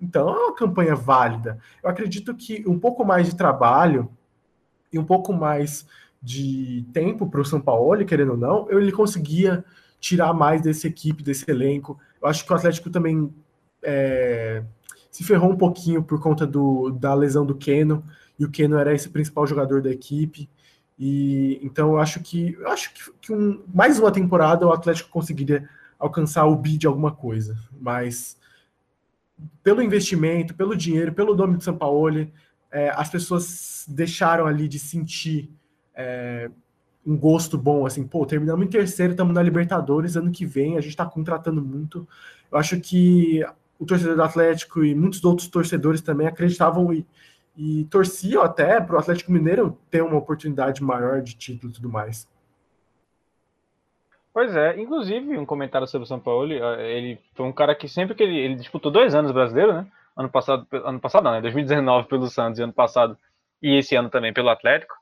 Então 0.00 0.28
é 0.28 0.38
uma 0.46 0.54
campanha 0.54 0.94
válida. 0.94 1.58
Eu 1.82 1.90
acredito 1.90 2.32
que 2.36 2.62
um 2.68 2.78
pouco 2.78 3.04
mais 3.04 3.26
de 3.26 3.34
trabalho 3.34 4.08
e 4.92 4.98
um 4.98 5.04
pouco 5.04 5.32
mais 5.32 5.84
de 6.22 6.84
tempo 6.92 7.28
para 7.28 7.40
o 7.40 7.44
São 7.44 7.60
Paulo, 7.60 8.04
querendo 8.04 8.32
ou 8.32 8.36
não, 8.36 8.70
ele 8.70 8.92
conseguia 8.92 9.64
tirar 10.00 10.32
mais 10.32 10.60
desse 10.62 10.86
equipe, 10.86 11.22
desse 11.22 11.48
elenco. 11.50 11.98
Eu 12.20 12.28
acho 12.28 12.44
que 12.44 12.52
o 12.52 12.56
Atlético 12.56 12.90
também 12.90 13.32
é, 13.82 14.62
se 15.10 15.24
ferrou 15.24 15.50
um 15.50 15.56
pouquinho 15.56 16.02
por 16.02 16.20
conta 16.20 16.46
do, 16.46 16.90
da 16.90 17.14
lesão 17.14 17.44
do 17.46 17.54
Keno, 17.54 18.04
e 18.38 18.44
o 18.44 18.50
Keno 18.50 18.78
era 18.78 18.94
esse 18.94 19.08
principal 19.08 19.46
jogador 19.46 19.82
da 19.82 19.90
equipe. 19.90 20.48
E 20.98 21.60
então 21.62 21.92
eu 21.92 21.98
acho 21.98 22.20
que 22.20 22.54
eu 22.54 22.68
acho 22.68 22.92
que, 22.92 23.12
que 23.20 23.32
um, 23.32 23.62
mais 23.72 23.98
uma 23.98 24.10
temporada 24.10 24.66
o 24.66 24.72
Atlético 24.72 25.10
conseguiria 25.10 25.68
alcançar 25.98 26.46
o 26.46 26.56
bid 26.56 26.78
de 26.78 26.86
alguma 26.86 27.12
coisa, 27.12 27.56
mas 27.80 28.36
pelo 29.62 29.82
investimento, 29.82 30.54
pelo 30.54 30.76
dinheiro, 30.76 31.12
pelo 31.12 31.36
nome 31.36 31.56
de 31.56 31.64
São 31.64 31.76
Paulo, 31.76 32.28
é, 32.70 32.90
as 32.90 33.08
pessoas 33.08 33.84
deixaram 33.88 34.46
ali 34.46 34.68
de 34.68 34.78
sentir 34.78 35.50
é, 35.98 36.48
um 37.04 37.16
gosto 37.16 37.58
bom, 37.58 37.84
assim, 37.84 38.06
pô, 38.06 38.24
terminamos 38.24 38.64
em 38.64 38.70
terceiro, 38.70 39.12
estamos 39.12 39.34
na 39.34 39.42
Libertadores, 39.42 40.16
ano 40.16 40.30
que 40.30 40.46
vem 40.46 40.76
a 40.76 40.80
gente 40.80 40.90
está 40.90 41.04
contratando 41.04 41.60
muito. 41.60 42.06
Eu 42.50 42.56
acho 42.58 42.78
que 42.80 43.44
o 43.78 43.84
torcedor 43.84 44.14
do 44.14 44.22
Atlético 44.22 44.84
e 44.84 44.94
muitos 44.94 45.24
outros 45.24 45.48
torcedores 45.48 46.00
também 46.00 46.28
acreditavam 46.28 46.92
e, 46.92 47.04
e 47.56 47.84
torciam 47.86 48.42
até 48.42 48.80
para 48.80 48.96
o 48.96 48.98
Atlético 48.98 49.32
Mineiro 49.32 49.76
ter 49.90 50.02
uma 50.02 50.16
oportunidade 50.16 50.82
maior 50.82 51.20
de 51.20 51.34
título 51.34 51.72
e 51.72 51.74
tudo 51.74 51.88
mais. 51.88 52.28
Pois 54.32 54.54
é, 54.54 54.78
inclusive 54.78 55.36
um 55.36 55.46
comentário 55.46 55.86
sobre 55.88 56.04
o 56.04 56.08
São 56.08 56.20
Paulo, 56.20 56.52
ele 56.52 57.18
foi 57.34 57.44
um 57.46 57.52
cara 57.52 57.74
que 57.74 57.88
sempre 57.88 58.14
que 58.14 58.22
ele, 58.22 58.38
ele 58.38 58.54
disputou 58.54 58.92
dois 58.92 59.14
anos 59.14 59.32
brasileiro, 59.32 59.72
né? 59.72 59.86
Ano 60.16 60.28
passado, 60.28 60.66
ano 60.70 61.00
passado 61.00 61.24
não, 61.24 61.32
né? 61.32 61.40
2019 61.40 62.06
pelo 62.06 62.28
Santos 62.28 62.58
e 62.58 62.62
ano 62.62 62.72
passado 62.72 63.16
e 63.62 63.76
esse 63.78 63.96
ano 63.96 64.10
também 64.10 64.32
pelo 64.32 64.48
Atlético. 64.48 64.97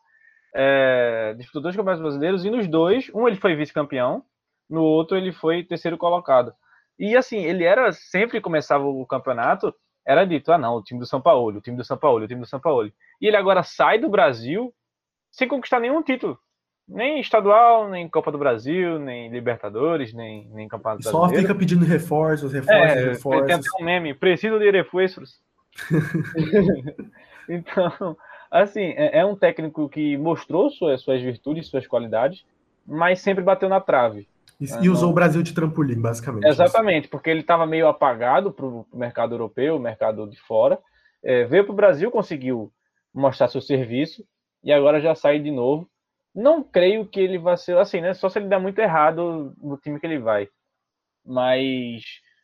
É, 0.59 1.35
disputou 1.35 1.61
dois 1.61 1.77
campeonatos 1.77 2.01
brasileiros 2.01 2.45
e 2.47 2.51
nos 2.51 2.66
dois, 2.66 3.11
um 3.14 3.29
ele 3.29 3.37
foi 3.37 3.55
vice-campeão, 3.55 4.25
no 4.71 4.83
outro 4.83 5.14
ele 5.14 5.31
foi 5.31 5.62
terceiro 5.62 5.99
colocado. 5.99 6.55
E 6.99 7.14
assim, 7.14 7.45
ele 7.45 7.62
era 7.62 7.92
sempre 7.92 8.38
que 8.38 8.40
começava 8.40 8.87
o 8.87 9.05
campeonato, 9.05 9.75
era 10.05 10.25
dito: 10.25 10.51
ah, 10.51 10.57
não, 10.57 10.77
o 10.77 10.83
time 10.83 10.99
do 10.99 11.05
São 11.05 11.21
Paulo, 11.21 11.59
o 11.59 11.61
time 11.61 11.77
do 11.77 11.85
São 11.85 11.99
Paulo, 11.99 12.25
o 12.25 12.27
time 12.27 12.40
do 12.40 12.47
São 12.47 12.59
Paulo. 12.59 12.90
E 13.21 13.27
ele 13.27 13.37
agora 13.37 13.62
sai 13.62 13.99
do 13.99 14.09
Brasil 14.09 14.73
sem 15.31 15.47
conquistar 15.47 15.79
nenhum 15.79 16.03
título. 16.03 16.38
Nem 16.88 17.21
estadual, 17.21 17.90
nem 17.90 18.09
Copa 18.09 18.33
do 18.33 18.38
Brasil, 18.38 18.99
nem 18.99 19.29
Libertadores, 19.29 20.14
nem, 20.14 20.49
nem 20.55 20.69
Campeonato 20.69 21.03
Só 21.03 21.11
Brasileiro. 21.11 21.42
Só 21.42 21.49
fica 21.49 21.59
pedindo 21.59 21.85
reforços, 21.85 22.51
reforços, 22.51 22.97
é, 22.97 23.09
reforços. 23.11 23.47
Tem 23.47 23.57
até 23.57 23.83
um 23.83 23.85
meme, 23.85 24.14
preciso 24.14 24.59
de 24.59 24.71
reforços. 24.71 25.38
então, 27.47 28.16
assim, 28.62 28.95
é, 28.97 29.19
é, 29.19 29.25
um 29.25 29.37
técnico 29.37 29.88
que 29.88 30.16
mostrou 30.16 30.71
suas, 30.71 31.01
suas 31.01 31.21
virtudes, 31.21 31.69
suas 31.69 31.87
qualidades, 31.87 32.45
mas 32.87 33.21
sempre 33.21 33.42
bateu 33.42 33.69
na 33.69 33.81
trave. 33.81 34.29
E, 34.61 34.64
e 34.85 34.88
usou 34.88 35.05
não... 35.05 35.11
o 35.11 35.14
Brasil 35.14 35.42
de 35.42 35.53
trampolim, 35.53 36.01
basicamente. 36.01 36.47
Exatamente, 36.47 37.09
porque 37.09 37.29
ele 37.29 37.40
estava 37.40 37.66
meio 37.66 37.88
apagado 37.88 38.53
para 38.53 38.66
o 38.66 38.87
mercado 38.92 39.35
europeu, 39.35 39.77
o 39.77 39.81
mercado 39.81 40.29
de 40.29 40.40
fora. 40.40 40.79
É, 41.23 41.45
veio 41.45 41.64
para 41.64 41.73
o 41.73 41.77
Brasil, 41.77 42.11
conseguiu 42.11 42.73
mostrar 43.12 43.49
seu 43.49 43.61
serviço 43.61 44.25
e 44.62 44.73
agora 44.73 45.01
já 45.01 45.14
sai 45.14 45.38
de 45.38 45.51
novo. 45.51 45.88
Não 46.35 46.62
creio 46.62 47.07
que 47.07 47.21
ele 47.21 47.38
vai 47.38 47.57
ser 47.57 47.77
assim, 47.79 48.01
né? 48.01 48.14
Só 48.14 48.29
se 48.29 48.38
ele 48.38 48.49
der 48.49 48.61
muito 48.61 48.79
errado 48.79 49.55
no 49.61 49.77
time 49.77 49.99
que 49.99 50.07
ele 50.07 50.19
vai. 50.19 50.49
Mas 51.25 52.03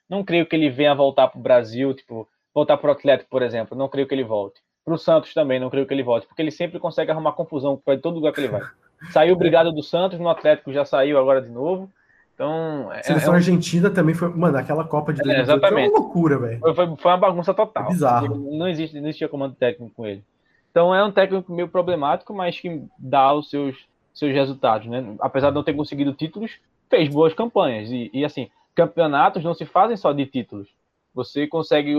não 0.09 0.25
creio 0.25 0.47
que 0.47 0.57
ele 0.57 0.71
venha 0.71 0.95
voltar 0.95 1.29
para 1.29 1.39
o 1.39 1.43
Brasil, 1.43 1.95
tipo, 1.95 2.29
voltar 2.55 2.77
para 2.77 2.89
o 2.89 2.93
Atlético, 2.93 3.31
por 3.31 3.43
exemplo. 3.43 3.77
Não 3.77 3.89
creio 3.89 4.09
que 4.09 4.15
ele 4.15 4.25
volte. 4.25 4.61
Para 4.85 4.95
o 4.95 4.99
Santos 4.99 5.33
também, 5.33 5.61
não 5.61 5.71
creio 5.71 5.87
que 5.87 5.95
ele 5.95 6.03
volte, 6.03 6.27
porque 6.27 6.43
ele 6.43 6.51
sempre 6.51 6.79
consegue 6.79 7.11
arrumar 7.11 7.33
confusão 7.33 7.81
para 7.83 7.99
todo 7.99 8.17
lugar 8.17 8.33
que 8.33 8.41
ele 8.41 8.49
vai. 8.49 8.63
Saiu 9.11 9.35
obrigado 9.35 9.73
do 9.73 9.83
Santos, 9.83 10.19
no 10.19 10.29
Atlético 10.29 10.73
já 10.73 10.85
saiu 10.85 11.19
agora 11.19 11.41
de 11.41 11.49
novo. 11.49 11.91
Então, 12.35 12.93
é, 12.93 13.03
Seleção 13.03 13.29
é 13.29 13.33
um... 13.33 13.37
Argentina 13.37 13.91
também 13.91 14.15
foi. 14.15 14.29
Mano, 14.31 14.57
aquela 14.59 14.85
Copa 14.85 15.13
de 15.13 15.23
2018 15.23 15.39
é, 15.39 15.43
exatamente. 15.43 15.91
foi 15.91 15.95
uma 15.95 16.01
loucura, 16.01 16.39
velho. 16.39 16.59
Foi, 16.61 16.75
foi, 16.75 16.97
foi, 16.97 17.11
uma 17.13 17.19
bagunça 17.19 17.55
total. 17.55 17.85
É 17.85 17.89
bizarro. 17.89 18.51
Não, 18.51 18.69
existe, 18.69 18.99
não 19.01 19.09
existia 19.09 19.29
comando 19.29 19.55
técnico 19.55 19.95
com 19.95 20.07
ele. 20.07 20.25
Então 20.71 20.95
é 20.95 21.05
um 21.05 21.13
técnico 21.13 21.53
meio 21.53 21.69
problemático, 21.69 22.33
mas 22.33 22.59
que 22.59 22.83
dá 22.99 23.33
os 23.33 23.51
seus, 23.51 23.77
seus 24.15 24.33
resultados, 24.33 24.89
né? 24.89 25.15
Apesar 25.21 25.51
de 25.51 25.55
não 25.55 25.63
ter 25.63 25.75
conseguido 25.75 26.15
títulos, 26.15 26.59
fez 26.89 27.09
boas 27.09 27.35
campanhas. 27.35 27.91
E, 27.91 28.11
e 28.13 28.25
assim, 28.25 28.49
campeonatos 28.75 29.45
não 29.45 29.55
se 29.55 29.67
fazem 29.67 29.97
só 29.97 30.13
de 30.13 30.27
títulos. 30.27 30.69
Você 31.15 31.47
consegue. 31.47 31.95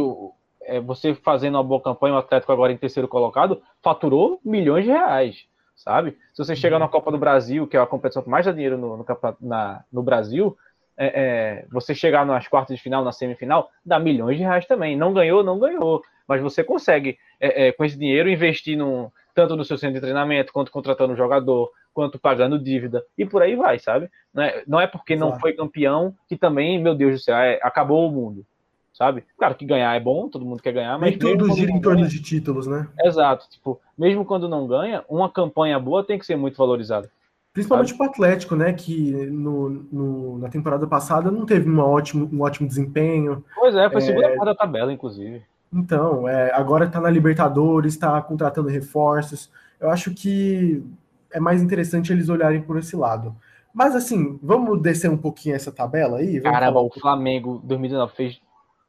É, 0.65 0.80
você 0.80 1.13
fazendo 1.13 1.56
uma 1.56 1.63
boa 1.63 1.82
campanha, 1.82 2.15
o 2.15 2.17
Atlético 2.17 2.52
agora 2.52 2.71
em 2.71 2.78
terceiro 2.78 3.08
colocado, 3.08 3.62
faturou 3.82 4.39
milhões 4.43 4.86
de 4.86 4.91
reais 4.91 5.47
sabe? 5.76 6.17
Se 6.34 6.43
você 6.43 6.56
chegar 6.56 6.80
na 6.80 6.88
Copa 6.88 7.12
do 7.12 7.17
Brasil, 7.17 7.67
que 7.67 7.76
é 7.76 7.80
a 7.80 7.86
competição 7.86 8.23
que 8.23 8.30
mais 8.30 8.45
dá 8.45 8.52
dinheiro 8.52 8.78
no, 8.78 8.97
no, 8.97 9.06
na, 9.41 9.84
no 9.91 10.04
Brasil, 10.04 10.58
é, 10.95 11.08
é, 11.08 11.65
você 11.71 11.93
chegar 11.95 12.26
nas 12.26 12.47
quartas 12.47 12.78
de 12.78 12.82
final, 12.82 13.04
na 13.04 13.12
semifinal, 13.12 13.69
dá 13.86 13.99
milhões 13.99 14.38
de 14.38 14.43
reais 14.43 14.65
também. 14.65 14.95
Não 14.95 15.13
ganhou, 15.13 15.43
não 15.43 15.60
ganhou. 15.60 16.02
Mas 16.28 16.41
você 16.41 16.63
consegue, 16.63 17.17
é, 17.39 17.67
é 17.67 17.71
com 17.71 17.84
esse 17.84 17.97
dinheiro, 17.97 18.30
investir 18.30 18.78
no, 18.78 19.12
tanto 19.34 19.56
no 19.56 19.65
seu 19.65 19.78
centro 19.78 19.95
de 19.95 20.02
treinamento, 20.02 20.54
quanto 20.54 20.71
contratando 20.71 21.13
um 21.13 21.17
jogador, 21.17 21.69
quanto 21.93 22.19
pagando 22.19 22.58
dívida, 22.58 23.04
e 23.17 23.26
por 23.26 23.41
aí 23.41 23.56
vai, 23.56 23.78
sabe? 23.78 24.10
Não 24.34 24.43
é, 24.43 24.63
não 24.65 24.80
é 24.80 24.88
porque 24.88 25.15
não 25.15 25.38
foi 25.39 25.54
campeão 25.54 26.15
que 26.28 26.36
também, 26.36 26.82
meu 26.82 26.95
Deus 26.95 27.13
do 27.13 27.19
céu, 27.19 27.36
é, 27.36 27.60
acabou 27.62 28.08
o 28.08 28.12
mundo 28.12 28.45
sabe? 28.93 29.23
Claro 29.38 29.56
que 29.56 29.65
ganhar 29.65 29.95
é 29.95 29.99
bom, 29.99 30.29
todo 30.29 30.45
mundo 30.45 30.62
quer 30.62 30.71
ganhar, 30.71 30.97
mas. 30.97 31.10
Nem 31.12 31.19
tudo 31.19 31.53
gira 31.53 31.71
em 31.71 31.82
torno 31.82 31.99
ganha, 31.99 32.10
de 32.10 32.21
títulos, 32.21 32.67
né? 32.67 32.88
Exato. 33.03 33.49
Tipo, 33.49 33.79
mesmo 33.97 34.23
quando 34.23 34.47
não 34.47 34.67
ganha, 34.67 35.03
uma 35.10 35.29
campanha 35.29 35.79
boa 35.79 36.03
tem 36.03 36.19
que 36.19 36.25
ser 36.25 36.36
muito 36.36 36.58
valorizada. 36.58 37.10
Principalmente 37.51 37.93
para 37.95 38.08
o 38.08 38.10
Atlético, 38.10 38.56
né? 38.56 38.73
Que 38.73 39.12
no, 39.27 39.69
no, 39.69 40.38
na 40.39 40.49
temporada 40.49 40.88
passada 40.88 41.29
não 41.29 41.45
teve 41.45 41.69
uma 41.69 41.86
ótimo, 41.86 42.29
um 42.32 42.41
ótimo 42.41 42.67
desempenho. 42.67 43.43
Pois 43.56 43.75
é, 43.75 43.89
foi 43.89 44.01
é... 44.01 44.06
segunda 44.06 44.27
parte 44.29 44.45
da 44.45 44.56
tabela, 44.56 44.93
inclusive. 44.93 45.43
Então, 45.71 46.27
é, 46.27 46.51
agora 46.53 46.86
está 46.86 47.01
na 47.01 47.10
Libertadores, 47.10 47.93
está 47.93 48.21
contratando 48.21 48.69
reforços. 48.69 49.51
Eu 49.79 49.89
acho 49.89 50.13
que 50.13 50.84
é 51.32 51.39
mais 51.39 51.62
interessante 51.62 52.12
eles 52.12 52.29
olharem 52.29 52.62
por 52.62 52.77
esse 52.77 52.95
lado. 52.95 53.36
Mas 53.73 53.95
assim, 53.95 54.39
vamos 54.41 54.79
descer 54.82 55.10
um 55.10 55.17
pouquinho 55.17 55.56
essa 55.56 55.71
tabela 55.71 56.19
aí? 56.19 56.39
Caramba, 56.39 56.79
o 56.79 56.91
Flamengo 56.91 57.60
2019 57.63 58.13
fez 58.15 58.41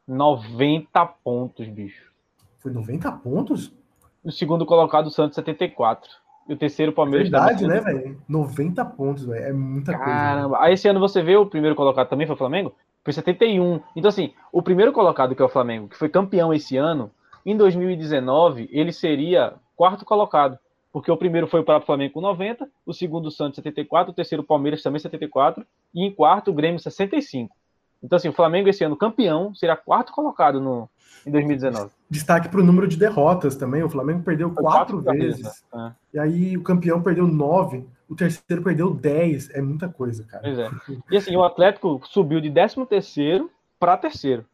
90 0.07 1.07
pontos, 1.23 1.67
bicho. 1.69 2.13
Foi 2.59 2.73
90 2.73 3.11
pontos? 3.13 3.73
O 4.23 4.31
segundo 4.31 4.65
colocado, 4.65 5.07
o 5.07 5.11
Santos, 5.11 5.35
74. 5.35 6.11
E 6.49 6.53
o 6.53 6.57
terceiro, 6.57 6.93
o 6.93 6.95
Palmeiras. 6.95 7.29
Verdade, 7.29 7.67
né, 7.67 7.81
velho? 7.81 8.21
90 8.29 8.85
pontos, 8.85 9.25
velho. 9.25 9.45
É 9.45 9.53
muita 9.53 9.93
Caramba. 9.93 10.05
coisa. 10.05 10.21
Caramba. 10.21 10.59
Aí 10.61 10.75
esse 10.75 10.89
ano 10.89 11.01
você 11.01 11.23
vê 11.23 11.37
o 11.37 11.47
primeiro 11.47 11.75
colocado 11.75 12.09
também 12.09 12.27
foi 12.27 12.35
o 12.35 12.39
Flamengo? 12.39 12.75
Foi 13.03 13.13
71. 13.13 13.81
Então, 13.97 14.09
assim, 14.09 14.33
o 14.53 14.63
primeiro 14.63 14.93
colocado, 14.93 15.35
que 15.35 15.43
é 15.43 15.45
o 15.45 15.49
Flamengo, 15.49 15.89
que 15.89 15.97
foi 15.97 16.09
campeão 16.09 16.53
esse 16.53 16.77
ano, 16.77 17.11
em 17.45 17.57
2019, 17.57 18.69
ele 18.73 18.93
seria 18.93 19.55
quarto 19.77 20.05
colocado. 20.05 20.59
Porque 20.93 21.11
o 21.11 21.17
primeiro 21.17 21.47
foi 21.47 21.63
para 21.63 21.79
o 21.79 21.85
Flamengo 21.85 22.15
com 22.15 22.21
90, 22.21 22.69
o 22.87 22.95
segundo 22.95 23.27
o 23.27 23.31
Santos 23.31 23.57
74, 23.57 24.13
o 24.13 24.15
terceiro 24.15 24.43
o 24.43 24.47
Palmeiras 24.47 24.81
também 24.81 25.01
74, 25.01 25.67
e 25.93 26.05
em 26.05 26.15
quarto 26.15 26.51
o 26.51 26.55
Grêmio 26.55 26.79
65. 26.79 27.55
Então, 28.05 28.17
assim, 28.19 28.29
o 28.29 28.35
Flamengo 28.35 28.69
esse 28.69 28.85
ano 28.85 28.95
campeão, 28.95 29.55
seria 29.55 29.75
quarto 29.75 30.13
colocado 30.13 30.61
no, 30.61 30.89
em 31.27 31.31
2019. 31.31 31.91
Destaque 32.11 32.51
para 32.51 32.61
o 32.61 32.65
número 32.65 32.87
de 32.87 32.99
derrotas 32.99 33.57
também. 33.57 33.83
O 33.83 33.89
Flamengo 33.89 34.23
perdeu 34.23 34.51
quatro, 34.51 35.03
quatro, 35.03 35.19
vezes. 35.19 35.65
É. 35.75 35.93
E 36.13 36.19
aí 36.19 36.57
o 36.57 36.63
campeão 36.63 37.03
perdeu 37.03 37.27
nove, 37.27 37.89
o 38.07 38.15
terceiro 38.15 38.63
perdeu 38.63 38.93
dez. 38.93 39.49
É 39.55 39.63
muita 39.63 39.89
coisa, 39.89 40.23
cara. 40.25 40.43
Pois 40.43 40.59
é. 40.59 40.71
E 41.11 41.17
assim, 41.17 41.35
o 41.35 41.43
Atlético 41.43 41.99
subiu 42.05 42.43
de 42.43 42.51
décimo 42.51 42.85
terceiro 42.85 43.51
para 43.81 43.97
terceiro. 43.97 44.45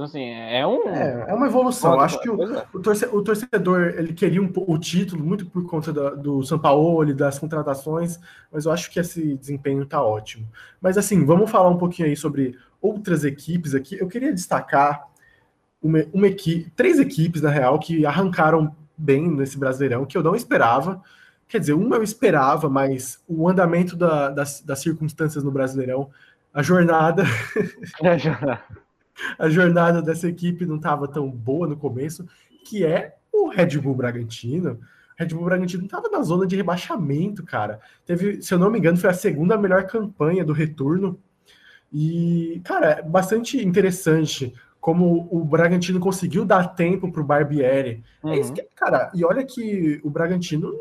Então, 0.00 0.06
assim, 0.06 0.24
é 0.24 0.66
um. 0.66 0.88
É, 0.88 1.26
é 1.28 1.34
uma 1.34 1.46
evolução. 1.46 2.00
Acho 2.00 2.18
que 2.20 2.30
o, 2.30 2.42
é. 2.42 2.64
o, 2.72 2.80
torcedor, 2.80 3.14
o, 3.14 3.22
torcedor, 3.22 3.80
ele 3.98 4.14
queria 4.14 4.40
um, 4.40 4.50
o 4.54 4.78
título 4.78 5.22
muito 5.22 5.44
por 5.44 5.66
conta 5.66 5.92
da, 5.92 6.10
do 6.10 6.42
São 6.42 6.58
Paulo, 6.58 7.12
das 7.12 7.38
contratações, 7.38 8.18
mas 8.50 8.64
eu 8.64 8.72
acho 8.72 8.90
que 8.90 8.98
esse 8.98 9.36
desempenho 9.36 9.84
tá 9.84 10.02
ótimo. 10.02 10.48
Mas 10.80 10.96
assim, 10.96 11.22
vamos 11.26 11.50
falar 11.50 11.68
um 11.68 11.76
pouquinho 11.76 12.08
aí 12.08 12.16
sobre 12.16 12.56
outras 12.80 13.24
equipes 13.24 13.74
aqui. 13.74 13.98
Eu 14.00 14.08
queria 14.08 14.32
destacar 14.32 15.06
uma, 15.82 16.02
uma 16.14 16.28
equipe, 16.28 16.70
três 16.70 16.98
equipes, 16.98 17.42
na 17.42 17.50
real, 17.50 17.78
que 17.78 18.06
arrancaram 18.06 18.74
bem 18.96 19.28
nesse 19.28 19.58
Brasileirão, 19.58 20.06
que 20.06 20.16
eu 20.16 20.22
não 20.22 20.34
esperava. 20.34 21.02
Quer 21.46 21.60
dizer, 21.60 21.74
uma 21.74 21.96
eu 21.96 22.02
esperava, 22.02 22.70
mas 22.70 23.22
o 23.28 23.46
andamento 23.46 23.96
da, 23.96 24.30
das, 24.30 24.62
das 24.62 24.78
circunstâncias 24.78 25.44
no 25.44 25.50
Brasileirão, 25.50 26.08
a 26.54 26.62
jornada. 26.62 27.24
A 28.02 28.16
jornada 28.16 28.79
a 29.38 29.48
jornada 29.48 30.00
dessa 30.02 30.28
equipe 30.28 30.66
não 30.66 30.76
estava 30.76 31.06
tão 31.08 31.30
boa 31.30 31.66
no 31.66 31.76
começo, 31.76 32.26
que 32.64 32.84
é 32.84 33.16
o 33.32 33.48
Red 33.48 33.78
Bull 33.78 33.94
Bragantino. 33.94 34.72
O 34.72 35.22
Red 35.22 35.28
Bull 35.28 35.44
Bragantino 35.44 35.84
estava 35.84 36.08
na 36.08 36.22
zona 36.22 36.46
de 36.46 36.56
rebaixamento, 36.56 37.44
cara. 37.44 37.80
Teve, 38.04 38.42
se 38.42 38.52
eu 38.52 38.58
não 38.58 38.70
me 38.70 38.78
engano, 38.78 38.96
foi 38.96 39.10
a 39.10 39.14
segunda 39.14 39.58
melhor 39.58 39.86
campanha 39.86 40.44
do 40.44 40.52
retorno. 40.52 41.18
E, 41.92 42.60
cara, 42.64 42.86
é 42.86 43.02
bastante 43.02 43.64
interessante 43.64 44.54
como 44.80 45.28
o 45.30 45.44
Bragantino 45.44 46.00
conseguiu 46.00 46.44
dar 46.44 46.68
tempo 46.68 47.12
para 47.12 47.20
o 47.20 47.24
Barbieri. 47.24 48.02
Uhum. 48.22 48.32
É 48.32 48.38
isso 48.38 48.48
uhum. 48.50 48.54
que, 48.54 48.62
cara, 48.74 49.10
e 49.14 49.24
olha 49.24 49.44
que 49.44 50.00
o 50.02 50.08
Bragantino 50.08 50.72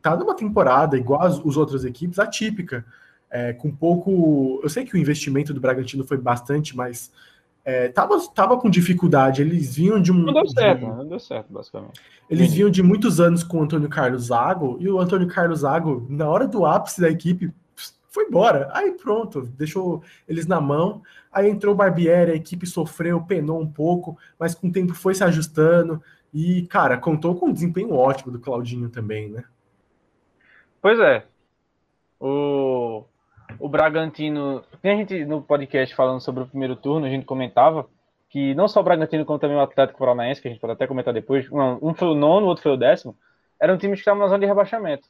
tá 0.00 0.16
numa 0.16 0.34
temporada 0.34 0.96
igual 0.96 1.22
as, 1.22 1.38
as 1.38 1.56
outras 1.56 1.84
equipes, 1.84 2.18
atípica 2.18 2.84
é, 3.30 3.52
com 3.52 3.70
pouco. 3.70 4.60
Eu 4.62 4.68
sei 4.68 4.84
que 4.84 4.94
o 4.94 4.98
investimento 4.98 5.52
do 5.52 5.60
Bragantino 5.60 6.04
foi 6.04 6.16
bastante, 6.16 6.76
mas 6.76 7.10
é, 7.64 7.88
tava, 7.88 8.16
tava 8.34 8.56
com 8.56 8.70
dificuldade. 8.70 9.42
Eles 9.42 9.74
vinham 9.74 10.00
de 10.00 10.12
um. 10.12 10.18
Não 10.18 10.32
deu 10.32 10.48
certo, 10.48 10.80
de, 10.80 10.86
não 10.86 11.08
deu 11.08 11.18
certo, 11.18 11.52
basicamente. 11.52 12.00
Eles 12.30 12.52
vinham 12.52 12.70
de 12.70 12.82
muitos 12.82 13.20
anos 13.20 13.42
com 13.42 13.58
o 13.58 13.62
Antônio 13.62 13.88
Carlos 13.88 14.26
Zago, 14.26 14.76
e 14.80 14.88
o 14.88 14.98
Antônio 14.98 15.28
Carlos 15.28 15.60
Zago, 15.60 16.06
na 16.08 16.28
hora 16.28 16.46
do 16.46 16.64
ápice 16.64 17.00
da 17.00 17.10
equipe, 17.10 17.52
foi 18.08 18.24
embora. 18.24 18.70
Aí 18.72 18.92
pronto, 18.92 19.42
deixou 19.42 20.02
eles 20.28 20.46
na 20.46 20.60
mão. 20.60 21.02
Aí 21.30 21.50
entrou 21.50 21.74
o 21.74 21.76
Barbieri, 21.76 22.30
a 22.30 22.36
equipe 22.36 22.66
sofreu, 22.66 23.20
penou 23.22 23.60
um 23.60 23.70
pouco, 23.70 24.16
mas 24.38 24.54
com 24.54 24.68
o 24.68 24.72
tempo 24.72 24.94
foi 24.94 25.14
se 25.14 25.22
ajustando. 25.22 26.02
E, 26.32 26.66
cara, 26.66 26.96
contou 26.98 27.34
com 27.34 27.46
um 27.46 27.52
desempenho 27.52 27.92
ótimo 27.94 28.32
do 28.32 28.40
Claudinho 28.40 28.88
também, 28.88 29.30
né? 29.30 29.44
Pois 30.80 30.98
é. 30.98 31.26
O, 32.20 33.04
o 33.58 33.68
Bragantino. 33.68 34.62
Tem 34.82 34.92
a 34.92 34.96
gente 34.96 35.24
no 35.24 35.42
podcast 35.42 35.94
falando 35.94 36.20
sobre 36.20 36.42
o 36.42 36.46
primeiro 36.46 36.76
turno, 36.76 37.06
a 37.06 37.10
gente 37.10 37.24
comentava 37.24 37.88
que 38.28 38.54
não 38.54 38.68
só 38.68 38.80
o 38.80 38.82
Bragantino, 38.82 39.24
como 39.24 39.38
também 39.38 39.56
o 39.56 39.60
Atlético 39.60 39.98
Paranaense, 39.98 40.42
que 40.42 40.48
a 40.48 40.50
gente 40.50 40.60
pode 40.60 40.74
até 40.74 40.86
comentar 40.86 41.14
depois, 41.14 41.50
um, 41.50 41.90
um 41.90 41.94
foi 41.94 42.08
o 42.08 42.14
nono, 42.14 42.46
o 42.46 42.48
outro 42.48 42.62
foi 42.62 42.72
o 42.72 42.76
décimo, 42.76 43.16
eram 43.60 43.78
times 43.78 43.98
que 43.98 44.00
estavam 44.00 44.20
na 44.20 44.28
zona 44.28 44.40
de 44.40 44.46
rebaixamento, 44.46 45.08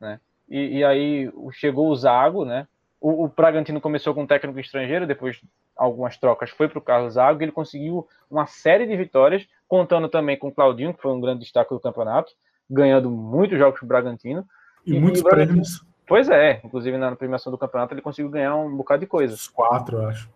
né? 0.00 0.18
E, 0.48 0.78
e 0.78 0.84
aí 0.84 1.30
chegou 1.52 1.88
o 1.88 1.96
Zago, 1.96 2.44
né? 2.44 2.66
O, 3.00 3.24
o 3.24 3.28
Bragantino 3.28 3.80
começou 3.80 4.14
com 4.14 4.22
um 4.22 4.26
técnico 4.26 4.58
estrangeiro, 4.58 5.06
depois 5.06 5.40
algumas 5.76 6.16
trocas 6.16 6.50
foi 6.50 6.68
para 6.68 6.78
o 6.78 6.82
Carlos 6.82 7.14
Zago, 7.14 7.40
e 7.40 7.44
ele 7.44 7.52
conseguiu 7.52 8.08
uma 8.30 8.46
série 8.46 8.86
de 8.86 8.96
vitórias, 8.96 9.46
contando 9.68 10.08
também 10.08 10.36
com 10.36 10.48
o 10.48 10.52
Claudinho, 10.52 10.94
que 10.94 11.02
foi 11.02 11.12
um 11.12 11.20
grande 11.20 11.40
destaque 11.40 11.70
do 11.70 11.80
campeonato, 11.80 12.32
ganhando 12.68 13.10
muitos 13.10 13.58
jogos 13.58 13.78
para 13.78 13.84
o 13.84 13.88
Bragantino. 13.88 14.44
E, 14.86 14.94
e 14.94 15.00
muitos 15.00 15.20
e 15.20 15.24
prêmios. 15.24 15.84
Pois 16.06 16.28
é, 16.28 16.60
inclusive 16.64 16.96
na 16.98 17.16
premiação 17.16 17.50
do 17.50 17.58
campeonato 17.58 17.94
ele 17.94 18.02
conseguiu 18.02 18.30
ganhar 18.30 18.54
um 18.56 18.76
bocado 18.76 19.00
de 19.00 19.06
coisa. 19.06 19.34
Os 19.34 19.48
quatro, 19.48 19.98
eu 19.98 20.08
acho. 20.08 20.28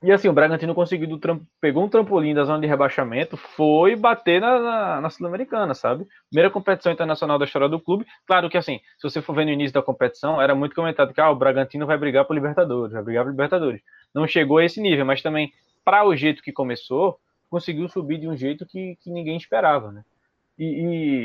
E 0.00 0.12
assim, 0.12 0.28
o 0.28 0.32
Bragantino 0.32 0.76
conseguiu, 0.76 1.18
pegou 1.60 1.84
um 1.84 1.88
trampolim 1.88 2.32
da 2.32 2.44
zona 2.44 2.60
de 2.60 2.68
rebaixamento, 2.68 3.36
foi 3.36 3.96
bater 3.96 4.40
na, 4.40 4.60
na, 4.60 5.00
na 5.00 5.10
Sul-Americana, 5.10 5.74
sabe? 5.74 6.06
Primeira 6.30 6.50
competição 6.50 6.92
internacional 6.92 7.36
da 7.36 7.44
história 7.44 7.68
do 7.68 7.80
clube. 7.80 8.06
Claro 8.24 8.48
que 8.48 8.56
assim, 8.56 8.78
se 8.96 9.02
você 9.02 9.20
for 9.20 9.34
ver 9.34 9.44
no 9.44 9.50
início 9.50 9.74
da 9.74 9.82
competição, 9.82 10.40
era 10.40 10.54
muito 10.54 10.76
comentado 10.76 11.12
que 11.12 11.20
ah, 11.20 11.30
o 11.30 11.34
Bragantino 11.34 11.84
vai 11.84 11.98
brigar 11.98 12.24
por 12.24 12.34
Libertadores, 12.34 12.92
vai 12.92 13.02
brigar 13.02 13.24
por 13.24 13.30
Libertadores. 13.30 13.80
Não 14.14 14.24
chegou 14.24 14.58
a 14.58 14.64
esse 14.64 14.80
nível, 14.80 15.04
mas 15.04 15.20
também, 15.20 15.52
para 15.84 16.04
o 16.04 16.14
jeito 16.14 16.44
que 16.44 16.52
começou, 16.52 17.18
conseguiu 17.50 17.88
subir 17.88 18.18
de 18.18 18.28
um 18.28 18.36
jeito 18.36 18.64
que, 18.64 18.96
que 19.02 19.10
ninguém 19.10 19.36
esperava, 19.36 19.90
né? 19.90 20.04
E, 20.56 20.64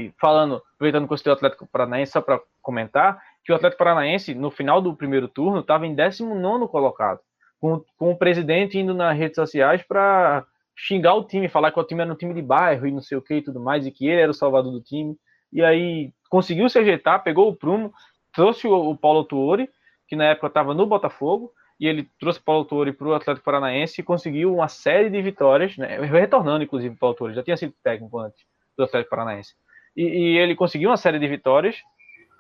e 0.08 0.14
falando, 0.20 0.64
aproveitando 0.76 1.08
que 1.08 1.14
eu 1.14 1.32
o 1.32 1.36
Atlético 1.36 1.68
Paranaense, 1.68 2.12
só 2.12 2.22
para 2.22 2.40
comentar, 2.60 3.22
que 3.44 3.52
o 3.52 3.56
Atlético 3.56 3.80
Paranaense, 3.80 4.34
no 4.34 4.50
final 4.50 4.82
do 4.82 4.96
primeiro 4.96 5.28
turno, 5.28 5.60
estava 5.60 5.86
em 5.86 5.94
19 5.94 6.68
colocado 6.68 7.20
com, 7.64 7.82
com 7.98 8.12
o 8.12 8.18
presidente 8.18 8.78
indo 8.78 8.94
nas 8.94 9.18
redes 9.18 9.36
sociais 9.36 9.82
para 9.82 10.46
xingar 10.76 11.14
o 11.14 11.24
time, 11.24 11.48
falar 11.48 11.72
que 11.72 11.80
o 11.80 11.84
time 11.86 12.02
era 12.02 12.12
um 12.12 12.16
time 12.16 12.34
de 12.34 12.42
bairro 12.42 12.86
e 12.86 12.92
não 12.92 13.02
sei 13.02 13.18
o 13.18 13.22
que 13.22 13.36
e 13.36 13.42
tudo 13.42 13.58
mais, 13.58 13.88
e 13.88 13.92
que 13.92 14.06
ele 14.06 14.20
era 14.20 14.32
o 14.32 14.34
salvador 14.34 14.70
do 14.70 14.82
time. 14.82 15.16
E 15.52 15.64
aí 15.64 16.12
conseguiu 16.30 16.68
se 16.68 16.78
ajeitar, 16.78 17.24
pegou 17.24 17.48
o 17.48 17.56
prumo, 17.56 17.94
trouxe 18.34 18.68
o, 18.68 18.90
o 18.90 18.98
Paulo 18.98 19.24
Tuori, 19.24 19.70
que 20.10 20.16
na 20.16 20.26
época 20.26 20.48
estava 20.48 20.74
no 20.74 20.86
Botafogo, 20.86 21.54
e 21.80 21.88
ele 21.88 22.10
trouxe 22.20 22.40
o 22.40 22.44
Paulo 22.44 22.66
Tuori 22.66 22.92
para 22.92 23.08
o 23.08 23.14
Atlético 23.14 23.46
Paranaense 23.46 24.02
e 24.02 24.04
conseguiu 24.04 24.54
uma 24.54 24.68
série 24.68 25.10
de 25.10 25.22
vitórias, 25.22 25.78
né? 25.78 26.02
retornando 26.02 26.66
inclusive 26.66 26.94
o 26.94 27.00
Paulo 27.00 27.16
Tuori, 27.16 27.34
já 27.34 27.44
tinha 27.44 27.56
sido 27.56 27.74
técnico 27.82 28.20
antes 28.20 28.44
do 28.78 28.84
Atlético 28.84 29.12
Paranaense. 29.12 29.54
E, 29.96 30.04
e 30.04 30.38
ele 30.38 30.54
conseguiu 30.54 30.90
uma 30.90 30.98
série 30.98 31.18
de 31.18 31.28
vitórias, 31.30 31.78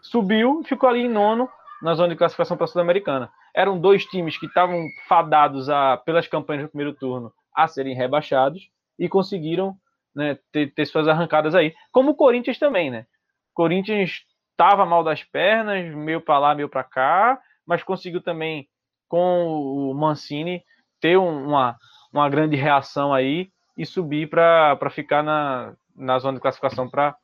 subiu 0.03 0.61
e 0.61 0.67
ficou 0.67 0.87
ali 0.87 1.01
em 1.01 1.09
nono 1.09 1.49
na 1.81 1.95
zona 1.95 2.09
de 2.09 2.15
classificação 2.15 2.55
para 2.55 2.65
a 2.65 2.67
Sul-Americana 2.67 3.31
eram 3.53 3.79
dois 3.79 4.05
times 4.05 4.37
que 4.37 4.47
estavam 4.47 4.87
fadados 5.07 5.69
a, 5.69 5.97
pelas 5.97 6.27
campanhas 6.27 6.63
do 6.63 6.69
primeiro 6.69 6.93
turno 6.93 7.31
a 7.55 7.67
serem 7.67 7.95
rebaixados 7.95 8.69
e 8.97 9.07
conseguiram 9.07 9.75
né, 10.15 10.37
ter, 10.51 10.73
ter, 10.73 10.85
suas 10.85 11.07
arrancadas 11.07 11.53
aí. 11.53 11.73
Como 11.91 12.11
o 12.11 12.15
Corinthians 12.15 12.57
também, 12.57 12.89
né? 12.89 13.05
O 13.51 13.53
Corinthians 13.53 14.23
estava 14.51 14.85
mal 14.85 15.03
das 15.03 15.23
pernas, 15.23 15.93
meio 15.93 16.19
para 16.19 16.39
lá, 16.39 16.55
meio 16.55 16.69
para 16.69 16.83
cá, 16.83 17.39
mas 17.65 17.83
conseguiu 17.83 18.21
também 18.21 18.67
com 19.07 19.45
o 19.45 19.93
Mancini 19.93 20.63
ter 20.99 21.17
uma, 21.17 21.77
uma 22.11 22.27
grande 22.29 22.55
reação 22.55 23.13
aí 23.13 23.51
e 23.77 23.85
subir 23.85 24.29
para 24.29 24.89
ficar 24.89 25.21
na, 25.21 25.75
na 25.95 26.17
zona 26.17 26.37
de 26.37 26.41
classificação 26.41 26.89
para 26.89 27.15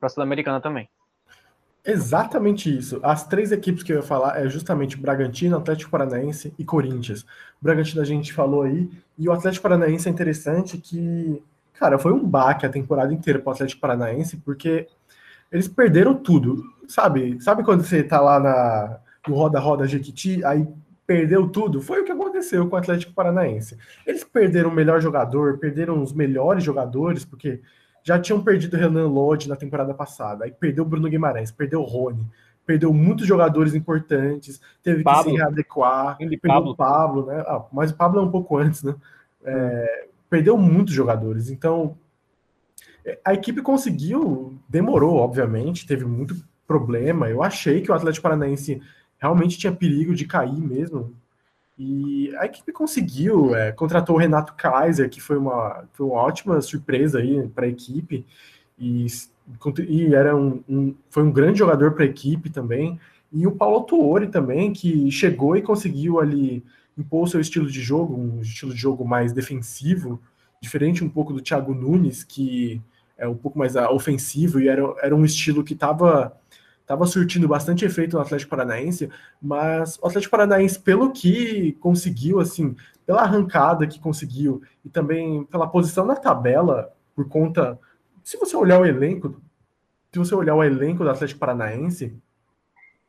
a 0.00 0.08
Sul-Americana 0.08 0.60
também. 0.60 0.88
Exatamente 1.84 2.76
isso. 2.76 3.00
As 3.02 3.26
três 3.26 3.52
equipes 3.52 3.82
que 3.82 3.92
eu 3.92 3.96
ia 3.96 4.02
falar 4.02 4.38
é 4.38 4.48
justamente 4.48 4.98
Bragantino, 4.98 5.56
Atlético 5.56 5.90
Paranaense 5.90 6.52
e 6.58 6.64
Corinthians. 6.64 7.24
Bragantino 7.60 8.02
a 8.02 8.04
gente 8.04 8.32
falou 8.32 8.62
aí, 8.62 8.90
e 9.18 9.28
o 9.28 9.32
Atlético 9.32 9.62
Paranaense 9.62 10.08
é 10.08 10.12
interessante 10.12 10.76
que, 10.76 11.42
cara, 11.74 11.98
foi 11.98 12.12
um 12.12 12.22
baque 12.22 12.66
a 12.66 12.70
temporada 12.70 13.12
inteira 13.14 13.38
para 13.38 13.50
o 13.50 13.54
Atlético 13.54 13.80
Paranaense, 13.80 14.36
porque 14.38 14.86
eles 15.50 15.68
perderam 15.68 16.14
tudo. 16.14 16.62
Sabe? 16.86 17.40
Sabe 17.40 17.62
quando 17.62 17.84
você 17.84 18.02
tá 18.02 18.20
lá 18.20 18.40
na, 18.40 18.98
no 19.26 19.34
roda-roda 19.34 19.86
Jequiti, 19.86 20.44
aí 20.44 20.66
perdeu 21.06 21.48
tudo? 21.48 21.80
Foi 21.80 22.00
o 22.00 22.04
que 22.04 22.12
aconteceu 22.12 22.68
com 22.68 22.76
o 22.76 22.78
Atlético 22.78 23.12
Paranaense. 23.12 23.76
Eles 24.06 24.22
perderam 24.22 24.70
o 24.70 24.74
melhor 24.74 25.00
jogador, 25.00 25.58
perderam 25.58 26.02
os 26.02 26.12
melhores 26.12 26.62
jogadores, 26.62 27.24
porque 27.24 27.60
já 28.02 28.18
tinham 28.18 28.42
perdido 28.42 28.76
o 28.76 28.80
Renan 28.80 29.08
Lodge 29.08 29.48
na 29.48 29.56
temporada 29.56 29.94
passada, 29.94 30.44
aí 30.44 30.50
perdeu 30.50 30.84
o 30.84 30.86
Bruno 30.86 31.08
Guimarães, 31.08 31.50
perdeu 31.50 31.80
o 31.80 31.84
Rony, 31.84 32.26
perdeu 32.66 32.92
muitos 32.92 33.26
jogadores 33.26 33.74
importantes, 33.74 34.60
teve 34.82 35.02
Pablo. 35.02 35.24
que 35.24 35.30
se 35.30 35.36
readequar, 35.36 36.16
Ele, 36.20 36.36
perdeu 36.36 36.58
Pablo. 36.58 36.72
o 36.72 36.76
Pablo, 36.76 37.26
né? 37.26 37.44
Ah, 37.46 37.64
mas 37.72 37.90
o 37.90 37.96
Pablo 37.96 38.20
é 38.20 38.22
um 38.22 38.30
pouco 38.30 38.56
antes, 38.56 38.82
né? 38.82 38.94
É, 39.44 40.08
perdeu 40.28 40.56
muitos 40.56 40.94
jogadores, 40.94 41.50
então 41.50 41.96
é, 43.04 43.18
a 43.24 43.34
equipe 43.34 43.62
conseguiu, 43.62 44.58
demorou, 44.68 45.16
obviamente, 45.16 45.86
teve 45.86 46.04
muito 46.04 46.34
problema. 46.66 47.28
Eu 47.28 47.42
achei 47.42 47.80
que 47.80 47.90
o 47.90 47.94
Atlético 47.94 48.22
Paranaense 48.22 48.80
realmente 49.18 49.58
tinha 49.58 49.72
perigo 49.72 50.14
de 50.14 50.24
cair 50.26 50.60
mesmo, 50.60 51.14
e 51.82 52.36
a 52.36 52.44
equipe 52.44 52.72
conseguiu, 52.72 53.54
é, 53.54 53.72
contratou 53.72 54.14
o 54.14 54.18
Renato 54.18 54.52
Kaiser, 54.52 55.08
que 55.08 55.18
foi 55.18 55.38
uma, 55.38 55.88
foi 55.94 56.04
uma 56.04 56.20
ótima 56.20 56.60
surpresa 56.60 57.20
aí 57.20 57.48
para 57.48 57.64
a 57.64 57.70
equipe, 57.70 58.26
e, 58.78 59.06
e 59.88 60.14
era 60.14 60.36
um, 60.36 60.62
um, 60.68 60.94
foi 61.08 61.22
um 61.22 61.32
grande 61.32 61.58
jogador 61.58 61.92
para 61.92 62.04
a 62.04 62.06
equipe 62.06 62.50
também. 62.50 63.00
E 63.32 63.46
o 63.46 63.52
Paulo 63.52 63.80
Tuori 63.84 64.28
também, 64.28 64.74
que 64.74 65.10
chegou 65.10 65.56
e 65.56 65.62
conseguiu 65.62 66.20
ali 66.20 66.62
impor 66.98 67.26
seu 67.26 67.40
estilo 67.40 67.66
de 67.66 67.80
jogo, 67.80 68.14
um 68.14 68.42
estilo 68.42 68.74
de 68.74 68.78
jogo 68.78 69.02
mais 69.02 69.32
defensivo, 69.32 70.20
diferente 70.60 71.02
um 71.02 71.08
pouco 71.08 71.32
do 71.32 71.40
Thiago 71.40 71.72
Nunes, 71.72 72.22
que 72.22 72.78
é 73.16 73.26
um 73.26 73.34
pouco 73.34 73.58
mais 73.58 73.74
ofensivo, 73.74 74.60
e 74.60 74.68
era, 74.68 74.82
era 75.00 75.16
um 75.16 75.24
estilo 75.24 75.64
que 75.64 75.72
estava 75.72 76.38
estava 76.90 77.06
surtindo 77.06 77.46
bastante 77.46 77.84
efeito 77.84 78.16
no 78.16 78.22
Atlético 78.22 78.50
Paranaense, 78.50 79.08
mas 79.40 79.96
o 80.02 80.08
Atlético 80.08 80.32
Paranaense, 80.32 80.80
pelo 80.80 81.12
que 81.12 81.72
conseguiu, 81.74 82.40
assim, 82.40 82.74
pela 83.06 83.22
arrancada 83.22 83.86
que 83.86 84.00
conseguiu 84.00 84.60
e 84.84 84.88
também 84.88 85.44
pela 85.44 85.68
posição 85.68 86.04
na 86.04 86.16
tabela, 86.16 86.92
por 87.14 87.28
conta. 87.28 87.78
Se 88.24 88.36
você 88.36 88.56
olhar 88.56 88.80
o 88.80 88.84
elenco, 88.84 89.40
se 90.12 90.18
você 90.18 90.34
olhar 90.34 90.56
o 90.56 90.64
elenco 90.64 91.04
do 91.04 91.10
Atlético 91.10 91.38
Paranaense, 91.38 92.12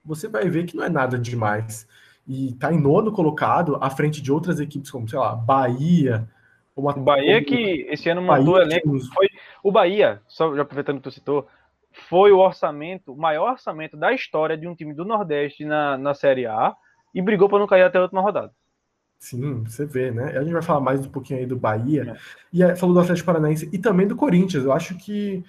você 0.06 0.28
vai 0.28 0.48
ver 0.48 0.66
que 0.66 0.78
não 0.78 0.84
é 0.84 0.90
nada 0.90 1.18
demais. 1.18 1.88
E 2.28 2.54
tá 2.60 2.72
em 2.72 2.80
nono 2.80 3.12
colocado, 3.12 3.80
à 3.82 3.90
frente 3.90 4.22
de 4.22 4.32
outras 4.32 4.60
equipes, 4.60 4.92
como, 4.92 5.10
sei 5.10 5.18
lá, 5.18 5.36
Bahia. 5.36 6.30
Uma... 6.76 6.94
Bahia 6.94 7.44
que 7.44 7.88
esse 7.90 8.08
ano 8.10 8.22
mandou 8.22 8.54
Bahia, 8.54 8.66
elenco. 8.66 9.00
Foi 9.12 9.28
o 9.64 9.72
Bahia, 9.72 10.22
só 10.28 10.56
já 10.56 10.62
aproveitando 10.62 10.98
que 10.98 11.04
tu 11.04 11.12
citou, 11.12 11.48
foi 11.92 12.32
o 12.32 12.39
orçamento, 12.39 13.14
o 13.14 13.18
maior 13.18 13.52
orçamento 13.52 13.98
da 13.98 14.14
história 14.14 14.58
de 14.58 14.68
um 14.68 14.76
time 14.76 14.94
do 14.94 15.06
Nordeste 15.06 15.66
na, 15.66 15.98
na 15.98 16.14
Série 16.14 16.46
A 16.46 16.76
e 17.14 17.22
brigou 17.22 17.50
para 17.50 17.60
não 17.60 17.68
cair 17.68 17.84
até 17.84 17.98
a 17.98 18.04
última 18.04 18.22
rodada. 18.22 18.52
Sim, 19.20 19.64
você 19.64 19.86
vê, 19.86 20.10
né? 20.10 20.36
A 20.36 20.42
gente 20.42 20.54
vai 20.54 20.64
falar 20.64 20.80
mais 20.80 21.06
um 21.06 21.10
pouquinho 21.10 21.39
aí 21.39 21.46
do 21.46 21.56
Bahia. 21.56 22.18
É. 22.54 22.72
E 22.72 22.76
falou 22.76 22.96
do 22.96 23.02
Atlético 23.02 23.28
Paranaense 23.28 23.70
e 23.72 23.78
também 23.78 24.08
do 24.08 24.16
Corinthians. 24.16 24.64
Eu 24.64 24.72
acho 24.72 24.98
que 24.98 25.44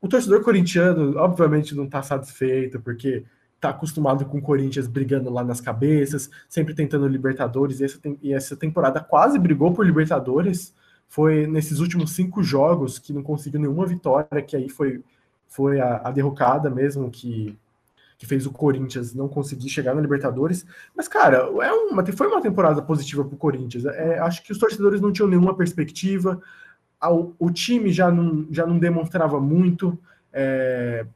o 0.00 0.08
torcedor 0.08 0.42
corintiano, 0.42 1.18
obviamente, 1.18 1.74
não 1.74 1.84
está 1.84 2.02
satisfeito, 2.02 2.80
porque 2.80 3.24
está 3.56 3.70
acostumado 3.70 4.24
com 4.24 4.38
o 4.38 4.42
Corinthians 4.42 4.86
brigando 4.86 5.28
lá 5.28 5.44
nas 5.44 5.60
cabeças, 5.60 6.30
sempre 6.48 6.74
tentando 6.74 7.06
Libertadores, 7.08 7.80
e 7.80 7.84
essa, 7.84 8.00
e 8.22 8.32
essa 8.32 8.56
temporada 8.56 9.00
quase 9.00 9.38
brigou 9.38 9.74
por 9.74 9.84
Libertadores. 9.84 10.74
Foi 11.08 11.46
nesses 11.46 11.80
últimos 11.80 12.12
cinco 12.12 12.42
jogos 12.42 12.98
que 12.98 13.12
não 13.12 13.22
conseguiu 13.22 13.60
nenhuma 13.60 13.84
vitória, 13.84 14.42
que 14.42 14.56
aí 14.56 14.68
foi 14.68 15.02
foi 15.48 15.80
a, 15.80 16.02
a 16.04 16.10
derrocada 16.10 16.70
mesmo 16.70 17.10
que, 17.10 17.58
que 18.18 18.26
fez 18.26 18.46
o 18.46 18.52
Corinthians 18.52 19.14
não 19.14 19.28
conseguir 19.28 19.68
chegar 19.68 19.94
na 19.94 20.00
Libertadores. 20.00 20.66
Mas, 20.94 21.08
cara, 21.08 21.38
é 21.38 21.72
uma, 21.72 22.04
foi 22.06 22.26
uma 22.28 22.40
temporada 22.40 22.82
positiva 22.82 23.24
para 23.24 23.34
o 23.34 23.38
Corinthians. 23.38 23.84
É, 23.86 24.18
acho 24.18 24.42
que 24.42 24.52
os 24.52 24.58
torcedores 24.58 25.00
não 25.00 25.12
tinham 25.12 25.28
nenhuma 25.28 25.56
perspectiva, 25.56 26.40
o, 27.02 27.32
o 27.38 27.50
time 27.50 27.92
já 27.92 28.10
não, 28.10 28.46
já 28.50 28.66
não 28.66 28.78
demonstrava 28.78 29.40
muito. 29.40 29.98
É, 30.32 31.06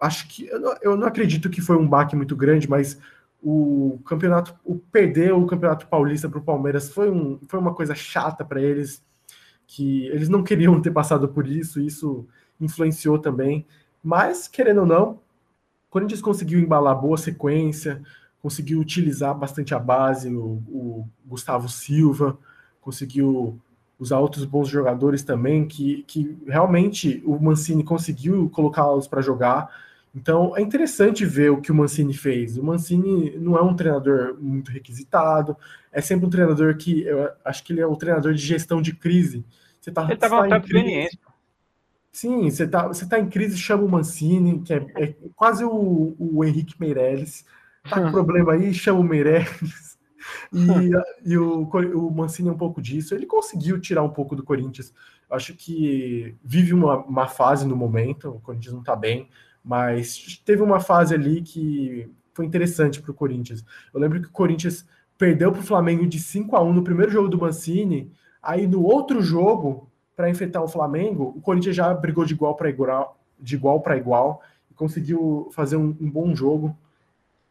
acho 0.00 0.28
que 0.28 0.46
eu 0.46 0.60
não, 0.60 0.74
eu 0.80 0.96
não 0.96 1.06
acredito 1.06 1.50
que 1.50 1.60
foi 1.60 1.76
um 1.76 1.86
baque 1.86 2.16
muito 2.16 2.34
grande, 2.34 2.68
mas 2.68 2.98
o 3.42 3.98
campeonato, 4.04 4.54
o 4.64 4.76
perder 4.76 5.32
o 5.32 5.46
campeonato 5.46 5.86
paulista 5.86 6.28
para 6.28 6.38
o 6.38 6.42
Palmeiras 6.42 6.88
foi, 6.88 7.10
um, 7.10 7.38
foi 7.46 7.60
uma 7.60 7.74
coisa 7.74 7.94
chata 7.94 8.44
para 8.44 8.60
eles, 8.60 9.02
que 9.66 10.06
eles 10.08 10.28
não 10.28 10.42
queriam 10.42 10.80
ter 10.80 10.90
passado 10.90 11.28
por 11.28 11.46
isso. 11.46 11.80
Isso 11.80 12.26
influenciou 12.60 13.18
também. 13.18 13.66
Mas, 14.02 14.48
querendo 14.48 14.80
ou 14.80 14.86
não, 14.86 15.10
o 15.12 15.20
Corinthians 15.90 16.20
conseguiu 16.20 16.58
embalar 16.60 17.00
boa 17.00 17.16
sequência, 17.16 18.02
conseguiu 18.40 18.78
utilizar 18.78 19.36
bastante 19.36 19.74
a 19.74 19.78
base, 19.78 20.34
o, 20.34 20.62
o 20.68 21.08
Gustavo 21.26 21.68
Silva, 21.68 22.38
conseguiu 22.80 23.60
usar 23.98 24.18
outros 24.18 24.44
bons 24.44 24.68
jogadores 24.68 25.22
também, 25.22 25.66
que, 25.66 26.04
que 26.06 26.36
realmente 26.46 27.22
o 27.26 27.38
Mancini 27.38 27.82
conseguiu 27.82 28.48
colocá-los 28.50 29.08
para 29.08 29.20
jogar. 29.20 29.68
Então 30.14 30.56
é 30.56 30.62
interessante 30.62 31.24
ver 31.24 31.50
o 31.50 31.60
que 31.60 31.72
o 31.72 31.74
Mancini 31.74 32.14
fez. 32.14 32.56
O 32.56 32.62
Mancini 32.62 33.36
não 33.38 33.56
é 33.58 33.62
um 33.62 33.74
treinador 33.74 34.36
muito 34.40 34.70
requisitado, 34.70 35.56
é 35.92 36.00
sempre 36.00 36.26
um 36.26 36.30
treinador 36.30 36.76
que 36.76 37.02
eu 37.02 37.28
acho 37.44 37.64
que 37.64 37.72
ele 37.72 37.80
é 37.80 37.86
um 37.86 37.96
treinador 37.96 38.32
de 38.32 38.40
gestão 38.40 38.80
de 38.80 38.94
crise. 38.94 39.44
Você 39.80 39.90
tá, 39.90 40.04
ele 40.04 40.14
estava 40.14 40.48
em 40.48 40.60
crise. 40.60 41.18
Sim, 42.12 42.50
você 42.50 42.64
está 42.64 42.88
você 42.88 43.06
tá 43.06 43.18
em 43.18 43.28
crise, 43.28 43.56
chama 43.56 43.84
o 43.84 43.88
Mancini, 43.88 44.60
que 44.60 44.72
é, 44.72 44.86
é 44.96 45.14
quase 45.36 45.64
o, 45.64 46.16
o 46.18 46.44
Henrique 46.44 46.78
Meirelles. 46.80 47.44
Tá 47.88 48.02
com 48.02 48.10
problema 48.10 48.52
aí, 48.52 48.72
chama 48.74 49.00
o 49.00 49.04
Meirelles. 49.04 49.98
E, 50.52 51.30
e 51.30 51.38
o, 51.38 51.62
o 51.62 52.10
Mancini 52.10 52.48
é 52.48 52.52
um 52.52 52.58
pouco 52.58 52.82
disso. 52.82 53.14
Ele 53.14 53.26
conseguiu 53.26 53.80
tirar 53.80 54.02
um 54.02 54.10
pouco 54.10 54.34
do 54.34 54.42
Corinthians. 54.42 54.92
Acho 55.30 55.54
que 55.54 56.34
vive 56.42 56.72
uma, 56.72 56.98
uma 56.98 57.26
fase 57.26 57.66
no 57.66 57.76
momento, 57.76 58.30
o 58.30 58.40
Corinthians 58.40 58.72
não 58.72 58.80
está 58.80 58.96
bem, 58.96 59.28
mas 59.62 60.40
teve 60.44 60.62
uma 60.62 60.80
fase 60.80 61.14
ali 61.14 61.42
que 61.42 62.10
foi 62.32 62.46
interessante 62.46 63.00
para 63.00 63.10
o 63.10 63.14
Corinthians. 63.14 63.64
Eu 63.92 64.00
lembro 64.00 64.20
que 64.20 64.28
o 64.28 64.32
Corinthians 64.32 64.86
perdeu 65.18 65.52
para 65.52 65.60
o 65.60 65.64
Flamengo 65.64 66.06
de 66.06 66.18
5 66.18 66.56
a 66.56 66.62
1 66.62 66.72
no 66.72 66.84
primeiro 66.84 67.12
jogo 67.12 67.28
do 67.28 67.38
Mancini, 67.38 68.10
aí 68.42 68.66
no 68.66 68.82
outro 68.82 69.20
jogo, 69.20 69.87
para 70.18 70.28
enfrentar 70.28 70.60
o 70.60 70.66
Flamengo, 70.66 71.32
o 71.36 71.40
Corinthians 71.40 71.76
já 71.76 71.94
brigou 71.94 72.24
de 72.24 72.34
igual 72.34 72.56
para 72.56 72.68
igual, 72.68 73.16
de 73.38 73.54
igual 73.54 73.80
para 73.80 73.96
igual 73.96 74.42
e 74.68 74.74
conseguiu 74.74 75.48
fazer 75.52 75.76
um, 75.76 75.96
um 76.00 76.10
bom 76.10 76.34
jogo. 76.34 76.76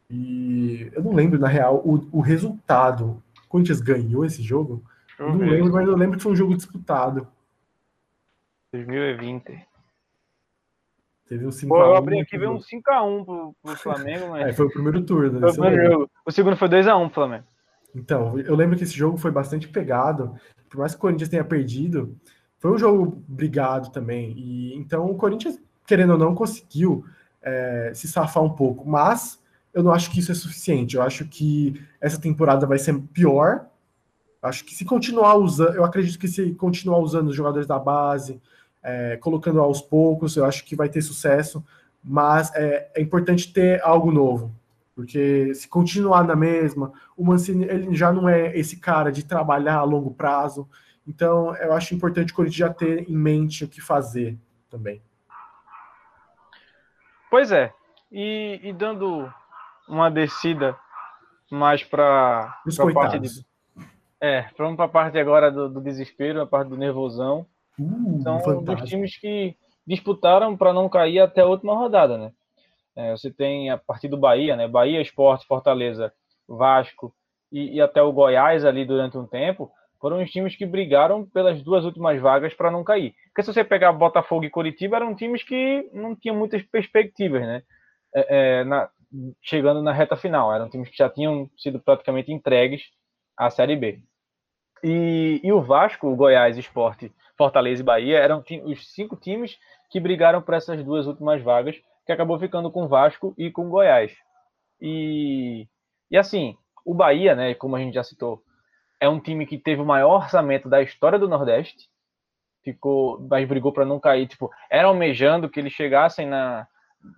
E 0.10 0.92
eu 0.92 1.02
não 1.02 1.14
lembro, 1.14 1.40
na 1.40 1.48
real, 1.48 1.78
o, 1.78 2.06
o 2.12 2.20
resultado. 2.20 3.24
O 3.46 3.48
Corinthians 3.48 3.80
ganhou 3.80 4.26
esse 4.26 4.44
jogo? 4.44 4.84
Eu 5.18 5.30
não 5.30 5.38
lembro, 5.38 5.72
mas 5.72 5.88
eu 5.88 5.96
lembro 5.96 6.18
que 6.18 6.24
foi 6.24 6.34
um 6.34 6.36
jogo 6.36 6.58
disputado. 6.58 7.26
2020. 8.74 9.66
Teve 11.30 11.46
um 11.46 11.50
5x1. 11.50 11.68
Pô, 11.70 11.78
eu 11.78 11.96
abri 11.96 12.20
aqui 12.20 12.38
veio 12.38 12.52
um 12.52 12.60
5x1 12.60 13.24
pro, 13.24 13.56
pro 13.64 13.76
Flamengo, 13.80 14.32
mas. 14.32 14.48
É, 14.48 14.52
foi 14.52 14.66
o 14.66 14.72
primeiro 14.72 15.02
turno. 15.04 15.40
Né? 15.40 15.48
O, 15.48 15.54
primeiro 15.54 16.10
o 16.26 16.32
segundo 16.34 16.58
foi 16.58 16.68
2x1 16.68 17.06
pro 17.06 17.16
Flamengo. 17.16 17.46
Então, 17.96 18.38
eu 18.38 18.58
lembro 18.58 18.76
que 18.76 18.84
esse 18.84 18.94
jogo 18.94 19.16
foi 19.16 19.32
bastante 19.32 19.70
pegado. 19.70 20.36
Por 20.70 20.80
mais 20.80 20.92
que 20.92 20.98
o 20.98 21.02
Corinthians 21.02 21.30
tenha 21.30 21.46
perdido, 21.46 22.14
foi 22.60 22.72
um 22.72 22.78
jogo 22.78 23.24
brigado 23.28 23.90
também. 23.92 24.34
E 24.38 24.76
então 24.76 25.06
o 25.06 25.16
Corinthians, 25.16 25.60
querendo 25.86 26.14
ou 26.14 26.18
não, 26.18 26.36
conseguiu 26.36 27.06
é, 27.42 27.92
se 27.94 28.08
safar 28.08 28.44
um 28.44 28.50
pouco. 28.50 28.88
Mas 28.88 29.40
eu 29.74 29.84
não 29.84 29.92
acho 29.92 30.12
que 30.12 30.20
isso 30.20 30.32
é 30.32 30.36
suficiente. 30.36 30.96
Eu 30.96 31.04
acho 31.04 31.26
que 31.26 31.82
essa 32.02 32.20
temporada 32.20 32.66
vai 32.66 32.80
ser 32.80 32.98
pior. 33.14 33.68
Acho 34.42 34.66
que 34.66 34.74
se 34.74 34.86
continuar 34.86 35.36
usando, 35.36 35.76
eu 35.76 35.84
acredito 35.84 36.18
que 36.20 36.28
se 36.28 36.52
continuar 36.54 37.00
usando 37.00 37.28
os 37.30 37.36
jogadores 37.36 37.68
da 37.68 37.78
base, 37.78 38.42
é, 38.84 39.18
colocando 39.18 39.60
aos 39.60 39.82
poucos, 39.82 40.36
eu 40.36 40.46
acho 40.46 40.64
que 40.66 40.76
vai 40.76 40.90
ter 40.90 41.02
sucesso. 41.02 41.64
Mas 42.04 42.54
é, 42.56 42.90
é, 42.96 43.02
importante 43.02 43.52
ter 43.52 43.82
algo 43.84 44.12
novo, 44.12 44.56
porque 44.96 45.54
se 45.54 45.68
continuar 45.68 46.24
na 46.24 46.36
mesma, 46.36 46.94
o 47.18 47.26
Mancini 47.26 47.66
ele 47.66 47.94
já 47.96 48.14
não 48.14 48.30
é 48.30 48.58
esse 48.58 48.78
cara 48.78 49.12
de 49.12 49.26
trabalhar 49.26 49.76
a 49.76 49.84
longo 49.84 50.12
prazo. 50.12 50.68
Então, 51.08 51.56
eu 51.56 51.72
acho 51.74 51.96
importante 51.96 52.34
o 52.34 52.36
Corinthians 52.36 52.58
já 52.58 52.74
ter 52.74 53.10
em 53.10 53.16
mente 53.16 53.64
o 53.64 53.68
que 53.68 53.80
fazer 53.80 54.38
também. 54.70 55.02
Pois 57.30 57.52
é. 57.52 57.74
E, 58.12 58.60
e 58.64 58.74
dando 58.74 59.32
uma 59.88 60.10
descida 60.10 60.78
mais 61.50 61.84
para 61.84 62.60
a 62.80 62.94
parte 62.94 63.20
de. 63.20 63.30
É, 64.20 64.50
vamos 64.58 64.76
para 64.76 64.86
a 64.86 64.90
parte 64.90 65.18
agora 65.18 65.52
do, 65.52 65.70
do, 65.70 65.82
desespero, 65.82 66.42
a 66.42 66.48
parte 66.48 66.70
do 66.70 66.78
nervosão. 66.78 67.46
Uh, 67.80 68.22
São 68.22 68.40
fantástico. 68.40 68.82
dos 68.82 68.90
times 68.90 69.18
que 69.18 69.56
disputaram 69.86 70.58
para 70.58 70.74
não 70.74 70.90
cair 70.90 71.20
até 71.20 71.42
a 71.42 71.46
última 71.46 71.76
rodada, 71.76 72.18
né? 72.18 72.32
É, 72.96 73.12
você 73.12 73.32
tem 73.32 73.70
a 73.70 73.78
partir 73.78 74.08
do 74.08 74.18
Bahia, 74.18 74.56
né? 74.56 74.68
Bahia, 74.68 75.00
Esporte, 75.00 75.46
Fortaleza, 75.46 76.12
Vasco 76.48 77.14
e, 77.52 77.76
e, 77.76 77.82
até 77.82 78.02
o 78.02 78.12
Goiás 78.12 78.66
ali 78.66 78.84
durante 78.86 79.18
um 79.18 79.28
tempo, 79.28 79.72
foram 80.00 80.22
os 80.22 80.30
times 80.32 80.56
que 80.56 80.66
brigaram 80.66 81.26
pelas 81.26 81.62
duas 81.62 81.84
últimas 81.86 82.20
vagas 82.22 82.54
para 82.54 82.72
não 82.72 82.84
cair. 82.84 83.14
Porque 83.28 83.44
se 83.44 83.54
você 83.54 83.64
pegar 83.64 83.92
Botafogo 83.94 84.46
e 84.46 84.50
Curitiba, 84.50 84.98
eram 84.98 85.16
times 85.16 85.44
que 85.44 85.90
não 85.94 86.16
tinham 86.16 86.36
muitas 86.36 86.62
perspectivas, 86.64 87.42
né? 87.42 87.64
É, 88.16 88.60
é, 88.60 88.64
na, 88.64 88.90
chegando 89.42 89.82
na 89.82 89.92
reta 89.92 90.16
final. 90.16 90.54
Eram 90.54 90.70
times 90.70 90.90
que 90.90 90.98
já 90.98 91.10
tinham 91.10 91.50
sido 91.58 91.80
praticamente 91.80 92.32
entregues 92.32 92.84
à 93.38 93.50
Série 93.50 93.76
B. 93.76 94.00
E, 94.84 95.42
e 95.44 95.52
o 95.52 95.62
Vasco, 95.62 96.08
o 96.08 96.16
Goiás, 96.16 96.58
Esporte, 96.58 97.12
Fortaleza 97.38 97.82
e 97.82 97.86
Bahia 97.86 98.18
eram 98.18 98.44
os 98.66 98.94
cinco 98.94 99.16
times 99.16 99.58
que 99.90 100.00
brigaram 100.00 100.42
por 100.42 100.54
essas 100.54 100.84
duas 100.84 101.08
últimas 101.08 101.42
vagas, 101.42 101.76
que 102.06 102.12
acabou 102.12 102.40
ficando 102.40 102.72
com 102.72 102.84
o 102.84 102.88
Vasco 102.88 103.34
e 103.38 103.52
com 103.52 103.68
o 103.68 103.70
Goiás. 103.70 104.16
E, 104.82 105.68
e 106.12 106.18
assim, 106.18 106.56
o 106.86 106.94
Bahia, 106.94 107.36
né, 107.36 107.54
como 107.54 107.76
a 107.76 107.80
gente 107.80 107.94
já 107.94 108.04
citou, 108.04 108.44
é 109.00 109.08
um 109.08 109.20
time 109.20 109.46
que 109.46 109.58
teve 109.58 109.82
o 109.82 109.86
maior 109.86 110.24
orçamento 110.24 110.70
da 110.70 110.82
história 110.82 111.20
do 111.20 111.28
Nordeste. 111.28 111.90
Ficou, 112.64 113.20
mas 113.30 113.48
brigou 113.48 113.72
para 113.72 113.86
não 113.86 114.00
cair, 114.00 114.28
tipo, 114.28 114.52
era 114.70 114.88
almejando 114.88 115.50
que 115.50 115.60
eles 115.60 115.72
chegassem 115.72 116.28
na, 116.28 116.68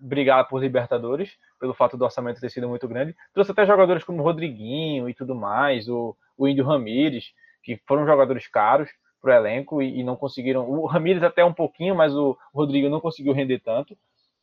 brigar 0.02 0.48
por 0.48 0.62
Libertadores, 0.62 1.38
pelo 1.60 1.74
fato 1.74 1.98
do 1.98 2.06
orçamento 2.06 2.40
ter 2.40 2.50
sido 2.50 2.68
muito 2.68 2.88
grande. 2.88 3.16
Trouxe 3.34 3.52
até 3.52 3.66
jogadores 3.66 4.04
como 4.04 4.24
Rodriguinho 4.24 5.10
e 5.10 5.14
tudo 5.14 5.36
mais, 5.36 5.88
o, 5.90 6.16
o 6.38 6.48
Índio 6.48 6.66
Ramírez, 6.66 7.32
que 7.64 7.82
foram 7.88 8.06
jogadores 8.06 8.48
caros 8.48 8.90
para 9.22 9.34
o 9.34 9.36
elenco 9.36 9.82
e, 9.82 10.00
e, 10.00 10.04
não 10.04 10.16
conseguiram. 10.16 10.70
O 10.70 10.86
Ramírez 10.86 11.24
até 11.24 11.44
um 11.44 11.54
pouquinho, 11.54 11.96
mas 11.96 12.16
o, 12.16 12.38
o 12.54 12.60
Rodrigo 12.60 12.90
não 12.90 13.02
conseguiu 13.02 13.34
render 13.34 13.60
tanto. 13.60 13.98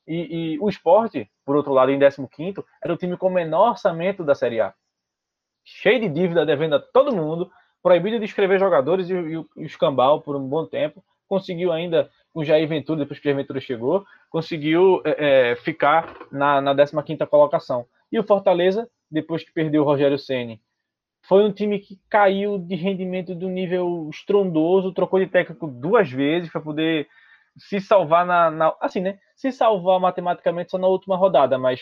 E, 0.07 0.55
e, 0.55 0.59
o 0.61 0.69
esporte, 0.69 1.29
por 1.45 1.57
outro 1.57 1.73
lado, 1.73 1.91
em 1.91 1.99
15, 1.99 2.65
era 2.83 2.93
o 2.93 2.97
time 2.97 3.17
com 3.17 3.29
o 3.29 3.33
menor 3.33 3.71
orçamento 3.71 4.23
da 4.23 4.35
Série 4.35 4.61
A. 4.61 4.75
Cheio 5.67 6.01
de 6.01 6.09
dívida, 6.09 6.47
devendo 6.47 6.77
a 6.77 6.81
todo 6.81 7.15
mundo, 7.15 7.51
proibido 7.83 8.19
de 8.19 8.25
escrever 8.25 8.59
jogadores 8.59 9.11
e, 9.11 9.13
e 9.13 9.37
o 9.37 9.47
escambau 9.59 10.21
por 10.21 10.37
um 10.37 10.49
bom 10.49 10.65
tempo. 10.65 11.05
Conseguiu 11.29 11.73
ainda 11.73 12.09
com 12.33 12.45
Jair 12.45 12.69
Ventura, 12.69 13.01
depois 13.01 13.19
que 13.19 13.27
o 13.27 13.29
Jair 13.29 13.37
Ventura 13.37 13.61
chegou, 13.61 14.05
conseguiu 14.31 15.03
é, 15.05 15.51
é 15.51 15.57
ficar 15.57 16.15
na, 16.31 16.61
na 16.61 16.75
15 16.75 17.27
colocação. 17.27 17.85
E 18.13 18.19
o 18.19 18.23
Fortaleza, 18.23 18.89
depois 19.11 19.43
que 19.43 19.53
perdeu 19.53 19.83
o 19.83 19.85
Rogério 19.85 20.19
Ceni, 20.19 20.61
foi 21.23 21.43
um 21.43 21.53
time 21.53 21.81
que 21.81 21.99
caiu 22.09 22.59
de 22.59 22.77
rendimento 22.77 23.35
do 23.35 23.49
nível 23.49 24.09
estrondoso, 24.13 24.93
trocou 24.93 25.19
de 25.19 25.27
técnico 25.27 25.67
duas 25.67 26.09
vezes 26.09 26.51
para 26.51 26.61
poder 26.61 27.09
se 27.57 27.81
salvar 27.81 28.25
na, 28.25 28.51
na, 28.51 28.77
assim, 28.81 29.01
né? 29.01 29.19
Se 29.35 29.51
salvar 29.51 29.99
matematicamente 29.99 30.71
só 30.71 30.79
na 30.79 30.87
última 30.87 31.17
rodada, 31.17 31.59
mas 31.59 31.81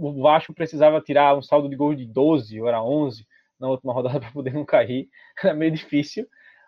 o 0.00 0.22
Vasco 0.22 0.54
precisava 0.54 1.00
tirar 1.00 1.36
um 1.36 1.42
saldo 1.42 1.68
de 1.68 1.76
gol 1.76 1.94
de 1.94 2.06
12, 2.06 2.60
ou 2.60 2.68
era 2.68 2.82
11 2.82 3.26
na 3.58 3.68
última 3.68 3.92
rodada 3.94 4.20
para 4.20 4.30
poder 4.30 4.54
não 4.54 4.64
cair. 4.64 5.08
Era 5.42 5.54
meio 5.54 5.70
difícil, 5.70 6.26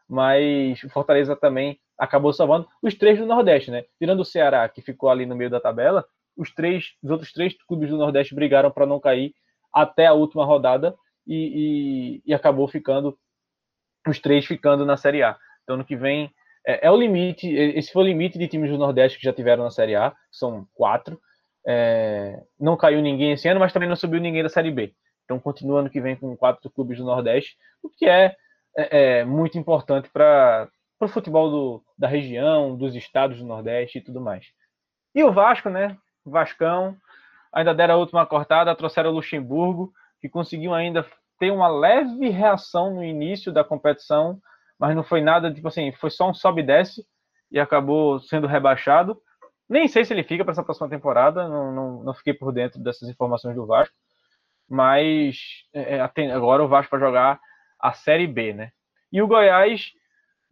mas 0.09 0.83
o 0.83 0.91
Fortaleza 0.91 1.35
também 1.35 1.79
acabou 1.99 2.33
salvando 2.33 2.69
os 2.83 2.95
três 2.95 3.19
do 3.19 3.27
Nordeste, 3.27 3.71
né? 3.71 3.85
Tirando 3.99 4.21
o 4.21 4.25
Ceará, 4.25 4.69
que 4.69 4.83
ficou 4.83 5.09
ali 5.09 5.25
no 5.25 5.37
meio 5.37 5.51
da 5.51 5.61
tabela, 5.61 6.05
os 6.37 6.53
três, 6.53 6.95
os 7.03 7.11
outros 7.11 7.33
três 7.33 7.55
clubes 7.65 7.91
do 7.91 7.97
Nordeste 7.97 8.35
brigaram 8.35 8.71
para 8.71 8.87
não 8.87 8.99
cair 8.99 9.35
até 9.73 10.07
a 10.07 10.13
última 10.13 10.45
rodada 10.45 10.95
e, 11.27 12.21
e, 12.25 12.31
e, 12.31 12.35
acabou 12.35 12.67
ficando 12.67 13.17
os 14.07 14.19
três 14.19 14.45
ficando 14.45 14.85
na 14.85 14.97
Série 14.97 15.23
A. 15.23 15.37
Então, 15.63 15.77
no 15.77 15.85
que 15.85 15.97
vem 15.97 16.31
é, 16.67 16.87
é, 16.87 16.91
o 16.91 16.97
limite. 16.97 17.49
Esse 17.49 17.93
foi 17.93 18.03
o 18.03 18.07
limite 18.07 18.39
de 18.39 18.49
times 18.49 18.71
do 18.71 18.79
Nordeste 18.79 19.19
que 19.19 19.25
já 19.25 19.33
tiveram 19.33 19.65
na 19.65 19.71
Série 19.71 19.95
A. 19.95 20.15
São 20.31 20.67
quatro. 20.75 21.21
É, 21.67 22.43
não 22.59 22.77
caiu 22.77 23.01
ninguém 23.01 23.33
esse 23.33 23.49
ano, 23.49 23.61
mas 23.61 23.73
também 23.73 23.89
não 23.89 23.97
subiu 23.97 24.21
ninguém 24.21 24.43
da 24.43 24.49
Série 24.49 24.71
B. 24.71 24.95
Então, 25.25 25.39
continua 25.39 25.81
ano 25.81 25.91
que 25.91 26.01
vem 26.01 26.17
com 26.17 26.37
quatro 26.37 26.71
clubes 26.71 26.99
do 26.99 27.05
Nordeste, 27.05 27.57
o 27.83 27.89
que 27.89 28.07
é, 28.07 28.35
é, 28.77 29.19
é 29.21 29.25
muito 29.25 29.59
importante 29.59 30.09
para 30.11 30.69
o 31.01 31.09
futebol 31.09 31.51
do, 31.51 31.85
da 31.97 32.09
região, 32.09 32.77
dos 32.77 32.95
estados 32.95 33.39
do 33.39 33.47
Nordeste 33.47 33.99
e 33.99 34.01
tudo 34.01 34.21
mais. 34.21 34.47
E 35.15 35.23
o 35.23 35.33
Vasco, 35.33 35.69
né? 35.69 35.97
Vascão, 36.25 36.97
ainda 37.53 37.75
deram 37.75 37.95
a 37.95 37.99
última 37.99 38.27
cortada, 38.27 38.75
trouxeram 38.75 39.11
o 39.11 39.15
Luxemburgo, 39.15 39.93
que 40.21 40.29
conseguiu 40.29 40.73
ainda 40.73 41.05
ter 41.39 41.51
uma 41.51 41.69
leve 41.69 42.29
reação 42.29 42.95
no 42.95 43.05
início 43.05 43.53
da 43.53 43.65
competição, 43.65 44.41
mas 44.79 44.95
não 44.95 45.03
foi 45.03 45.21
nada, 45.21 45.53
tipo 45.53 45.69
assim, 45.69 45.93
foi 45.93 46.11
só 46.11 46.31
um 46.31 46.35
sobe 46.35 46.63
e 46.63 46.67
desce 46.67 47.05
e 47.51 47.59
acabou 47.59 48.21
sendo 48.21 48.47
rebaixado. 48.47 49.21
Nem 49.73 49.89
sei 49.89 50.05
se 50.05 50.13
ele 50.13 50.23
fica 50.23 50.45
para 50.45 50.53
essa 50.53 50.63
próxima 50.63 50.89
temporada, 50.89 51.49
não, 51.49 51.73
não, 51.73 52.05
não, 52.05 52.15
fiquei 52.15 52.35
por 52.35 52.53
dentro 52.53 52.81
dessas 52.81 53.09
informações 53.09 53.55
do 53.55 53.67
Vasco, 53.67 53.95
mas 54.69 55.65
é, 55.73 55.97
é 55.97 56.33
agora 56.33 56.63
o 56.63 56.69
Vasco 56.69 56.91
vai 56.91 57.01
jogar 57.01 57.41
a 57.81 57.93
Série 57.93 58.27
B, 58.27 58.53
né? 58.53 58.71
E 59.11 59.21
o 59.23 59.27
Goiás 59.27 59.93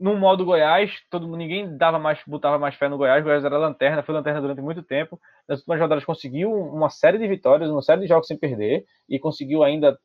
no 0.01 0.16
modo 0.16 0.47
Goiás, 0.47 0.91
todo 1.11 1.37
ninguém 1.37 1.77
dava 1.77 1.99
mais, 1.99 2.18
botava 2.27 2.59
mais 2.59 2.75
fé 2.75 2.89
no 2.89 2.97
Goiás. 2.97 3.21
O 3.21 3.25
Goiás 3.25 3.45
era 3.45 3.59
lanterna, 3.59 4.03
foi 4.03 4.14
lanterna 4.14 4.41
durante 4.41 4.62
muito 4.62 4.83
tempo. 4.83 5.21
Nas 5.47 5.59
últimas 5.59 5.79
rodadas 5.79 6.05
conseguiu 6.07 6.51
uma 6.51 6.89
série 6.89 7.18
de 7.18 7.29
vitórias, 7.29 7.71
uma 7.71 7.83
série 7.83 8.01
de 8.01 8.07
jogos 8.07 8.27
sem 8.27 8.39
perder 8.39 8.87
e 9.07 9.18
conseguiu 9.18 9.62
ainda 9.62 9.99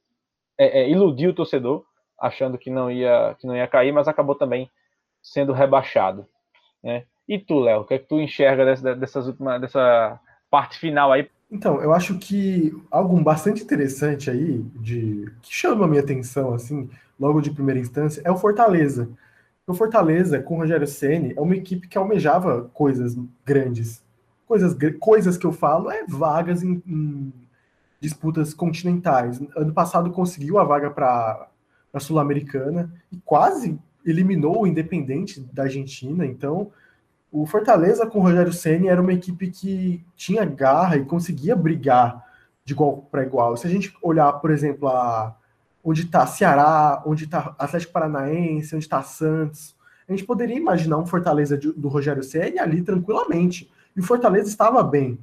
é, 0.58 0.82
é, 0.82 0.90
iludir 0.90 1.30
o 1.30 1.34
torcedor, 1.34 1.86
achando 2.20 2.58
que 2.58 2.70
não 2.70 2.92
ia 2.92 3.36
que 3.40 3.48
não 3.48 3.56
ia 3.56 3.68
cair, 3.70 3.94
mas 3.94 4.10
acabou 4.10 4.36
também 4.36 4.70
sendo 5.22 5.54
rebaixado. 5.54 6.28
Né? 6.84 7.06
E 7.28 7.40
tu, 7.40 7.60
Léo, 7.60 7.82
o 7.82 7.86
que 7.86 7.96
é 7.96 8.00
que 8.00 8.08
tu 8.08 8.20
enxerga 8.20 8.66
dessa, 8.66 8.96
dessas 8.96 9.34
dessa 9.60 10.20
parte 10.50 10.80
final 10.80 11.12
aí? 11.12 11.28
Então, 11.50 11.82
eu 11.82 11.94
acho 11.94 12.18
que 12.18 12.74
algo 12.90 13.20
bastante 13.22 13.64
interessante 13.64 14.30
aí, 14.30 14.62
de 14.76 15.32
que 15.42 15.54
chama 15.54 15.86
a 15.86 15.88
minha 15.88 16.02
atenção, 16.02 16.54
assim, 16.54 16.90
logo 17.20 17.42
de 17.42 17.52
primeira 17.52 17.80
instância, 17.80 18.22
é 18.26 18.32
o 18.32 18.38
Fortaleza. 18.38 19.10
O 19.68 19.74
Fortaleza, 19.74 20.42
com 20.42 20.56
o 20.56 20.58
Rogério 20.60 20.86
Ceni, 20.86 21.34
é 21.36 21.42
uma 21.42 21.56
equipe 21.56 21.88
que 21.88 21.98
almejava 21.98 22.70
coisas 22.74 23.18
grandes. 23.44 24.04
Coisas, 24.48 24.76
coisas 25.00 25.38
que 25.38 25.46
eu 25.46 25.52
falo 25.52 25.90
é 25.90 26.06
vagas 26.08 26.62
em, 26.62 26.82
em 26.86 27.34
disputas 28.00 28.54
continentais. 28.54 29.42
Ano 29.56 29.74
passado 29.74 30.12
conseguiu 30.12 30.60
a 30.60 30.64
vaga 30.64 30.92
para 30.92 31.48
a 31.92 32.00
Sul-Americana 32.00 32.94
e 33.12 33.18
quase 33.26 33.80
eliminou 34.06 34.62
o 34.62 34.68
Independente 34.68 35.40
da 35.52 35.64
Argentina. 35.64 36.26
Então, 36.26 36.72
o 37.42 37.46
Fortaleza 37.46 38.08
com 38.08 38.20
o 38.20 38.22
Rogério 38.22 38.54
Ceni 38.54 38.88
era 38.88 39.02
uma 39.02 39.12
equipe 39.12 39.52
que 39.52 40.06
tinha 40.16 40.46
garra 40.46 40.96
e 40.96 41.04
conseguia 41.04 41.54
brigar 41.54 42.24
de 42.64 42.72
igual 42.72 43.10
para 43.12 43.24
igual. 43.24 43.58
Se 43.58 43.68
a 43.68 43.70
gente 43.70 43.94
olhar, 44.02 44.32
por 44.34 44.52
exemplo, 44.52 44.88
a 44.88 45.36
onde 45.84 46.04
está 46.04 46.26
Ceará, 46.26 47.04
onde 47.06 47.26
está 47.26 47.54
Atlético 47.60 47.92
Paranaense, 47.92 48.74
onde 48.74 48.86
está 48.86 49.04
Santos. 49.04 49.76
A 50.08 50.14
gente 50.14 50.24
poderia 50.24 50.56
imaginar 50.56 50.98
um 50.98 51.06
Fortaleza 51.06 51.58
de, 51.58 51.74
do 51.74 51.90
Rogério 51.90 52.24
Ceni 52.24 52.58
ali 52.58 52.82
tranquilamente. 52.82 53.70
E 53.94 54.00
o 54.00 54.04
Fortaleza 54.04 54.48
estava 54.48 54.82
bem. 54.82 55.20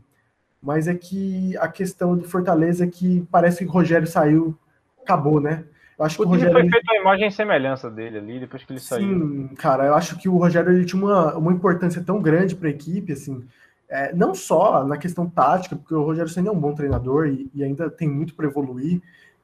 Mas 0.63 0.87
é 0.89 0.95
que 0.95 1.57
a 1.57 1.67
questão 1.67 2.15
do 2.15 2.29
Fortaleza 2.29 2.85
é 2.85 2.89
que 2.89 3.27
parece 3.31 3.65
que 3.65 3.71
o 3.71 3.73
Rogério 3.73 4.07
saiu, 4.07 4.55
acabou, 5.03 5.41
né? 5.41 5.65
Acho 6.03 6.17
o 6.17 6.25
que 6.25 6.29
o 6.29 6.31
Rogério 6.31 6.53
foi 6.53 6.69
feito 6.69 6.91
a 6.91 6.97
imagem 6.97 7.29
e 7.29 7.33
semelhança 7.33 7.91
dele 7.91 8.19
ali 8.19 8.41
depois 8.41 8.65
que 8.65 8.73
ele 8.73 8.81
Sim, 8.81 8.87
saiu. 8.87 9.09
Sim, 9.09 9.49
cara, 9.55 9.87
eu 9.87 9.95
acho 9.95 10.19
que 10.19 10.29
o 10.29 10.37
Rogério 10.37 10.73
ele 10.73 10.85
tinha 10.85 11.03
uma, 11.03 11.37
uma 11.37 11.53
importância 11.53 12.03
tão 12.03 12.21
grande 12.21 12.57
para 12.57 12.69
a 12.69 12.71
equipe, 12.71 13.13
assim, 13.13 13.45
é, 13.89 14.13
não 14.15 14.35
só 14.35 14.85
na 14.85 14.97
questão 14.97 15.29
tática, 15.29 15.77
porque 15.77 15.95
o 15.95 16.03
Rogério 16.03 16.31
Senna 16.31 16.49
é 16.49 16.53
um 16.53 16.59
bom 16.59 16.75
treinador 16.75 17.29
e, 17.29 17.49
e 17.55 17.63
ainda 17.63 17.89
tem 17.91 18.09
muito 18.09 18.35
para 18.35 18.47
evoluir, 18.47 19.01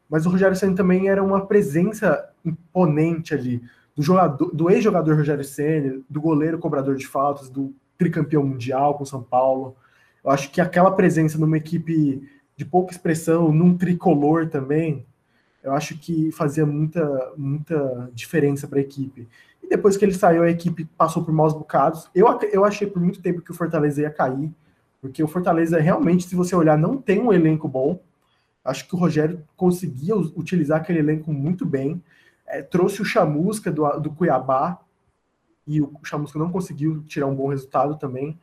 mas 0.09 0.27
o 0.27 0.31
Rogério 0.31 0.57
Senna 0.57 0.75
também 0.75 1.09
era 1.09 1.23
uma 1.23 1.47
presença 1.47 2.29
imponente 2.45 3.35
ali, 3.35 3.63
do 3.95 4.03
jogador, 4.03 4.51
do 4.55 4.71
ex-jogador 4.71 5.17
Rogério 5.17 5.45
Senna, 5.45 6.01
do 6.09 6.21
goleiro 6.21 6.59
cobrador 6.59 6.97
de 6.97 7.07
faltas, 7.07 7.49
do 7.51 7.75
tricampeão 7.97 8.43
mundial 8.43 8.95
com 8.95 9.05
São 9.05 9.23
Paulo. 9.23 9.77
Eu 10.25 10.31
acho 10.31 10.51
que 10.51 10.61
aquela 10.61 10.91
presença 10.91 11.37
numa 11.37 11.57
equipe 11.57 12.23
de 12.57 12.65
pouca 12.65 12.93
expressão, 12.93 13.53
num 13.53 13.77
tricolor 13.77 14.49
também, 14.49 15.05
eu 15.69 15.75
acho 15.75 15.97
que 15.99 16.33
fazia 16.33 16.65
muita, 16.67 17.33
muita 17.37 18.11
diferença 18.13 18.67
para 18.67 18.79
a 18.79 18.83
equipe. 18.83 19.29
E 19.63 19.69
depois 19.69 19.97
que 19.97 20.05
ele 20.05 20.15
saiu, 20.15 20.43
a 20.43 20.51
equipe 20.51 20.85
passou 20.97 21.25
por 21.25 21.33
maus 21.33 21.53
bocados. 21.53 22.09
Eu, 22.15 22.27
eu 22.53 22.65
achei 22.65 22.87
por 22.87 23.01
muito 23.01 23.21
tempo 23.21 23.43
que 23.43 23.51
o 23.51 23.55
Fortaleza 23.55 24.01
ia 24.01 24.11
cair, 24.11 24.51
porque 25.01 25.23
o 25.23 25.29
Fortaleza 25.29 25.79
realmente, 25.79 26.27
se 26.27 26.35
você 26.35 26.57
olhar, 26.57 26.77
não 26.77 26.97
tem 26.97 27.21
um 27.21 27.33
elenco 27.33 27.69
bom. 27.69 28.01
Acho 28.65 28.89
que 28.89 28.95
o 28.95 28.99
Rogério 28.99 29.43
conseguia 29.57 30.17
utilizar 30.17 30.81
aquele 30.81 30.99
elenco 30.99 31.33
muito 31.33 31.65
bem. 31.65 32.03
É, 32.47 32.63
trouxe 32.63 33.03
o 33.03 33.05
Chamusca 33.05 33.71
do, 33.71 33.89
do 34.01 34.11
Cuiabá, 34.11 34.81
e 35.67 35.83
o 35.83 35.93
Chamusca 36.03 36.39
não 36.39 36.51
conseguiu 36.51 37.03
tirar 37.03 37.27
um 37.27 37.35
bom 37.35 37.49
resultado 37.49 37.97
também. 37.97 38.39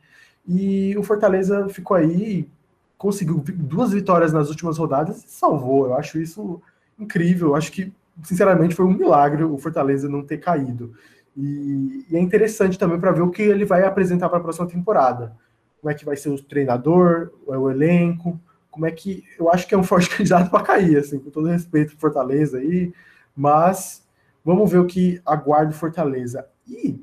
E 0.46 0.96
o 0.96 1.02
Fortaleza 1.02 1.68
ficou 1.68 1.96
aí, 1.96 2.48
conseguiu 2.96 3.42
duas 3.56 3.92
vitórias 3.92 4.32
nas 4.32 4.48
últimas 4.48 4.78
rodadas 4.78 5.24
e 5.24 5.28
salvou. 5.28 5.86
Eu 5.86 5.94
acho 5.94 6.20
isso 6.20 6.62
incrível. 6.98 7.54
Acho 7.54 7.72
que, 7.72 7.92
sinceramente, 8.22 8.74
foi 8.74 8.84
um 8.84 8.92
milagre 8.92 9.44
o 9.44 9.58
Fortaleza 9.58 10.08
não 10.08 10.22
ter 10.22 10.38
caído. 10.38 10.94
E, 11.36 12.06
e 12.10 12.16
é 12.16 12.20
interessante 12.20 12.78
também 12.78 12.98
para 12.98 13.12
ver 13.12 13.22
o 13.22 13.30
que 13.30 13.42
ele 13.42 13.64
vai 13.64 13.84
apresentar 13.84 14.28
para 14.28 14.38
a 14.38 14.42
próxima 14.42 14.66
temporada. 14.66 15.36
Como 15.80 15.90
é 15.90 15.94
que 15.94 16.04
vai 16.04 16.16
ser 16.16 16.30
o 16.30 16.42
treinador, 16.42 17.30
o 17.46 17.70
elenco, 17.70 18.40
como 18.70 18.86
é 18.86 18.90
que 18.90 19.24
eu 19.38 19.50
acho 19.50 19.66
que 19.66 19.74
é 19.74 19.78
um 19.78 19.82
forte 19.84 20.10
candidato 20.10 20.50
para 20.50 20.62
cair, 20.62 20.98
assim, 20.98 21.18
com 21.18 21.30
todo 21.30 21.48
respeito 21.48 21.92
ao 21.92 21.98
Fortaleza 21.98 22.58
aí, 22.58 22.92
mas 23.34 24.06
vamos 24.44 24.70
ver 24.70 24.78
o 24.78 24.86
que 24.86 25.20
aguarda 25.24 25.70
o 25.70 25.74
Fortaleza. 25.74 26.46
E 26.66 27.02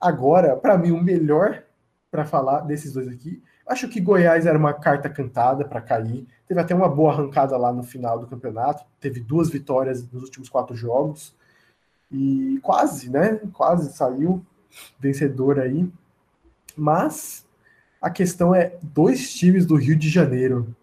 agora, 0.00 0.56
para 0.56 0.76
mim, 0.76 0.90
o 0.90 1.02
melhor 1.02 1.62
para 2.10 2.24
falar 2.24 2.60
desses 2.60 2.92
dois 2.92 3.08
aqui, 3.08 3.42
acho 3.66 3.88
que 3.88 4.00
Goiás 4.00 4.46
era 4.46 4.58
uma 4.58 4.72
carta 4.72 5.08
cantada 5.08 5.64
para 5.64 5.80
cair. 5.80 6.26
Teve 6.46 6.60
até 6.60 6.74
uma 6.74 6.88
boa 6.88 7.12
arrancada 7.12 7.56
lá 7.56 7.72
no 7.72 7.82
final 7.82 8.18
do 8.18 8.26
campeonato, 8.26 8.84
teve 9.00 9.20
duas 9.20 9.50
vitórias 9.50 10.06
nos 10.10 10.22
últimos 10.24 10.48
quatro 10.48 10.76
jogos 10.76 11.34
e 12.10 12.58
quase, 12.62 13.10
né? 13.10 13.40
Quase 13.52 13.92
saiu 13.92 14.44
vencedor 14.98 15.58
aí. 15.58 15.90
Mas 16.76 17.46
a 18.00 18.10
questão 18.10 18.54
é 18.54 18.76
dois 18.82 19.32
times 19.32 19.64
do 19.66 19.76
Rio 19.76 19.96
de 19.96 20.08
Janeiro 20.08 20.74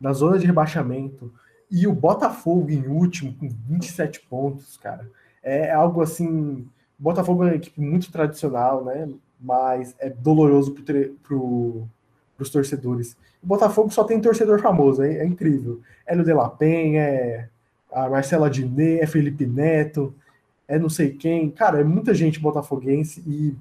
na 0.00 0.12
zona 0.12 0.38
de 0.38 0.46
rebaixamento, 0.46 1.32
e 1.70 1.86
o 1.86 1.92
Botafogo 1.92 2.70
em 2.70 2.86
último, 2.86 3.34
com 3.34 3.48
27 3.48 4.20
pontos, 4.28 4.76
cara. 4.78 5.10
É 5.42 5.70
algo 5.70 6.00
assim. 6.00 6.66
Botafogo 6.98 7.44
é 7.44 7.48
uma 7.48 7.56
equipe 7.56 7.80
muito 7.80 8.10
tradicional, 8.10 8.84
né? 8.84 9.08
Mas 9.38 9.94
é 9.98 10.08
doloroso 10.08 10.72
para 10.72 10.84
pro, 11.22 11.86
os 12.38 12.50
torcedores. 12.50 13.16
O 13.42 13.46
Botafogo 13.46 13.90
só 13.90 14.04
tem 14.04 14.20
torcedor 14.20 14.60
famoso, 14.60 15.02
é, 15.02 15.18
é 15.18 15.24
incrível. 15.26 15.80
É 16.06 16.16
o 16.16 16.24
De 16.24 16.32
La 16.32 16.48
Penha, 16.48 17.02
é 17.02 17.48
a 17.92 18.08
Marcela 18.08 18.50
Diné, 18.50 19.00
é 19.00 19.06
Felipe 19.06 19.46
Neto, 19.46 20.14
é 20.66 20.78
não 20.78 20.88
sei 20.88 21.12
quem. 21.12 21.50
Cara, 21.50 21.80
é 21.80 21.84
muita 21.84 22.14
gente 22.14 22.40
botafoguense 22.40 23.22
e 23.26 23.56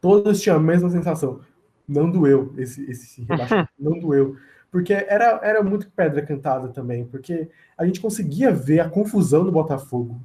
todos 0.00 0.40
tinham 0.40 0.56
a 0.56 0.60
mesma 0.60 0.90
sensação. 0.90 1.40
Não 1.88 2.10
doeu 2.10 2.52
esse, 2.56 2.88
esse 2.90 3.22
rebaixamento, 3.28 3.70
não 3.78 3.98
doeu 3.98 4.36
porque 4.70 4.92
era, 4.92 5.40
era 5.42 5.62
muito 5.62 5.90
pedra 5.90 6.24
cantada 6.24 6.68
também, 6.68 7.04
porque 7.04 7.48
a 7.76 7.84
gente 7.84 8.00
conseguia 8.00 8.52
ver 8.52 8.80
a 8.80 8.88
confusão 8.88 9.44
do 9.44 9.50
Botafogo. 9.50 10.20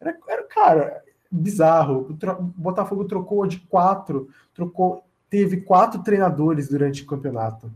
Era, 0.00 0.16
era 0.26 0.42
cara, 0.44 1.02
bizarro. 1.30 2.08
O, 2.08 2.42
Botafogo 2.42 3.04
trocou 3.04 3.46
de 3.46 3.58
quatro, 3.58 4.30
trocou, 4.54 5.04
teve 5.30 5.62
quatro 5.62 6.02
treinadores 6.02 6.68
durante 6.68 7.02
o 7.02 7.06
campeonato. 7.06 7.72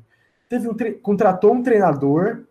Teve 0.48 0.68
um 0.68 0.74
contratou 1.00 1.54
um 1.54 1.62
treinador 1.62 2.42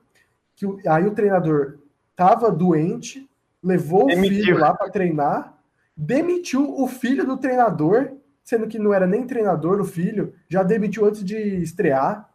que 0.55 0.65
aí 0.87 1.05
o 1.05 1.11
treinador 1.11 1.77
estava 2.11 2.49
doente, 2.49 3.29
levou 3.61 4.07
demitiu. 4.07 4.31
o 4.31 4.43
filho 4.43 4.57
lá 4.57 4.73
para 4.73 4.89
treinar, 4.89 5.53
demitiu 5.95 6.81
o 6.81 6.87
filho 6.87 7.25
do 7.25 7.37
treinador, 7.37 8.13
sendo 8.43 8.67
que 8.67 8.79
não 8.79 8.93
era 8.93 9.05
nem 9.05 9.27
treinador 9.27 9.79
o 9.79 9.85
filho, 9.85 10.33
já 10.47 10.63
demitiu 10.63 11.05
antes 11.05 11.23
de 11.23 11.37
estrear 11.37 12.29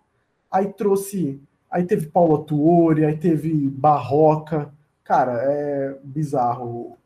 aí 0.51 0.73
trouxe. 0.73 1.41
Aí 1.71 1.85
teve 1.85 2.07
Paulo 2.07 2.39
Tuori, 2.45 3.05
aí 3.05 3.17
teve 3.17 3.69
Barroca. 3.69 4.73
Cara, 5.05 5.33
é 5.43 5.97
bizarro. 6.03 6.97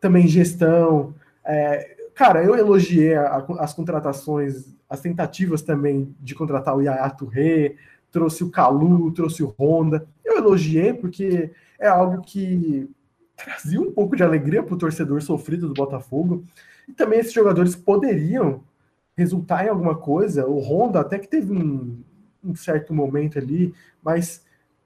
Também 0.00 0.26
gestão. 0.26 1.14
É, 1.44 1.96
cara, 2.14 2.42
eu 2.42 2.56
elogiei 2.56 3.14
a, 3.14 3.44
as 3.58 3.74
contratações, 3.74 4.74
as 4.88 5.00
tentativas 5.00 5.62
também 5.62 6.14
de 6.20 6.34
contratar 6.34 6.76
o 6.76 6.80
Yaya 6.80 7.10
Touré, 7.10 7.74
trouxe 8.10 8.44
o 8.44 8.50
Calu, 8.50 9.10
trouxe 9.12 9.42
o 9.42 9.54
Honda. 9.58 10.06
Eu 10.24 10.38
elogiei 10.38 10.94
porque 10.94 11.50
é 11.78 11.88
algo 11.88 12.22
que 12.22 12.88
trazia 13.36 13.80
um 13.80 13.92
pouco 13.92 14.16
de 14.16 14.22
alegria 14.22 14.62
para 14.62 14.74
o 14.74 14.78
torcedor 14.78 15.20
sofrido 15.20 15.68
do 15.68 15.74
Botafogo. 15.74 16.44
E 16.88 16.92
também 16.92 17.18
esses 17.18 17.32
jogadores 17.32 17.76
poderiam 17.76 18.62
resultar 19.16 19.66
em 19.66 19.68
alguma 19.68 19.96
coisa. 19.96 20.46
O 20.46 20.58
Honda 20.58 21.00
até 21.00 21.18
que 21.18 21.28
teve 21.28 21.52
um, 21.52 22.02
um 22.42 22.54
certo 22.54 22.94
momento 22.94 23.38
ali, 23.38 23.74
mas 24.02 24.44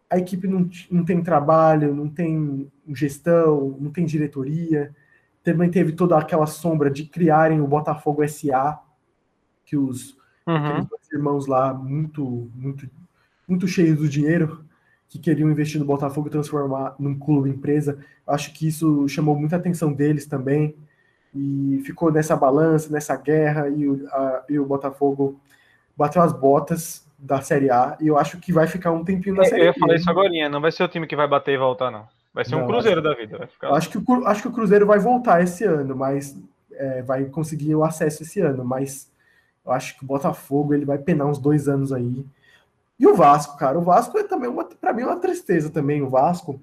a 0.08 0.18
equipe 0.18 0.48
não, 0.48 0.68
não 0.90 1.04
tem 1.04 1.22
trabalho, 1.22 1.94
não 1.94 2.08
tem 2.08 2.70
gestão, 2.88 3.76
não 3.78 3.90
tem 3.90 4.04
diretoria. 4.04 4.94
Também 5.44 5.70
teve 5.70 5.92
toda 5.92 6.18
aquela 6.18 6.46
sombra 6.46 6.90
de 6.90 7.04
criarem 7.04 7.60
o 7.60 7.66
Botafogo 7.66 8.26
SA, 8.28 8.80
que 9.70 9.76
os 9.76 10.16
uhum. 10.44 10.84
irmãos 11.12 11.46
lá, 11.46 11.72
muito, 11.72 12.50
muito, 12.56 12.90
muito 13.46 13.68
cheios 13.68 13.98
do 13.98 14.08
dinheiro, 14.08 14.64
que 15.08 15.16
queriam 15.16 15.48
investir 15.48 15.78
no 15.78 15.86
Botafogo 15.86 16.26
e 16.26 16.30
transformar 16.30 16.96
num 16.98 17.16
clube 17.16 17.48
empresa. 17.48 17.98
Acho 18.26 18.52
que 18.52 18.66
isso 18.66 19.08
chamou 19.08 19.38
muita 19.38 19.54
atenção 19.56 19.92
deles 19.92 20.26
também. 20.26 20.74
E 21.32 21.80
ficou 21.86 22.10
nessa 22.10 22.34
balança, 22.34 22.92
nessa 22.92 23.16
guerra, 23.16 23.68
e 23.68 23.88
o, 23.88 24.08
a, 24.08 24.44
e 24.48 24.58
o 24.58 24.66
Botafogo 24.66 25.40
bateu 25.96 26.20
as 26.20 26.32
botas 26.32 27.06
da 27.16 27.40
Série 27.40 27.70
A 27.70 27.96
e 28.00 28.08
eu 28.08 28.18
acho 28.18 28.38
que 28.38 28.52
vai 28.52 28.66
ficar 28.66 28.90
um 28.90 29.04
tempinho 29.04 29.36
na 29.36 29.44
Série 29.44 29.60
A. 29.60 29.64
Eu 29.66 29.68
ia 29.68 29.74
falar 29.74 29.94
isso 29.94 30.10
agora, 30.10 30.48
não 30.48 30.60
vai 30.60 30.72
ser 30.72 30.82
o 30.82 30.88
time 30.88 31.06
que 31.06 31.14
vai 31.14 31.28
bater 31.28 31.52
e 31.52 31.58
voltar, 31.58 31.92
não. 31.92 32.08
Vai 32.34 32.44
ser 32.44 32.56
não, 32.56 32.64
um 32.64 32.66
Cruzeiro 32.66 33.00
acho, 33.00 33.08
da 33.08 33.14
vida. 33.14 33.48
Acho, 33.62 33.90
que 33.90 33.98
o, 33.98 34.26
acho 34.26 34.42
que 34.42 34.48
o 34.48 34.52
Cruzeiro 34.52 34.86
vai 34.86 34.98
voltar 34.98 35.42
esse 35.42 35.62
ano, 35.64 35.94
mas 35.94 36.36
é, 36.72 37.02
vai 37.02 37.26
conseguir 37.26 37.74
o 37.74 37.84
acesso 37.84 38.22
esse 38.22 38.40
ano, 38.40 38.64
mas 38.64 39.10
eu 39.64 39.72
acho 39.72 39.96
que 39.96 40.04
o 40.04 40.06
Botafogo 40.06 40.74
ele 40.74 40.84
vai 40.84 40.98
penar 40.98 41.26
uns 41.26 41.38
dois 41.38 41.68
anos 41.68 41.92
aí. 41.92 42.24
E 42.98 43.06
o 43.06 43.14
Vasco, 43.14 43.56
cara, 43.56 43.78
o 43.78 43.82
Vasco 43.82 44.18
é 44.18 44.24
também 44.24 44.48
uma, 44.48 44.64
para 44.64 44.92
mim, 44.92 45.04
uma 45.04 45.16
tristeza 45.16 45.70
também, 45.70 46.02
o 46.02 46.10
Vasco, 46.10 46.60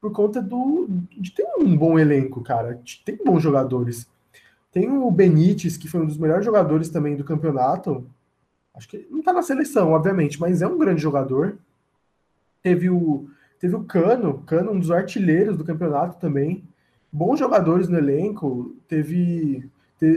por 0.00 0.12
conta 0.12 0.40
do 0.40 0.88
de 1.12 1.30
ter 1.30 1.46
um 1.58 1.76
bom 1.76 1.98
elenco, 1.98 2.42
cara, 2.42 2.80
tem 3.04 3.16
bons 3.16 3.42
jogadores. 3.42 4.08
Tem 4.72 4.88
o 4.88 5.10
Benítez, 5.10 5.76
que 5.76 5.88
foi 5.88 6.00
um 6.00 6.06
dos 6.06 6.16
melhores 6.16 6.44
jogadores 6.44 6.88
também 6.88 7.16
do 7.16 7.24
campeonato. 7.24 8.06
Acho 8.74 8.88
que 8.88 9.06
não 9.10 9.22
tá 9.22 9.32
na 9.32 9.42
seleção, 9.42 9.92
obviamente, 9.92 10.40
mas 10.40 10.62
é 10.62 10.66
um 10.66 10.78
grande 10.78 11.02
jogador. 11.02 11.58
Teve 12.62 12.88
o 12.88 13.28
teve 13.58 13.74
o 13.74 13.84
Cano, 13.84 14.42
Cano 14.46 14.72
um 14.72 14.78
dos 14.78 14.90
artilheiros 14.90 15.56
do 15.56 15.64
campeonato 15.64 16.18
também. 16.18 16.64
Bons 17.12 17.38
jogadores 17.38 17.88
no 17.88 17.98
elenco. 17.98 18.74
Teve 18.88 19.68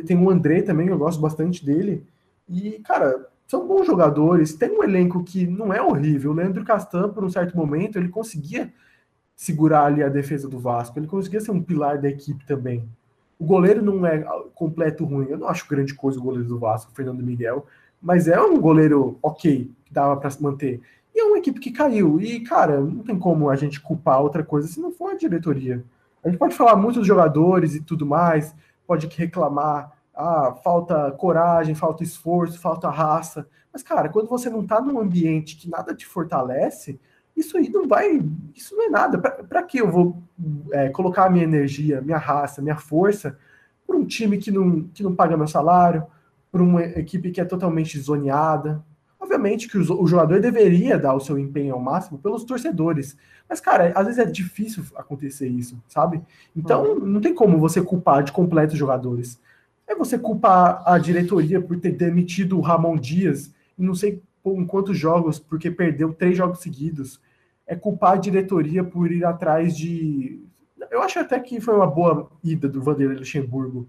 tem 0.05 0.17
o 0.17 0.29
André 0.29 0.61
também, 0.61 0.87
eu 0.87 0.97
gosto 0.97 1.19
bastante 1.19 1.65
dele. 1.65 2.05
E, 2.49 2.79
cara, 2.79 3.27
são 3.47 3.67
bons 3.67 3.85
jogadores. 3.85 4.53
Tem 4.53 4.71
um 4.71 4.83
elenco 4.83 5.23
que 5.23 5.45
não 5.45 5.73
é 5.73 5.81
horrível. 5.81 6.31
O 6.31 6.33
Leandro 6.33 6.63
Castan, 6.63 7.09
por 7.09 7.23
um 7.23 7.29
certo 7.29 7.55
momento, 7.55 7.97
ele 7.97 8.09
conseguia 8.09 8.71
segurar 9.35 9.85
ali 9.85 10.01
a 10.01 10.09
defesa 10.09 10.47
do 10.47 10.59
Vasco. 10.59 10.97
Ele 10.97 11.07
conseguia 11.07 11.41
ser 11.41 11.51
um 11.51 11.61
pilar 11.61 11.99
da 11.99 12.09
equipe 12.09 12.45
também. 12.45 12.87
O 13.37 13.45
goleiro 13.45 13.81
não 13.81 14.05
é 14.05 14.19
completo 14.55 15.03
ruim. 15.05 15.27
Eu 15.29 15.37
não 15.37 15.47
acho 15.47 15.67
grande 15.67 15.93
coisa 15.93 16.19
o 16.19 16.23
goleiro 16.23 16.47
do 16.47 16.59
Vasco, 16.59 16.91
o 16.91 16.95
Fernando 16.95 17.21
Miguel. 17.21 17.65
Mas 18.01 18.27
é 18.27 18.41
um 18.41 18.59
goleiro 18.59 19.17
ok, 19.21 19.69
que 19.85 19.93
dava 19.93 20.17
para 20.17 20.29
se 20.29 20.41
manter. 20.41 20.81
E 21.13 21.19
é 21.19 21.23
uma 21.23 21.37
equipe 21.37 21.59
que 21.59 21.71
caiu. 21.71 22.19
E, 22.19 22.39
cara, 22.39 22.79
não 22.79 23.03
tem 23.03 23.17
como 23.17 23.49
a 23.49 23.55
gente 23.55 23.79
culpar 23.79 24.21
outra 24.21 24.43
coisa 24.43 24.67
se 24.67 24.79
não 24.79 24.91
for 24.91 25.11
a 25.11 25.17
diretoria. 25.17 25.83
A 26.23 26.29
gente 26.29 26.39
pode 26.39 26.55
falar 26.55 26.75
muito 26.75 26.99
dos 26.99 27.07
jogadores 27.07 27.75
e 27.75 27.81
tudo 27.81 28.05
mais, 28.05 28.55
pode 28.85 29.07
reclamar, 29.07 29.91
ah, 30.15 30.53
falta 30.63 31.11
coragem, 31.11 31.75
falta 31.75 32.03
esforço, 32.03 32.59
falta 32.59 32.89
raça. 32.89 33.47
Mas, 33.71 33.81
cara, 33.81 34.09
quando 34.09 34.27
você 34.27 34.49
não 34.49 34.61
está 34.61 34.79
num 34.79 34.99
ambiente 34.99 35.55
que 35.55 35.69
nada 35.69 35.95
te 35.95 36.05
fortalece, 36.05 36.99
isso 37.35 37.57
aí 37.57 37.69
não 37.69 37.87
vai. 37.87 38.21
Isso 38.55 38.75
não 38.75 38.85
é 38.85 38.89
nada. 38.89 39.17
Para 39.17 39.63
que 39.63 39.79
eu 39.79 39.89
vou 39.89 40.21
é, 40.71 40.89
colocar 40.89 41.25
a 41.25 41.29
minha 41.29 41.43
energia, 41.43 42.01
minha 42.01 42.17
raça, 42.17 42.61
minha 42.61 42.77
força 42.77 43.37
para 43.85 43.97
um 43.97 44.05
time 44.05 44.37
que 44.37 44.51
não, 44.51 44.83
que 44.93 45.03
não 45.03 45.15
paga 45.15 45.37
meu 45.37 45.47
salário, 45.47 46.05
para 46.51 46.63
uma 46.63 46.83
equipe 46.83 47.31
que 47.31 47.41
é 47.41 47.45
totalmente 47.45 47.99
zoneada? 47.99 48.83
Obviamente 49.23 49.69
que 49.69 49.77
o, 49.77 50.05
jogador 50.05 50.41
deveria 50.41 50.99
dar 50.99 51.13
o 51.13 51.19
seu 51.21 51.39
empenho 51.39 51.75
ao 51.75 51.79
máximo 51.79 52.19
pelos 52.19 52.43
torcedores. 52.43 53.17
Mas, 53.47 53.61
cara, 53.61 53.93
às 53.95 54.05
vezes 54.05 54.19
é 54.19 54.29
difícil 54.29 54.83
acontecer 54.97 55.47
isso, 55.47 55.81
sabe? 55.87 56.21
Então, 56.53 56.99
não 56.99 57.21
tem 57.21 57.33
como 57.33 57.57
você 57.57 57.81
culpar 57.81 58.21
de 58.21 58.33
completo 58.33 58.73
os 58.73 58.79
jogadores. 58.79 59.39
É 59.87 59.95
você 59.95 60.19
culpar 60.19 60.83
a 60.85 60.97
diretoria 60.97 61.61
por 61.61 61.79
ter 61.79 61.93
demitido 61.93 62.57
o 62.57 62.61
Ramon 62.61 62.97
Dias 62.97 63.49
e 63.79 63.81
não 63.81 63.95
sei 63.95 64.21
em 64.45 64.65
quantos 64.65 64.97
jogos, 64.97 65.39
porque 65.39 65.71
perdeu 65.71 66.13
três 66.13 66.35
jogos 66.35 66.59
seguidos. 66.59 67.21
É 67.65 67.77
culpar 67.77 68.13
a 68.13 68.17
diretoria 68.17 68.83
por 68.83 69.09
ir 69.09 69.23
atrás 69.23 69.77
de. 69.77 70.43
Eu 70.91 71.01
acho 71.01 71.17
até 71.17 71.39
que 71.39 71.61
foi 71.61 71.73
uma 71.73 71.87
boa 71.87 72.29
ida 72.43 72.67
do 72.67 72.81
Vanderlei 72.81 73.17
Luxemburgo. 73.17 73.87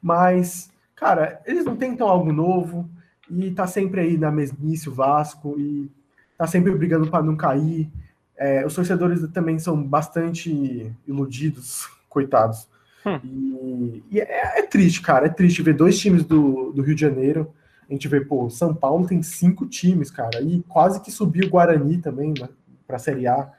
Mas, 0.00 0.70
cara, 0.94 1.42
eles 1.44 1.66
não 1.66 1.76
tentam 1.76 2.08
algo 2.08 2.32
novo 2.32 2.88
e 3.30 3.50
tá 3.50 3.66
sempre 3.66 4.00
aí 4.00 4.18
na 4.18 4.30
mesmice 4.30 4.88
o 4.88 4.94
Vasco 4.94 5.58
e 5.58 5.90
tá 6.36 6.46
sempre 6.46 6.72
brigando 6.72 7.08
para 7.08 7.22
não 7.24 7.36
cair. 7.36 7.90
É, 8.36 8.66
os 8.66 8.74
torcedores 8.74 9.26
também 9.32 9.58
são 9.58 9.82
bastante 9.82 10.92
iludidos, 11.06 11.88
coitados. 12.08 12.68
Hum. 13.06 13.20
E, 13.22 14.02
e 14.10 14.20
é, 14.20 14.60
é, 14.60 14.62
triste, 14.62 15.02
cara. 15.02 15.26
É 15.26 15.30
triste 15.30 15.62
ver 15.62 15.74
dois 15.74 15.98
times 15.98 16.24
do, 16.24 16.72
do 16.72 16.82
Rio 16.82 16.94
de 16.94 17.00
Janeiro. 17.00 17.52
A 17.88 17.92
gente 17.92 18.08
vê, 18.08 18.20
pô, 18.20 18.48
São 18.48 18.74
Paulo 18.74 19.06
tem 19.06 19.22
cinco 19.22 19.66
times, 19.66 20.10
cara, 20.10 20.40
e 20.40 20.62
quase 20.62 21.02
que 21.02 21.10
subiu 21.10 21.46
o 21.46 21.50
Guarani 21.50 21.98
também 21.98 22.32
né, 22.38 22.48
para 22.86 22.96
a 22.96 22.98
Série 22.98 23.26
A. 23.26 23.52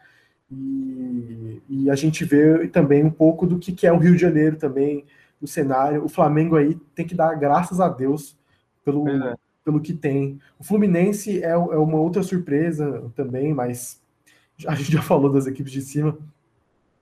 E, 0.52 1.62
e, 1.70 1.90
a 1.90 1.96
gente 1.96 2.26
vê 2.26 2.68
também 2.68 3.04
um 3.04 3.10
pouco 3.10 3.46
do 3.46 3.60
que, 3.60 3.72
que 3.72 3.86
é 3.86 3.94
o 3.94 3.98
Rio 3.98 4.16
de 4.16 4.22
Janeiro 4.22 4.56
também, 4.56 5.06
o 5.40 5.48
cenário. 5.48 6.04
O 6.04 6.10
Flamengo 6.10 6.56
aí 6.56 6.76
tem 6.96 7.06
que 7.06 7.16
dar 7.16 7.36
graças 7.36 7.80
a 7.80 7.88
Deus 7.88 8.36
pelo, 8.84 9.08
é. 9.08 9.36
Pelo 9.66 9.82
que 9.82 9.94
tem. 9.94 10.40
O 10.60 10.64
Fluminense 10.64 11.44
é, 11.44 11.50
é 11.50 11.58
uma 11.58 11.98
outra 11.98 12.22
surpresa 12.22 13.12
também, 13.16 13.54
mas 13.54 14.00
a 14.66 14.76
gente 14.76 14.94
já 14.94 15.02
falou 15.02 15.34
das 15.34 15.48
equipes 15.48 15.74
de 15.74 15.82
cima. 15.82 16.16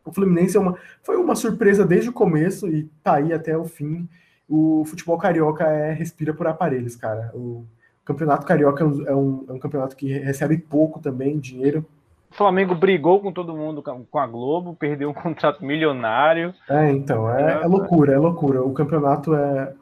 O 0.06 0.12
Fluminense 0.12 0.58
é 0.58 0.60
uma, 0.60 0.76
foi 1.04 1.18
uma 1.18 1.36
surpresa 1.36 1.86
desde 1.86 2.10
o 2.10 2.14
começo 2.14 2.68
e 2.68 2.90
tá 3.04 3.16
aí 3.16 3.34
até 3.34 3.56
o 3.58 3.66
fim. 3.66 4.08
O 4.50 4.84
futebol 4.86 5.18
carioca 5.18 5.66
é 5.66 5.92
respira 5.92 6.34
por 6.34 6.48
aparelhos, 6.48 6.96
cara. 6.96 7.32
O 7.34 7.66
campeonato 8.04 8.46
carioca 8.46 8.84
é 8.84 8.88
um, 8.88 9.08
é 9.08 9.16
um, 9.16 9.46
é 9.50 9.54
um 9.54 9.60
campeonato 9.60 9.96
que 9.96 10.12
recebe 10.20 10.58
pouco 10.58 11.00
também 11.00 11.40
dinheiro. 11.40 11.86
O 12.32 12.36
Flamengo 12.36 12.74
brigou 12.74 13.20
com 13.22 13.32
todo 13.32 13.56
mundo, 13.56 13.84
com 13.84 14.20
a 14.20 14.28
Globo, 14.28 14.76
perdeu 14.76 15.10
um 15.10 15.14
contrato 15.14 15.64
milionário. 15.64 16.54
É, 16.68 16.92
então, 16.92 17.30
é, 17.30 17.62
é 17.62 17.68
loucura, 17.68 18.14
é 18.14 18.18
loucura. 18.18 18.62
O 18.62 18.74
campeonato 18.74 19.34
é, 19.36 19.74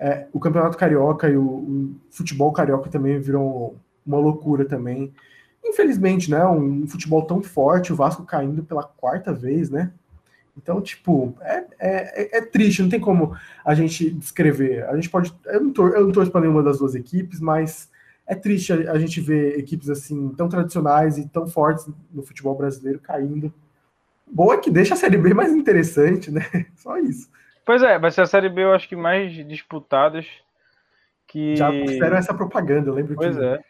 é 0.00 0.26
o 0.32 0.40
campeonato 0.40 0.78
carioca 0.78 1.28
e 1.28 1.36
o, 1.36 1.44
o, 1.44 1.96
futebol 2.10 2.52
carioca 2.52 2.88
também 2.90 3.20
viram 3.20 3.74
uma 4.04 4.18
loucura 4.18 4.64
também 4.64 5.12
infelizmente, 5.64 6.30
né, 6.30 6.44
um 6.46 6.86
futebol 6.86 7.22
tão 7.22 7.42
forte, 7.42 7.92
o 7.92 7.96
Vasco 7.96 8.24
caindo 8.24 8.62
pela 8.62 8.82
quarta 8.82 9.32
vez, 9.32 9.70
né? 9.70 9.92
Então, 10.56 10.80
tipo, 10.80 11.34
é, 11.40 11.64
é, 11.78 12.38
é 12.38 12.40
triste, 12.42 12.82
não 12.82 12.88
tem 12.88 13.00
como 13.00 13.36
a 13.64 13.74
gente 13.74 14.10
descrever. 14.10 14.84
A 14.88 14.94
gente 14.96 15.08
pode. 15.08 15.34
Eu 15.46 15.60
não, 15.62 15.72
tor 15.72 15.94
eu 15.94 16.04
não 16.04 16.12
torço 16.12 16.30
para 16.30 16.42
nenhuma 16.42 16.62
das 16.62 16.78
duas 16.78 16.94
equipes, 16.94 17.40
mas 17.40 17.88
é 18.26 18.34
triste 18.34 18.72
a, 18.72 18.92
a, 18.92 18.98
gente 18.98 19.20
ver 19.20 19.58
equipes 19.58 19.88
assim 19.88 20.28
tão 20.36 20.48
tradicionais 20.48 21.16
e 21.16 21.26
tão 21.28 21.46
fortes 21.46 21.88
no 22.12 22.22
futebol 22.22 22.54
brasileiro 22.54 22.98
caindo. 22.98 23.52
Boa 24.30 24.54
é 24.54 24.58
que 24.58 24.70
deixa 24.70 24.94
a 24.94 24.96
Série 24.96 25.16
B 25.16 25.32
mais 25.32 25.52
interessante, 25.52 26.30
né? 26.30 26.44
Só 26.76 26.98
isso. 26.98 27.30
Pois 27.70 27.82
é, 27.82 27.98
vai 27.98 28.10
ser 28.10 28.22
a 28.22 28.26
Série 28.26 28.48
B, 28.48 28.64
eu 28.64 28.72
acho 28.72 28.88
que 28.88 28.96
mais 28.96 29.32
disputadas. 29.46 30.26
Que... 31.28 31.54
Já 31.54 31.70
fizeram 31.70 32.16
essa 32.16 32.34
propaganda, 32.34 32.90
eu 32.90 32.94
lembro 32.94 33.14
pois 33.14 33.36
que. 33.36 33.44
É 33.44 33.60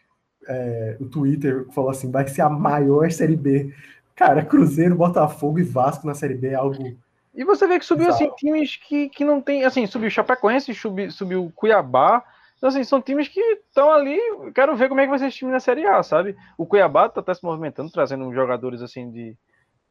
é, 0.47 0.97
o 0.99 1.05
Twitter 1.07 1.67
falou 1.71 1.89
assim: 1.89 2.11
vai 2.11 2.27
ser 2.27 2.41
a 2.41 2.49
maior 2.49 3.11
Série 3.11 3.35
B. 3.35 3.73
Cara, 4.15 4.43
Cruzeiro, 4.43 4.95
Botafogo 4.95 5.59
e 5.59 5.63
Vasco 5.63 6.05
na 6.05 6.13
Série 6.13 6.35
B 6.35 6.49
é 6.49 6.55
algo. 6.55 6.97
E 7.33 7.43
você 7.43 7.65
vê 7.65 7.79
que 7.79 7.85
subiu 7.85 8.09
assim 8.09 8.29
times 8.35 8.75
que, 8.75 9.09
que 9.09 9.23
não 9.23 9.41
tem. 9.41 9.63
Assim, 9.63 9.85
subiu 9.85 10.09
Chapecoense, 10.09 10.73
subiu, 10.73 11.11
subiu 11.11 11.51
Cuiabá. 11.55 12.23
Então, 12.57 12.69
assim, 12.69 12.83
são 12.83 13.01
times 13.01 13.27
que 13.27 13.39
estão 13.39 13.91
ali. 13.91 14.19
Quero 14.53 14.75
ver 14.75 14.89
como 14.89 14.99
é 14.99 15.03
que 15.03 15.09
vai 15.09 15.19
ser 15.19 15.27
esse 15.27 15.37
time 15.37 15.51
na 15.51 15.59
Série 15.59 15.85
A, 15.85 16.03
sabe? 16.03 16.35
O 16.57 16.65
Cuiabá 16.65 17.09
tá 17.09 17.21
até 17.21 17.33
se 17.33 17.43
movimentando, 17.43 17.91
trazendo 17.91 18.33
jogadores 18.33 18.81
assim 18.81 19.09
de. 19.11 19.35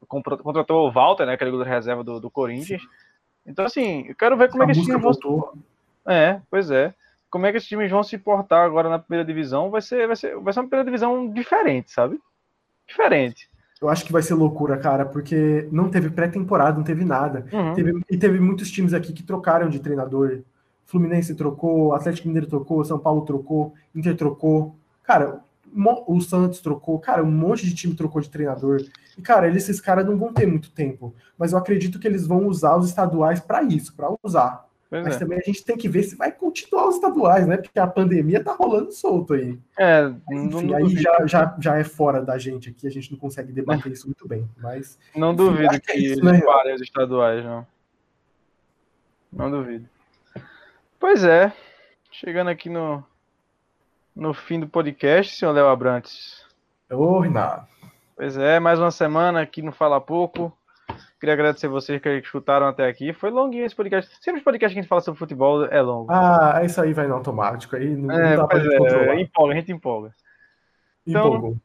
Contratou 0.09 0.89
o 0.89 0.93
Walter, 0.93 1.27
né? 1.27 1.35
Aquele 1.35 1.51
goleiro 1.51 1.71
reserva 1.71 2.03
do, 2.03 2.21
do 2.21 2.31
Corinthians. 2.31 2.83
Então, 3.47 3.65
assim, 3.65 4.07
eu 4.09 4.15
quero 4.15 4.37
ver 4.37 4.51
como 4.51 4.63
é 4.63 4.67
que 4.67 4.73
esse 4.73 4.83
time 4.83 4.99
voltou. 4.99 5.55
É, 6.07 6.41
pois 6.51 6.71
é 6.71 6.95
como 7.31 7.47
é 7.47 7.53
que 7.53 7.59
esses 7.59 7.69
times 7.69 7.91
vão 7.91 8.03
se 8.03 8.19
portar 8.19 8.67
agora 8.67 8.91
na 8.91 8.99
primeira 8.99 9.25
divisão, 9.25 9.71
vai 9.71 9.81
ser, 9.81 10.07
vai 10.07 10.17
ser, 10.17 10.37
vai 10.39 10.53
ser 10.53 10.61
uma 10.61 10.69
primeira 10.69 10.85
divisão 10.85 11.33
diferente, 11.33 11.93
sabe? 11.93 12.21
Diferente. 12.87 13.49
Eu 13.81 13.89
acho 13.89 14.05
que 14.05 14.13
vai 14.13 14.21
ser 14.21 14.35
loucura, 14.35 14.77
cara, 14.77 15.07
porque 15.07 15.67
não 15.71 15.89
teve 15.89 16.11
pré-temporada, 16.11 16.77
não 16.77 16.85
teve 16.85 17.05
nada. 17.05 17.47
Uhum. 17.51 17.75
Teve, 17.75 18.01
e 18.11 18.19
teve 18.19 18.41
muitos 18.41 18.71
times 18.71 18.93
aqui 18.93 19.13
que 19.13 19.23
trocaram 19.23 19.71
de 19.71 19.79
treinador. 19.79 20.41
Fluminense 20.85 21.35
trocou, 21.35 21.95
Atlético 21.95 22.27
Mineiro 22.27 22.49
trocou, 22.49 22.85
São 22.85 22.99
Paulo 22.99 23.25
trocou, 23.25 23.73
Inter 23.95 24.17
trocou. 24.17 24.75
Cara, 25.05 25.41
o 26.07 26.21
Santos 26.21 26.61
trocou, 26.61 26.99
cara, 26.99 27.23
um 27.23 27.31
monte 27.31 27.67
de 27.67 27.75
time 27.75 27.95
trocou 27.95 28.21
de 28.21 28.31
treinador. 28.31 28.81
E, 29.17 29.23
cara, 29.23 29.47
eles, 29.47 29.65
esses 29.65 29.81
caras 29.81 30.07
não 30.07 30.17
vão 30.17 30.33
ter 30.33 30.47
muito 30.47 30.71
tempo. 30.71 31.15
Mas 31.39 31.53
eu 31.53 31.59
acredito 31.59 31.99
que 31.99 32.07
eles 32.07 32.27
vão 32.27 32.47
usar 32.47 32.77
os 32.77 32.89
estaduais 32.89 33.41
para 33.41 33.63
isso, 33.63 33.95
para 33.95 34.13
usar. 34.23 34.69
Pois 34.91 35.05
Mas 35.05 35.17
é. 35.17 35.19
também 35.21 35.39
a 35.39 35.43
gente 35.43 35.65
tem 35.65 35.77
que 35.77 35.89
ver 35.89 36.03
se 36.03 36.17
vai 36.17 36.33
continuar 36.33 36.89
os 36.89 36.97
estaduais, 36.97 37.47
né? 37.47 37.57
Porque 37.57 37.79
a 37.79 37.87
pandemia 37.87 38.43
tá 38.43 38.53
rolando 38.53 38.91
solto 38.91 39.35
aí. 39.35 39.57
É, 39.79 40.13
Enfim, 40.33 40.67
não, 40.67 40.77
aí 40.77 40.89
já, 40.97 41.27
já, 41.27 41.57
já 41.61 41.79
é 41.79 41.85
fora 41.85 42.21
da 42.21 42.37
gente 42.37 42.71
aqui, 42.71 42.89
a 42.89 42.91
gente 42.91 43.13
não 43.13 43.19
consegue 43.19 43.53
debater 43.53 43.93
isso 43.93 44.09
muito 44.09 44.27
bem. 44.27 44.51
Mas. 44.57 44.99
Não 45.15 45.33
enfim, 45.33 45.45
duvido 45.45 45.71
que, 45.71 45.81
que 45.81 45.93
é 45.93 45.97
isso, 45.97 46.25
né? 46.25 46.41
parem 46.41 46.75
os 46.75 46.81
estaduais, 46.81 47.45
não. 47.45 47.65
Não 49.33 49.49
duvido. 49.49 49.89
Pois 50.99 51.23
é. 51.23 51.53
Chegando 52.11 52.51
aqui 52.51 52.69
no, 52.69 53.05
no 54.21 54.35
fim 54.35 54.61
do 54.61 54.69
podcast, 54.69 55.35
senhor 55.35 55.53
Léo 55.53 55.67
Abrantes. 55.67 56.45
Ô, 56.91 57.21
Renato. 57.21 57.67
Pois 58.15 58.37
é, 58.37 58.61
mais 58.61 58.79
uma 58.79 58.91
semana 58.91 59.41
aqui 59.41 59.63
no 59.63 59.73
Fala 59.73 59.99
Pouco. 59.99 60.55
Queria 61.19 61.33
agradecer 61.33 61.69
vocês 61.69 62.03
que 62.03 62.09
escutaram 62.19 62.67
até 62.67 62.87
aqui. 62.87 63.15
Foi 63.15 63.31
longuinho 63.31 63.65
esse 63.65 63.75
podcast. 63.75 64.15
Sempre 64.21 64.41
os 64.41 64.45
podcasts 64.45 64.75
que 64.75 64.79
a 64.79 64.83
gente 64.83 64.89
fala 64.89 65.01
sobre 65.01 65.19
futebol 65.19 65.65
é 65.65 65.81
longo. 65.81 66.13
Ah, 66.13 66.61
isso 66.63 66.83
aí 66.83 66.93
vai 66.93 67.07
no 67.07 67.15
automático. 67.15 67.77
Aí 67.77 67.97
não, 67.97 68.15
é, 68.15 68.37
não 68.37 68.43
dá 68.43 68.47
pra 68.47 68.59
é, 68.59 69.21
empolga, 69.23 69.55
a 69.55 69.57
gente 69.57 69.73
empolga. 69.73 70.15
Então, 71.07 71.57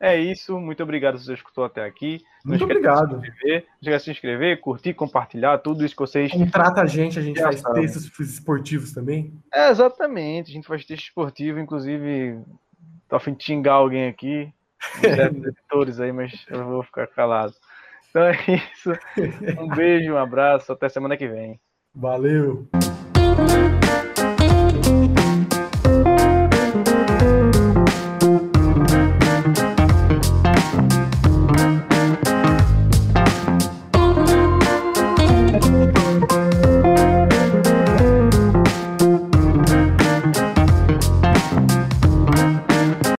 É 0.00 0.16
isso, 0.16 0.58
muito 0.58 0.82
obrigado 0.82 1.18
se 1.18 1.26
você 1.26 1.34
escutou 1.34 1.62
até 1.62 1.84
aqui. 1.84 2.24
Muito 2.42 2.64
obrigado. 2.64 3.18
não 3.18 3.22
esquece 3.22 3.66
de 3.82 4.00
se 4.00 4.10
inscrever, 4.10 4.58
curtir, 4.58 4.94
compartilhar, 4.94 5.58
tudo 5.58 5.84
isso 5.84 5.94
que 5.94 6.00
vocês. 6.00 6.32
Contrata 6.32 6.80
a 6.80 6.86
gente, 6.86 7.18
a 7.18 7.22
gente 7.22 7.38
faz 7.38 7.62
textos 7.62 8.10
esportivos 8.18 8.92
também. 8.94 9.38
É, 9.52 9.68
exatamente, 9.68 10.50
a 10.50 10.54
gente 10.54 10.66
faz 10.66 10.86
texto 10.86 11.04
esportivo, 11.04 11.60
inclusive, 11.60 12.40
tô 13.10 13.16
a 13.16 13.20
fim 13.20 13.34
de 13.34 13.44
xingar 13.44 13.74
alguém 13.74 14.08
aqui, 14.08 14.50
editores 15.46 16.00
aí, 16.00 16.12
mas 16.12 16.32
eu 16.48 16.64
vou 16.64 16.82
ficar 16.82 17.06
calado. 17.06 17.52
Então 18.08 18.22
é 18.22 18.32
isso. 18.54 18.92
Um 19.60 19.68
beijo, 19.68 20.14
um 20.14 20.18
abraço, 20.18 20.72
até 20.72 20.88
semana 20.88 21.14
que 21.14 21.28
vem. 21.28 21.60
Valeu! 21.94 22.66